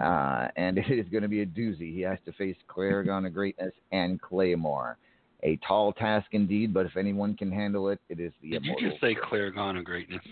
[0.00, 1.94] Uh, and it is going to be a doozy.
[1.94, 4.96] He has to face Claragon of Greatness and Claymore.
[5.44, 8.76] A tall task indeed, but if anyone can handle it, it is the Did you
[8.80, 10.22] just say Claragon of greatness?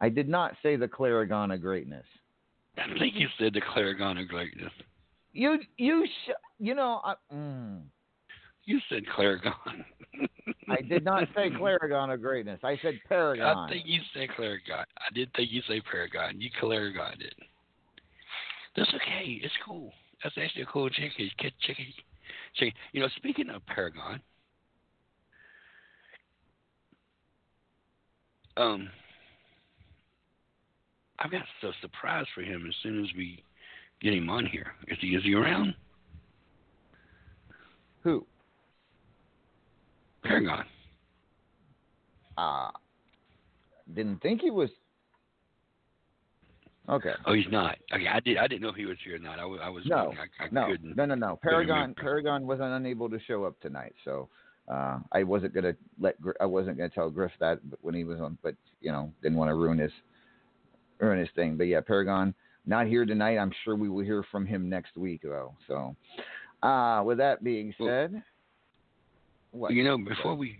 [0.00, 2.04] I did not say the Claragon of Greatness.
[2.78, 4.72] I think you said the Claragon of greatness.
[5.32, 7.82] You, you, sh- you know, I, mm,
[8.64, 9.52] You said Claragon.
[10.68, 12.60] I did not say Claragon of Greatness.
[12.62, 13.58] I said Paragon.
[13.58, 14.84] I think you said Claragon.
[14.98, 16.40] I did think you say Paragon.
[16.40, 17.34] You Claragon it.
[18.76, 19.40] That's okay.
[19.42, 19.92] It's cool.
[20.22, 21.10] That's actually a cool chicken.
[21.16, 21.50] Chicken.
[21.60, 21.84] Chicken.
[22.54, 22.74] chicken.
[22.92, 24.20] You know, speaking of Paragon,
[28.56, 28.88] um,
[31.18, 33.42] I've got a surprise for him as soon as we
[34.00, 34.72] get him on here.
[34.88, 35.74] Is he is he around?
[38.02, 38.26] Who?
[40.24, 40.64] Paragon.
[42.36, 42.70] Uh,
[43.94, 44.70] didn't think he was.
[46.88, 47.12] Okay.
[47.26, 47.76] Oh, he's not.
[47.94, 48.38] Okay, I did.
[48.38, 49.38] I didn't know if he was here or not.
[49.38, 49.84] I, I was.
[49.86, 50.96] No, I, I no, couldn't.
[50.96, 51.38] no, no, no.
[51.42, 51.94] Paragon.
[51.94, 54.28] Paragon wasn't unable to show up tonight, so
[54.68, 56.16] uh, I wasn't gonna let.
[56.40, 59.50] I wasn't gonna tell Griff that when he was on, but you know, didn't want
[59.50, 59.92] to ruin his
[60.98, 61.56] ruin his thing.
[61.56, 62.34] But yeah, Paragon
[62.66, 63.38] not here tonight.
[63.38, 65.54] I'm sure we will hear from him next week, though.
[65.66, 65.96] So,
[66.66, 68.22] uh, with that being said,
[69.52, 69.72] what?
[69.72, 70.58] You know, before we,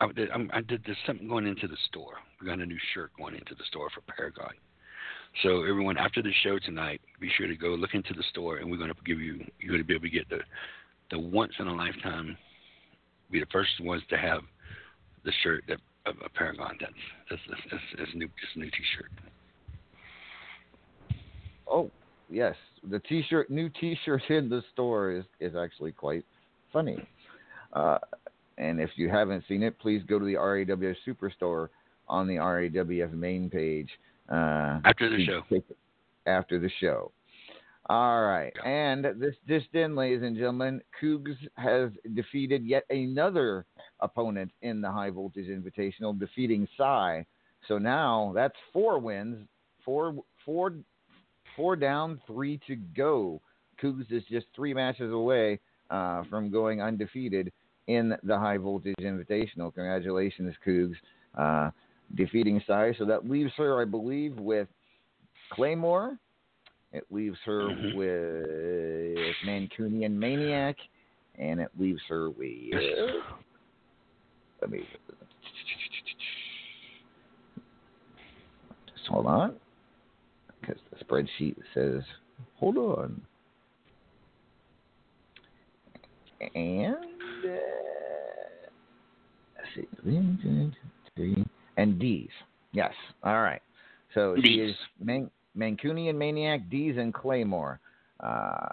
[0.00, 0.82] I did, I'm, did.
[0.84, 2.14] There's something going into the store.
[2.40, 4.52] We got a new shirt going into the store for Paragon.
[5.42, 8.70] So everyone, after the show tonight, be sure to go look into the store, and
[8.70, 9.44] we're going to give you.
[9.58, 10.40] You're going to be able to get the
[11.10, 12.36] the once in a lifetime
[13.30, 14.42] be the first ones to have
[15.24, 16.76] the shirt that of a Paragon.
[16.80, 16.92] That's
[17.30, 19.10] that's that's, that's, new just a new T-shirt.
[21.66, 21.90] Oh
[22.30, 22.54] yes,
[22.88, 26.24] the T-shirt, new T-shirt in the store is is actually quite
[26.72, 26.96] funny.
[27.72, 27.98] Uh,
[28.58, 31.68] and if you haven't seen it, please go to the RAWF Superstore
[32.08, 33.88] on the RAWF main page.
[34.30, 35.42] Uh, After the show.
[36.26, 37.12] After the show.
[37.86, 38.52] All right.
[38.64, 43.66] And this just in, ladies and gentlemen, Cougs has defeated yet another
[44.00, 47.22] opponent in the High Voltage Invitational, defeating Psy.
[47.68, 49.46] So now that's four wins,
[49.84, 50.14] four,
[50.46, 50.74] four,
[51.56, 53.40] four down, three to go.
[53.82, 55.60] Cougs is just three matches away
[55.90, 57.52] uh, from going undefeated
[57.86, 59.74] in the High Voltage Invitational.
[59.74, 60.96] Congratulations, Cougs,
[61.36, 61.70] uh,
[62.14, 62.92] defeating Psy.
[62.98, 64.68] So that leaves her, I believe, with
[65.50, 66.18] Claymore.
[66.92, 67.92] It leaves her Mhm.
[67.92, 70.76] with Mancunian Maniac,
[71.36, 73.24] and it leaves her with.
[74.60, 74.86] Let me
[78.94, 79.58] just hold on,
[80.60, 82.04] because the spreadsheet says,
[82.54, 83.26] "Hold on."
[86.54, 87.13] And
[87.44, 87.58] let's
[89.74, 90.70] see, one, two,
[91.16, 91.44] three,
[91.76, 92.28] and D's.
[92.72, 92.92] Yes.
[93.22, 93.62] All right.
[94.14, 94.70] So she Dees.
[94.70, 97.80] is Man- Mancunian Maniac, D's, and Claymore.
[98.20, 98.68] Uh,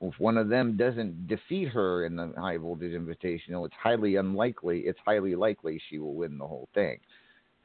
[0.00, 4.80] if one of them doesn't defeat her in the high voltage invitational, it's highly unlikely.
[4.80, 6.98] It's highly likely she will win the whole thing.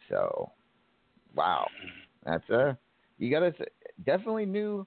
[0.10, 0.52] So,
[1.34, 1.66] wow,
[2.26, 2.78] that's a
[3.18, 3.54] you got to
[4.06, 4.86] definitely knew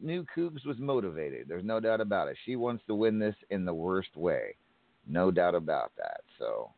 [0.00, 1.46] knew Cougs was motivated.
[1.48, 2.36] There's no doubt about it.
[2.44, 4.56] She wants to win this in the worst way,
[5.06, 6.20] no doubt about that.
[6.38, 6.70] So,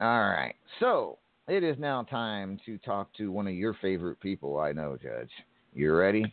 [0.00, 1.18] all right, so
[1.48, 4.58] it is now time to talk to one of your favorite people.
[4.58, 5.30] I know, Judge.
[5.72, 6.24] You ready?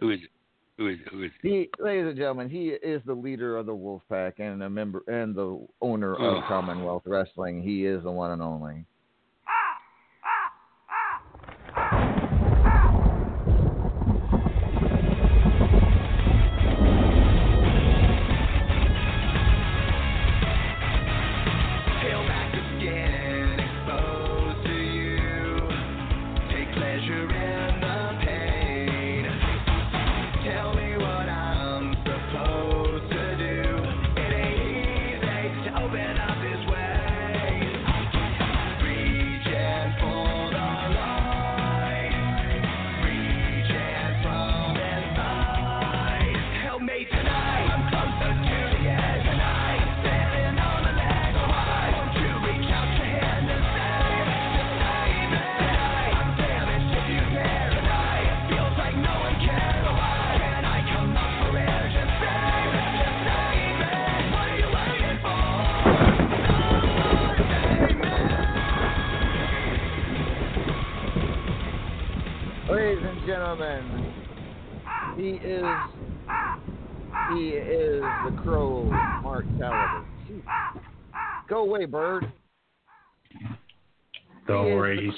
[0.00, 0.30] Who is it?
[0.78, 1.30] Who is who is?
[1.42, 5.34] He, ladies and gentlemen, he is the leader of the Wolfpack and a member and
[5.34, 6.42] the owner of.
[6.44, 7.62] Commonwealth Wrestling.
[7.62, 8.86] He is the one and only.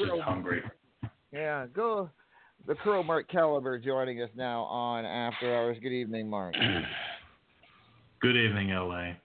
[0.06, 0.22] Just crow.
[0.22, 0.62] hungry.
[1.32, 2.10] Yeah, go.
[2.66, 5.76] The crow, Mark Caliber, joining us now on After Hours.
[5.82, 6.54] Good evening, Mark.
[8.20, 8.94] Good evening, LA.
[8.96, 9.16] I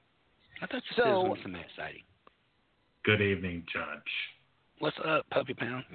[0.62, 2.02] thought you So- said it was something exciting.
[3.06, 4.12] Good evening, Judge.
[4.80, 5.86] What's up, Puppy Pound?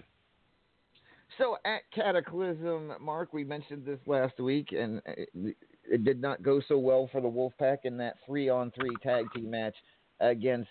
[1.38, 6.60] So at Cataclysm, Mark, we mentioned this last week, and it, it did not go
[6.66, 9.74] so well for the Wolfpack in that three-on-three tag team match
[10.20, 10.70] against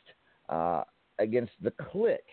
[0.49, 0.83] uh,
[1.19, 2.23] against the Click.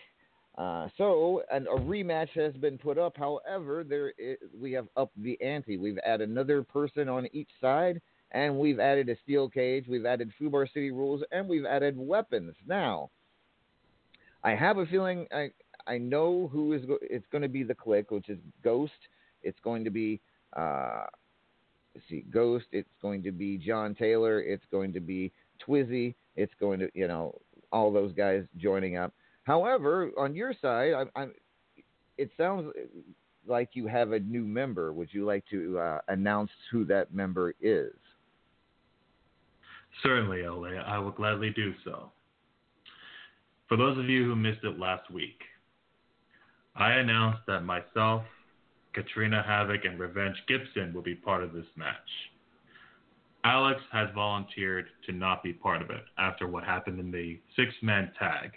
[0.60, 3.16] Uh, so, and a rematch has been put up.
[3.16, 4.12] However, there
[4.60, 5.78] we have upped the ante.
[5.78, 7.98] We've added another person on each side,
[8.32, 9.86] and we've added a steel cage.
[9.88, 12.54] We've added Fubar City rules, and we've added weapons.
[12.66, 13.08] Now,
[14.44, 15.50] I have a feeling I
[15.86, 18.92] I know who is go- it's going to be the click, which is Ghost.
[19.42, 20.20] It's going to be
[20.54, 21.04] uh,
[22.10, 22.66] see, Ghost.
[22.72, 24.42] It's going to be John Taylor.
[24.42, 25.32] It's going to be
[25.66, 26.16] Twizzy.
[26.36, 27.40] It's going to you know
[27.72, 29.14] all those guys joining up.
[29.50, 31.32] However, on your side, I'm, I'm
[32.16, 32.72] it sounds
[33.48, 34.92] like you have a new member.
[34.92, 37.92] Would you like to uh, announce who that member is?
[40.04, 40.80] Certainly, LA.
[40.86, 42.12] I will gladly do so.
[43.66, 45.40] For those of you who missed it last week,
[46.76, 48.22] I announced that myself,
[48.92, 51.96] Katrina Havoc, and Revenge Gibson will be part of this match.
[53.42, 57.74] Alex has volunteered to not be part of it after what happened in the six
[57.82, 58.52] man tag.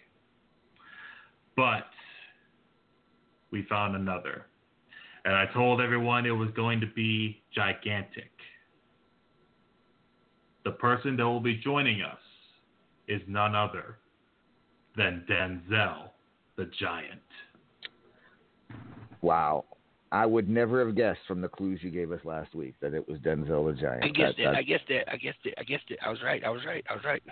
[1.55, 1.85] But
[3.51, 4.45] we found another.
[5.25, 8.29] And I told everyone it was going to be gigantic.
[10.65, 12.17] the person that will be joining us
[13.09, 13.97] is none other
[14.95, 16.09] than Denzel
[16.55, 17.19] the Giant.
[19.21, 19.65] Wow.
[20.13, 23.07] I would never have guessed from the clues you gave us last week that it
[23.09, 24.03] was Denzel the Giant.
[24.05, 24.55] I guessed That- it.
[24.55, 25.07] I guessed it.
[25.11, 25.53] I guessed it.
[25.57, 25.99] I guessed it.
[26.05, 26.43] I was right.
[26.45, 26.85] I was right.
[26.89, 27.23] I was right.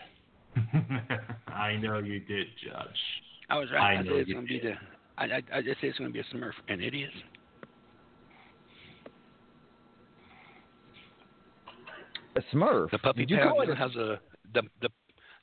[1.48, 3.00] I know you did, Judge.
[3.52, 3.98] I was right.
[3.98, 4.74] I, know said it's gonna be the.
[5.18, 7.12] I, I I just said it's gonna be a Smurf, and it is.
[12.38, 12.92] A Smurf.
[12.92, 14.20] The puppy Did pound now a- has a
[14.54, 14.90] the the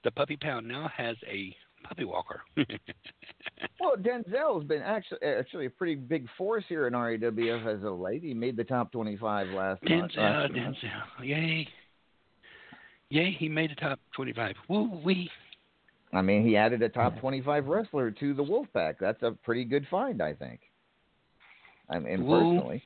[0.05, 1.55] the puppy pound now has a
[1.87, 2.41] puppy walker.
[3.81, 8.23] Well, Denzel's been actually actually a pretty big force here in RAWF as of late.
[8.23, 10.13] He made the top 25 last month.
[10.13, 10.53] Denzel, last.
[10.53, 11.69] Denzel, yay,
[13.09, 13.37] yay!
[13.39, 14.57] He made the top twenty-five.
[14.69, 15.31] Woo wee!
[16.13, 18.95] I mean, he added a top 25 wrestler to the Wolfpack.
[18.99, 20.61] That's a pretty good find, I think.
[21.91, 22.39] I mean, Woo.
[22.39, 22.83] personally.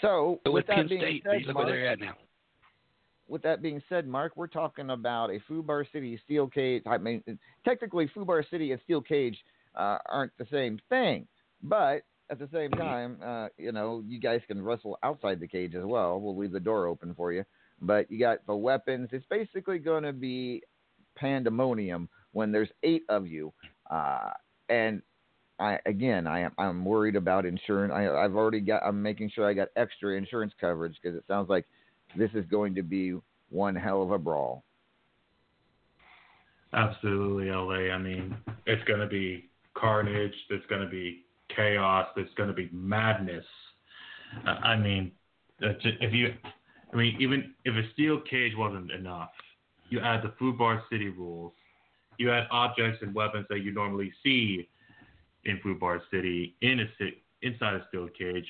[0.00, 2.14] So, with with that Penn being State, said, look Mark, where they're at now.
[3.26, 6.82] with that being said, Mark, we're talking about a Fubar City Steel Cage.
[6.86, 7.22] I mean,
[7.64, 9.36] technically, Fubar City and Steel Cage
[9.74, 11.26] uh, aren't the same thing,
[11.62, 15.74] but at the same time, uh, you know, you guys can wrestle outside the cage
[15.74, 16.20] as well.
[16.20, 17.44] We'll leave the door open for you,
[17.80, 19.08] but you got the weapons.
[19.12, 20.62] It's basically going to be
[21.18, 23.52] pandemonium when there's eight of you,
[23.90, 24.30] uh,
[24.68, 25.02] and
[25.58, 27.92] I again, I am I'm worried about insurance.
[27.94, 28.82] I, I've already got.
[28.84, 31.66] I'm making sure I got extra insurance coverage because it sounds like
[32.16, 33.14] this is going to be
[33.50, 34.64] one hell of a brawl.
[36.72, 37.92] Absolutely, LA.
[37.92, 38.36] I mean,
[38.66, 40.34] it's going to be carnage.
[40.48, 41.24] There's going to be
[41.54, 42.06] chaos.
[42.14, 43.44] There's going to be madness.
[44.46, 45.10] Uh, I mean,
[45.60, 46.34] if you,
[46.92, 49.30] I mean, even if a steel cage wasn't enough,
[49.90, 51.52] you add the Fubar city rules.
[52.18, 54.68] You add objects and weapons that you normally see
[55.44, 56.86] in Fubar city in a
[57.42, 58.48] inside a steel cage.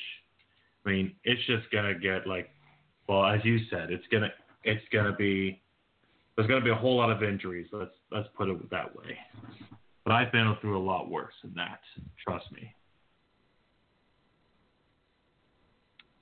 [0.85, 2.51] I mean, it's just gonna get like,
[3.09, 4.31] well, as you said, it's gonna
[4.65, 5.61] it's gonna be
[6.39, 7.67] there's to be a whole lot of injuries.
[7.73, 9.19] Let's let's put it that way.
[10.05, 11.81] But I've been through a lot worse than that.
[12.25, 12.73] Trust me.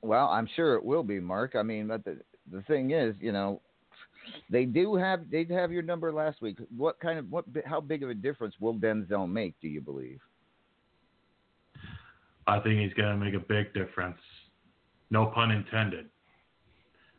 [0.01, 1.55] Well, I'm sure it will be, Mark.
[1.55, 2.18] I mean, but the
[2.51, 3.60] the thing is, you know,
[4.51, 6.59] they do have they have your number last week.
[6.77, 9.55] What kind of what how big of a difference will Denzel make?
[9.61, 10.20] Do you believe?
[12.47, 14.19] I think he's going to make a big difference.
[15.11, 16.07] No pun intended.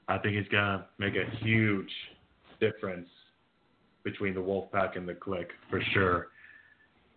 [0.07, 1.91] I think he's going to make a huge
[2.61, 3.09] difference
[4.03, 6.27] between the Wolfpack and the Click for sure.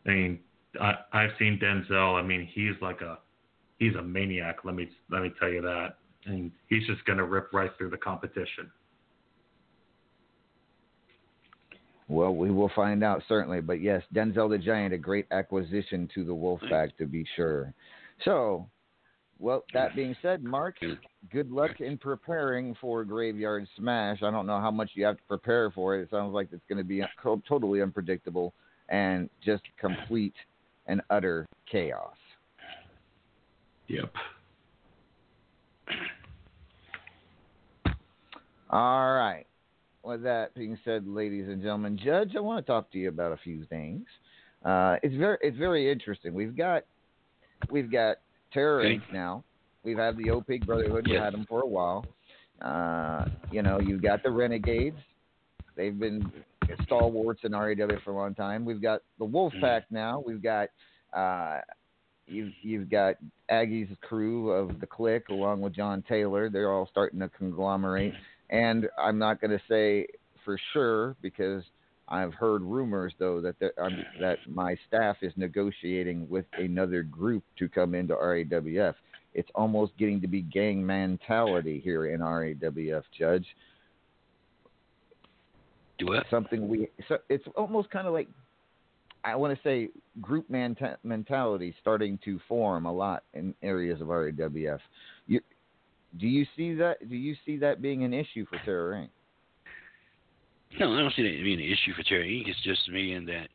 [0.06, 0.40] I mean,
[0.80, 2.18] I, I've seen Denzel.
[2.18, 3.18] I mean, he's like a
[3.78, 4.64] he's a maniac.
[4.64, 5.96] Let me let me tell you that.
[6.26, 8.70] And he's just going to rip right through the competition.
[12.10, 13.60] Well, we will find out certainly.
[13.60, 17.72] But yes, Denzel the Giant, a great acquisition to the Wolfpack to be sure.
[18.24, 18.68] So,
[19.38, 20.74] well, that being said, Mark,
[21.32, 24.24] good luck in preparing for Graveyard Smash.
[24.24, 26.02] I don't know how much you have to prepare for it.
[26.02, 27.00] It sounds like it's going to be
[27.48, 28.54] totally unpredictable
[28.88, 30.34] and just complete
[30.86, 32.16] and utter chaos.
[33.86, 34.12] Yep.
[38.68, 39.46] All right.
[40.10, 43.30] With that being said, ladies and gentlemen, Judge, I want to talk to you about
[43.30, 44.06] a few things.
[44.64, 46.34] Uh, it's very it's very interesting.
[46.34, 46.82] We've got
[47.70, 48.16] we've got
[48.52, 49.00] Terror Okay.
[49.12, 49.44] Now.
[49.84, 51.06] We've had the OPIG Brotherhood.
[51.08, 52.04] We've had them for a while.
[52.60, 54.98] Uh, you know, you've got the Renegades.
[55.76, 56.28] They've been
[56.82, 58.64] stalwarts in RAW for a long time.
[58.64, 60.24] We've got the Wolfpack now.
[60.26, 60.70] We've got
[61.12, 61.60] uh,
[62.26, 63.14] you've you've got
[63.48, 66.50] Aggie's crew of the Click along with John Taylor.
[66.50, 68.12] They're all starting to conglomerate.
[68.50, 70.06] And I'm not going to say
[70.44, 71.62] for sure because
[72.08, 77.44] I've heard rumors though that there, um, that my staff is negotiating with another group
[77.58, 78.94] to come into RAWF.
[79.32, 83.46] It's almost getting to be gang mentality here in RAWF, Judge.
[85.98, 86.26] Do what?
[86.30, 88.28] Something we so it's almost kind of like
[89.22, 89.90] I want to say
[90.20, 94.80] group menta- mentality starting to form a lot in areas of RAWF.
[96.18, 97.08] Do you see that?
[97.08, 99.08] Do you see that being an issue for Terror Inc.?
[100.78, 102.48] No, I don't see that being an issue for Terror Inc.
[102.48, 103.48] It's just me in that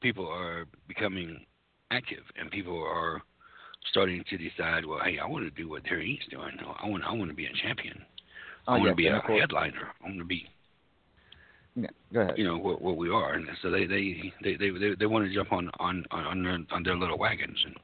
[0.00, 1.44] people are becoming
[1.90, 3.22] active and people are
[3.90, 6.52] starting to decide, well, hey, I want to do what Terror Inc.'s doing.
[6.82, 7.98] I want, I want to be a champion.
[8.68, 8.96] Oh, I want yes, to
[9.28, 9.88] be a headliner.
[10.02, 10.48] I want to be,
[11.76, 12.34] Yeah, go ahead.
[12.36, 13.34] you know, what, what we are.
[13.34, 16.42] And so they, they, they, they, they, they want to jump on, on, on, on
[16.42, 17.58] their, on their little wagons.
[17.64, 17.76] And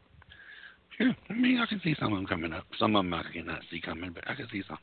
[1.00, 2.64] yeah, I mean, I can see some of them coming up.
[2.78, 4.78] Some of them I cannot see coming, but I can see some.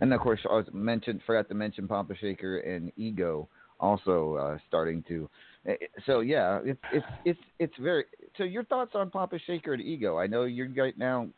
[0.00, 3.48] And of course, I was mentioned forgot to mention Papa Shaker and Ego
[3.80, 5.28] also uh, starting to.
[5.66, 5.76] eh,
[6.06, 6.80] So yeah, it's
[7.24, 8.04] it's it's very.
[8.36, 10.18] So your thoughts on Papa Shaker and Ego?
[10.18, 11.28] I know you're right now.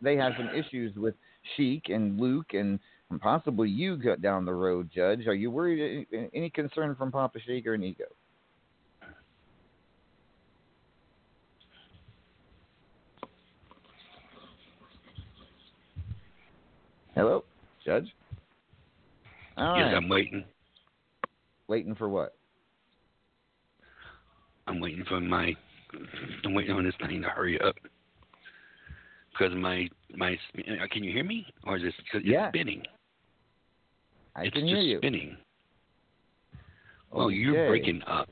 [0.00, 1.14] They have some issues with
[1.56, 2.78] Sheik and Luke and,
[3.10, 5.26] and possibly you down the road, Judge.
[5.26, 6.06] Are you worried?
[6.12, 8.04] Any, any concern from Papa Sheik or Nico?
[17.14, 17.44] Hello,
[17.84, 18.12] Judge.
[19.56, 19.94] All yes, right.
[19.94, 20.44] I'm waiting.
[21.68, 22.34] Waiting for what?
[24.66, 25.52] I'm waiting for my.
[26.44, 27.76] I'm waiting on this thing to hurry up.
[29.32, 32.48] Because my my uh, can you hear me or is it cause it's Yeah.
[32.48, 32.82] spinning?
[34.34, 34.98] I it's can just hear you.
[34.98, 35.36] spinning.
[37.12, 38.28] Oh, you're breaking up.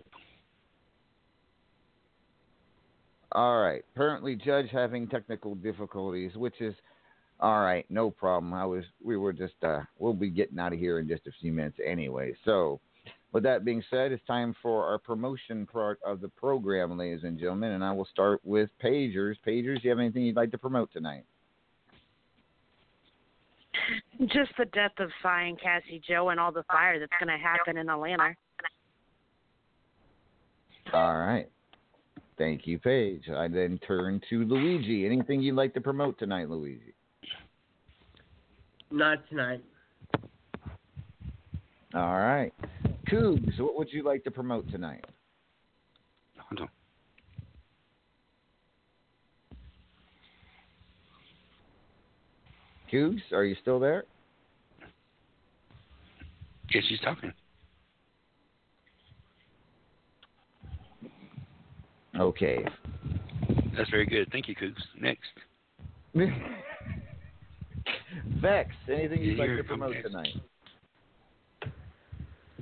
[3.31, 3.85] All right.
[3.97, 6.75] Currently, Judge having technical difficulties, which is
[7.43, 7.85] all right.
[7.91, 8.55] No problem.
[8.55, 8.85] I was.
[9.05, 9.55] We were just.
[9.63, 12.35] Uh, we'll be getting out of here in just a few minutes anyway.
[12.45, 12.79] So,
[13.33, 17.41] with that being said, it's time for our promotion part of the program, ladies and
[17.41, 19.35] gentlemen, and I will start with Pagers.
[19.45, 21.25] Pagers, do you have anything you'd like to promote tonight?
[24.21, 27.45] Just the death of Psy and Cassie Joe and all the fire that's going to
[27.45, 28.37] happen in Atlanta.
[30.93, 31.51] All right.
[32.39, 33.29] Thank you, Paige.
[33.31, 35.07] I then turn to Luigi.
[35.07, 36.95] Anything you'd like to promote tonight, Luigi?
[38.93, 39.63] Not tonight.
[41.95, 42.53] All right.
[43.09, 45.05] Cougs, what would you like to promote tonight?
[46.39, 46.69] Hold on.
[52.93, 54.05] Cougs, are you still there?
[56.73, 57.33] Yes, she's talking.
[62.19, 62.65] Okay.
[63.75, 64.29] That's very good.
[64.31, 64.83] Thank you, Coops.
[65.01, 65.31] Next.
[68.41, 70.35] Vex, anything you'd like to promote tonight?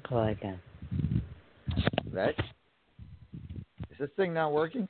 [0.09, 0.61] Go ahead.
[2.13, 2.39] Vex?
[3.91, 4.89] Is this thing not working?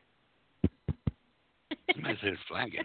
[1.93, 2.85] Somebody said it's flagging.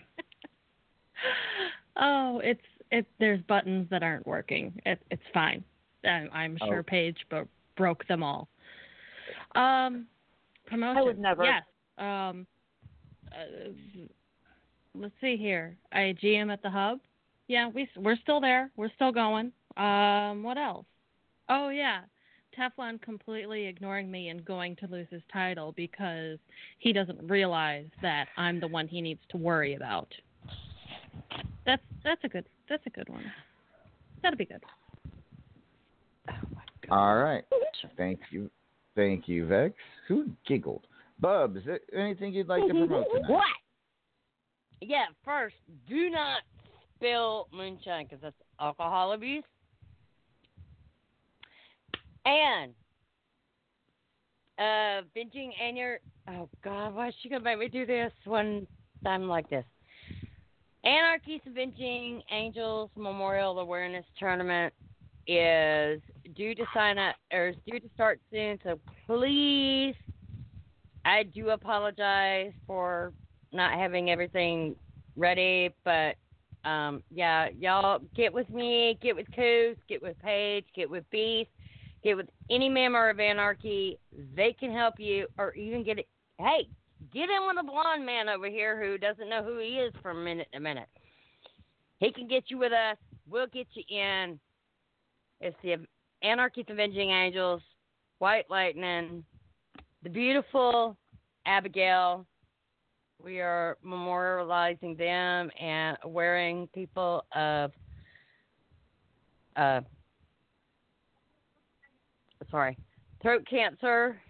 [1.98, 2.62] Oh, it's
[2.92, 3.06] it.
[3.20, 4.74] There's buttons that aren't working.
[4.86, 5.64] It, it's fine.
[6.04, 6.84] I'm, I'm sure Oh.
[6.84, 7.48] Paige bo-
[7.78, 8.48] broke them all.
[9.56, 10.06] Um,
[10.66, 10.98] promotion.
[10.98, 11.44] I would never.
[11.44, 11.64] Yes.
[11.98, 12.46] Um,
[13.32, 13.70] uh,
[14.94, 15.78] let's see here.
[15.94, 17.00] I GM at the hub.
[17.48, 18.72] Yeah, we we're still there.
[18.76, 19.52] We're still going.
[19.78, 20.86] Um, what else?
[21.50, 22.02] Oh yeah,
[22.58, 26.40] Teflon completely ignoring me and going to lose his title because
[26.80, 30.08] he doesn't realize that I'm the one he needs to worry about.
[31.66, 33.26] That's that's a good that's a good one.
[34.22, 34.64] That'll be good.
[36.90, 37.44] All right.
[37.98, 38.50] Thank you.
[38.96, 39.74] Thank you, Vex.
[40.08, 40.88] Who giggled?
[41.20, 43.30] Bubs, is there anything you'd like to promote tonight?
[43.30, 43.44] What?
[44.82, 45.56] Yeah, first,
[45.88, 46.42] do not
[47.06, 49.44] spill moonshine because that's alcohol abuse.
[52.26, 52.74] And
[54.58, 56.00] uh, binging and your
[56.30, 58.66] oh god, why is she gonna make me do this one
[59.04, 59.66] time like this?
[60.84, 64.74] Anarchy's Avenging Angels Memorial Awareness Tournament
[65.28, 66.00] is
[66.36, 68.60] due to sign up or is due to start soon.
[68.64, 69.96] So please,
[71.04, 73.14] I do apologize for
[73.52, 74.76] not having everything
[75.16, 76.16] ready, but
[76.66, 81.50] um, yeah, y'all get with me, get with Coos, get with Paige, get with Beast,
[82.04, 84.00] get with any member of Anarchy.
[84.36, 86.08] They can help you, or even get it.
[86.40, 86.68] Hey,
[87.14, 90.24] get in with a blonde man over here who doesn't know who he is from
[90.24, 90.90] minute to minute.
[92.00, 92.98] He can get you with us.
[93.30, 94.40] We'll get you in.
[95.40, 95.78] It's the
[96.22, 97.62] Anarchy Avenging Angels,
[98.20, 99.24] White Lightning,
[100.04, 100.98] the beautiful
[101.46, 102.26] Abigail.
[103.24, 107.72] We are memorializing them and wearing people of
[109.56, 109.82] uh
[112.52, 112.78] sorry,
[113.22, 114.22] throat cancer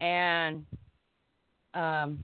[0.00, 0.64] and
[1.74, 2.20] um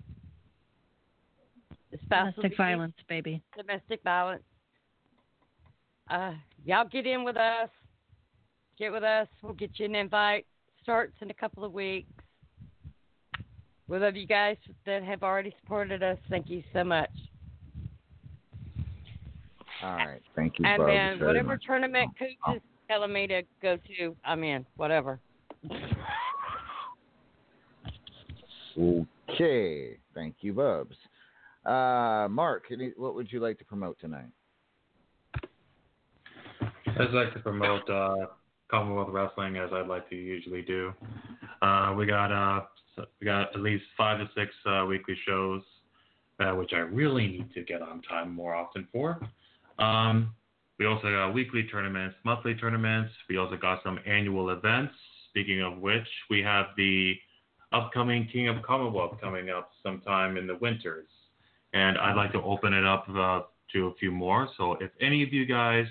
[2.09, 3.43] Domestic violence, baby.
[3.57, 4.43] domestic violence.
[6.09, 6.33] Uh,
[6.65, 7.69] y'all get in with us.
[8.79, 9.29] Get with us.
[9.43, 10.47] We'll get you an invite.
[10.83, 12.11] Starts in a couple of weeks.
[13.91, 14.57] We love you guys
[14.87, 16.17] that have already supported us.
[16.31, 17.11] Thank you so much.
[19.83, 20.23] All right.
[20.37, 21.65] Thank you, and then whatever much.
[21.67, 24.65] tournament Coach is telling me to go to, I'm in.
[24.77, 25.19] Whatever.
[28.79, 29.97] Okay.
[30.15, 30.95] Thank you, Bubs.
[31.67, 34.31] Uh, Mark, any, what would you like to promote tonight?
[36.87, 38.27] I'd like to promote uh,
[38.71, 40.93] Commonwealth Wrestling as I'd like to usually do.
[41.61, 42.61] Uh, we got uh,
[42.97, 45.63] so- we got at least five to six uh, weekly shows,
[46.41, 49.21] uh, which I really need to get on time more often for.
[49.79, 50.35] Um,
[50.79, 53.13] we also got weekly tournaments, monthly tournaments.
[53.29, 54.95] We also got some annual events.
[55.29, 57.15] Speaking of which, we have the
[57.73, 61.07] upcoming King of Commonwealth coming up sometime in the winters,
[61.73, 63.43] and I'd like to open it up uh,
[63.75, 64.49] to a few more.
[64.57, 65.87] So if any of you guys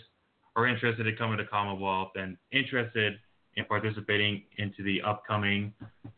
[0.56, 3.14] are interested in coming to Commonwealth and interested
[3.56, 5.74] in participating into the upcoming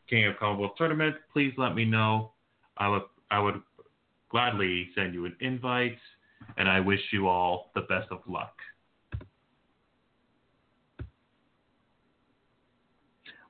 [0.09, 2.31] King of Commonwealth tournament, please let me know.
[2.77, 3.61] I would I would
[4.29, 5.97] gladly send you an invite,
[6.57, 8.53] and I wish you all the best of luck.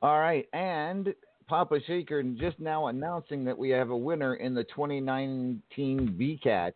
[0.01, 1.13] All right, and
[1.47, 5.61] Papa Shaker just now announcing that we have a winner in the 2019
[6.19, 6.73] BCAT.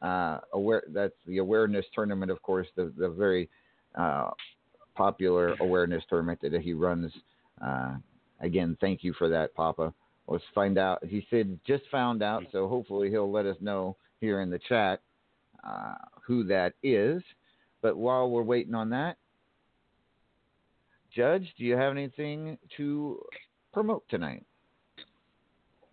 [0.00, 3.48] Uh, aware that's the awareness tournament, of course, the the very
[3.94, 4.30] uh,
[4.94, 7.12] popular awareness tournament that he runs.
[7.64, 7.96] Uh,
[8.40, 9.92] again, thank you for that, Papa.
[10.28, 11.04] Let's find out.
[11.04, 15.00] He said just found out, so hopefully he'll let us know here in the chat
[15.64, 15.94] uh,
[16.24, 17.22] who that is.
[17.82, 19.16] But while we're waiting on that,
[21.14, 23.20] Judge, do you have anything to
[23.72, 24.44] promote tonight?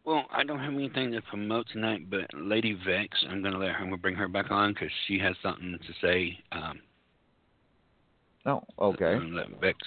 [0.05, 3.77] Well, I don't have anything to promote tonight, but Lady Vex, I'm gonna let her.
[3.77, 6.39] I'm gonna bring her back on because she has something to say.
[6.51, 6.79] Um,
[8.49, 9.05] Oh, okay.
[9.05, 9.77] I'm gonna let Vex.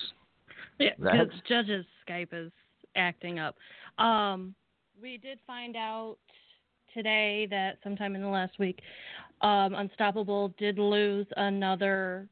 [0.78, 2.52] Yeah, because Judge's Skype is
[2.96, 3.56] acting up.
[3.98, 4.54] Um,
[5.00, 6.16] we did find out
[6.94, 8.80] today that sometime in the last week,
[9.40, 12.28] um, Unstoppable did lose another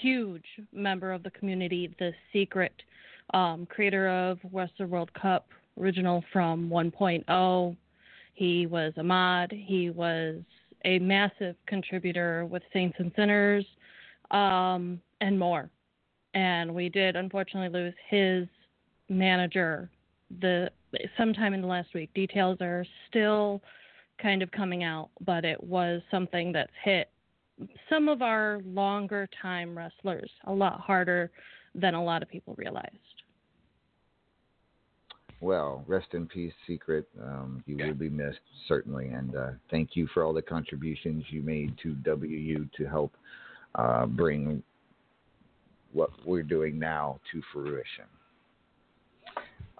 [0.00, 2.72] huge member of the community, the secret
[3.34, 5.48] um, creator of Western World Cup
[5.78, 7.76] original from 1.0.
[8.34, 9.52] He was a mod.
[9.52, 10.36] He was
[10.84, 13.66] a massive contributor with Saints and Sinners
[14.30, 15.70] um, and more.
[16.34, 18.46] And we did unfortunately lose his
[19.08, 19.90] manager
[20.40, 20.70] the
[21.16, 22.12] sometime in the last week.
[22.14, 23.62] Details are still
[24.20, 27.10] kind of coming out, but it was something that's hit
[27.88, 31.30] some of our longer time wrestlers a lot harder
[31.74, 32.90] than a lot of people realized.
[35.40, 37.06] Well, rest in peace, Secret.
[37.22, 39.08] Um, you will be missed, certainly.
[39.08, 43.14] And uh, thank you for all the contributions you made to WU to help
[43.74, 44.62] uh, bring
[45.92, 48.06] what we're doing now to fruition.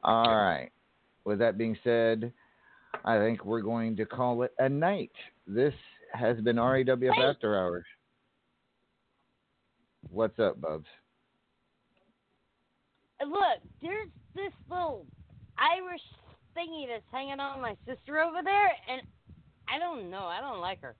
[0.03, 0.71] All right.
[1.25, 2.33] With that being said,
[3.05, 5.13] I think we're going to call it a night.
[5.47, 5.75] This
[6.13, 7.85] has been RAWF After Hours.
[10.11, 10.87] What's up, Bubs?
[13.21, 15.07] Look, there's this little
[15.59, 16.03] Irish
[16.57, 19.03] thingy that's hanging on my sister over there, and
[19.69, 20.27] I don't know.
[20.27, 20.95] I don't like her.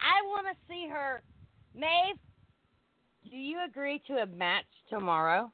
[0.00, 1.22] I want to see her.
[1.74, 2.18] Maeve,
[3.30, 5.50] do you agree to a match tomorrow?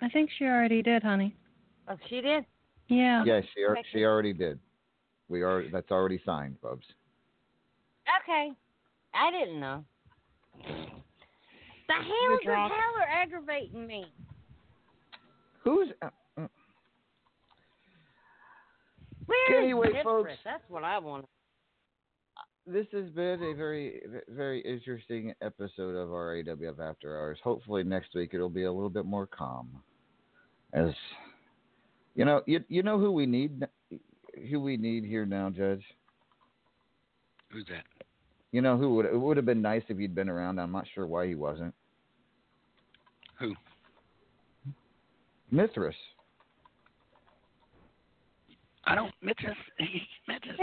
[0.00, 1.34] I think she already did, honey.
[1.88, 2.44] Oh, she did?
[2.88, 3.24] Yeah.
[3.24, 4.58] Yes, she, al- she already did.
[5.28, 6.84] We are that's already signed, Bubs.
[8.22, 8.52] Okay.
[9.14, 9.84] I didn't know.
[11.88, 14.06] The hounds of hell are aggravating me.
[15.62, 16.06] Who's uh,
[16.38, 16.46] uh,
[19.26, 20.04] Where is Anyway, Mistress?
[20.04, 20.30] folks.
[20.44, 21.26] That's what I want.
[22.66, 27.38] This has been a very very interesting episode of RAWF After Hours.
[27.42, 29.68] Hopefully next week it'll be a little bit more calm.
[30.72, 30.90] As
[32.14, 33.66] you know, you you know who we need
[34.48, 35.82] who we need here now, Judge.
[37.50, 37.84] Who's that?
[38.52, 40.60] You know who would it would have been nice if he'd been around.
[40.60, 41.74] I'm not sure why he wasn't.
[43.40, 43.54] Who?
[45.50, 45.96] Mithras.
[48.84, 49.12] I don't.
[49.20, 49.54] Mitchell.
[50.28, 50.56] Mitchell.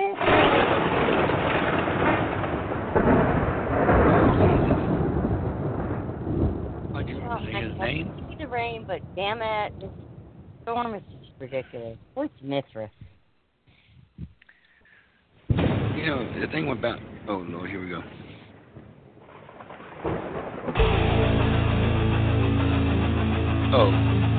[6.95, 7.21] I just
[7.79, 9.89] Say I see the rain, but damn it, this
[10.63, 11.97] storm is just ridiculous.
[12.13, 12.89] What's Mithras?
[15.49, 16.99] You know the thing about.
[17.29, 18.01] Oh Lord, here we go.
[23.71, 24.38] Oh,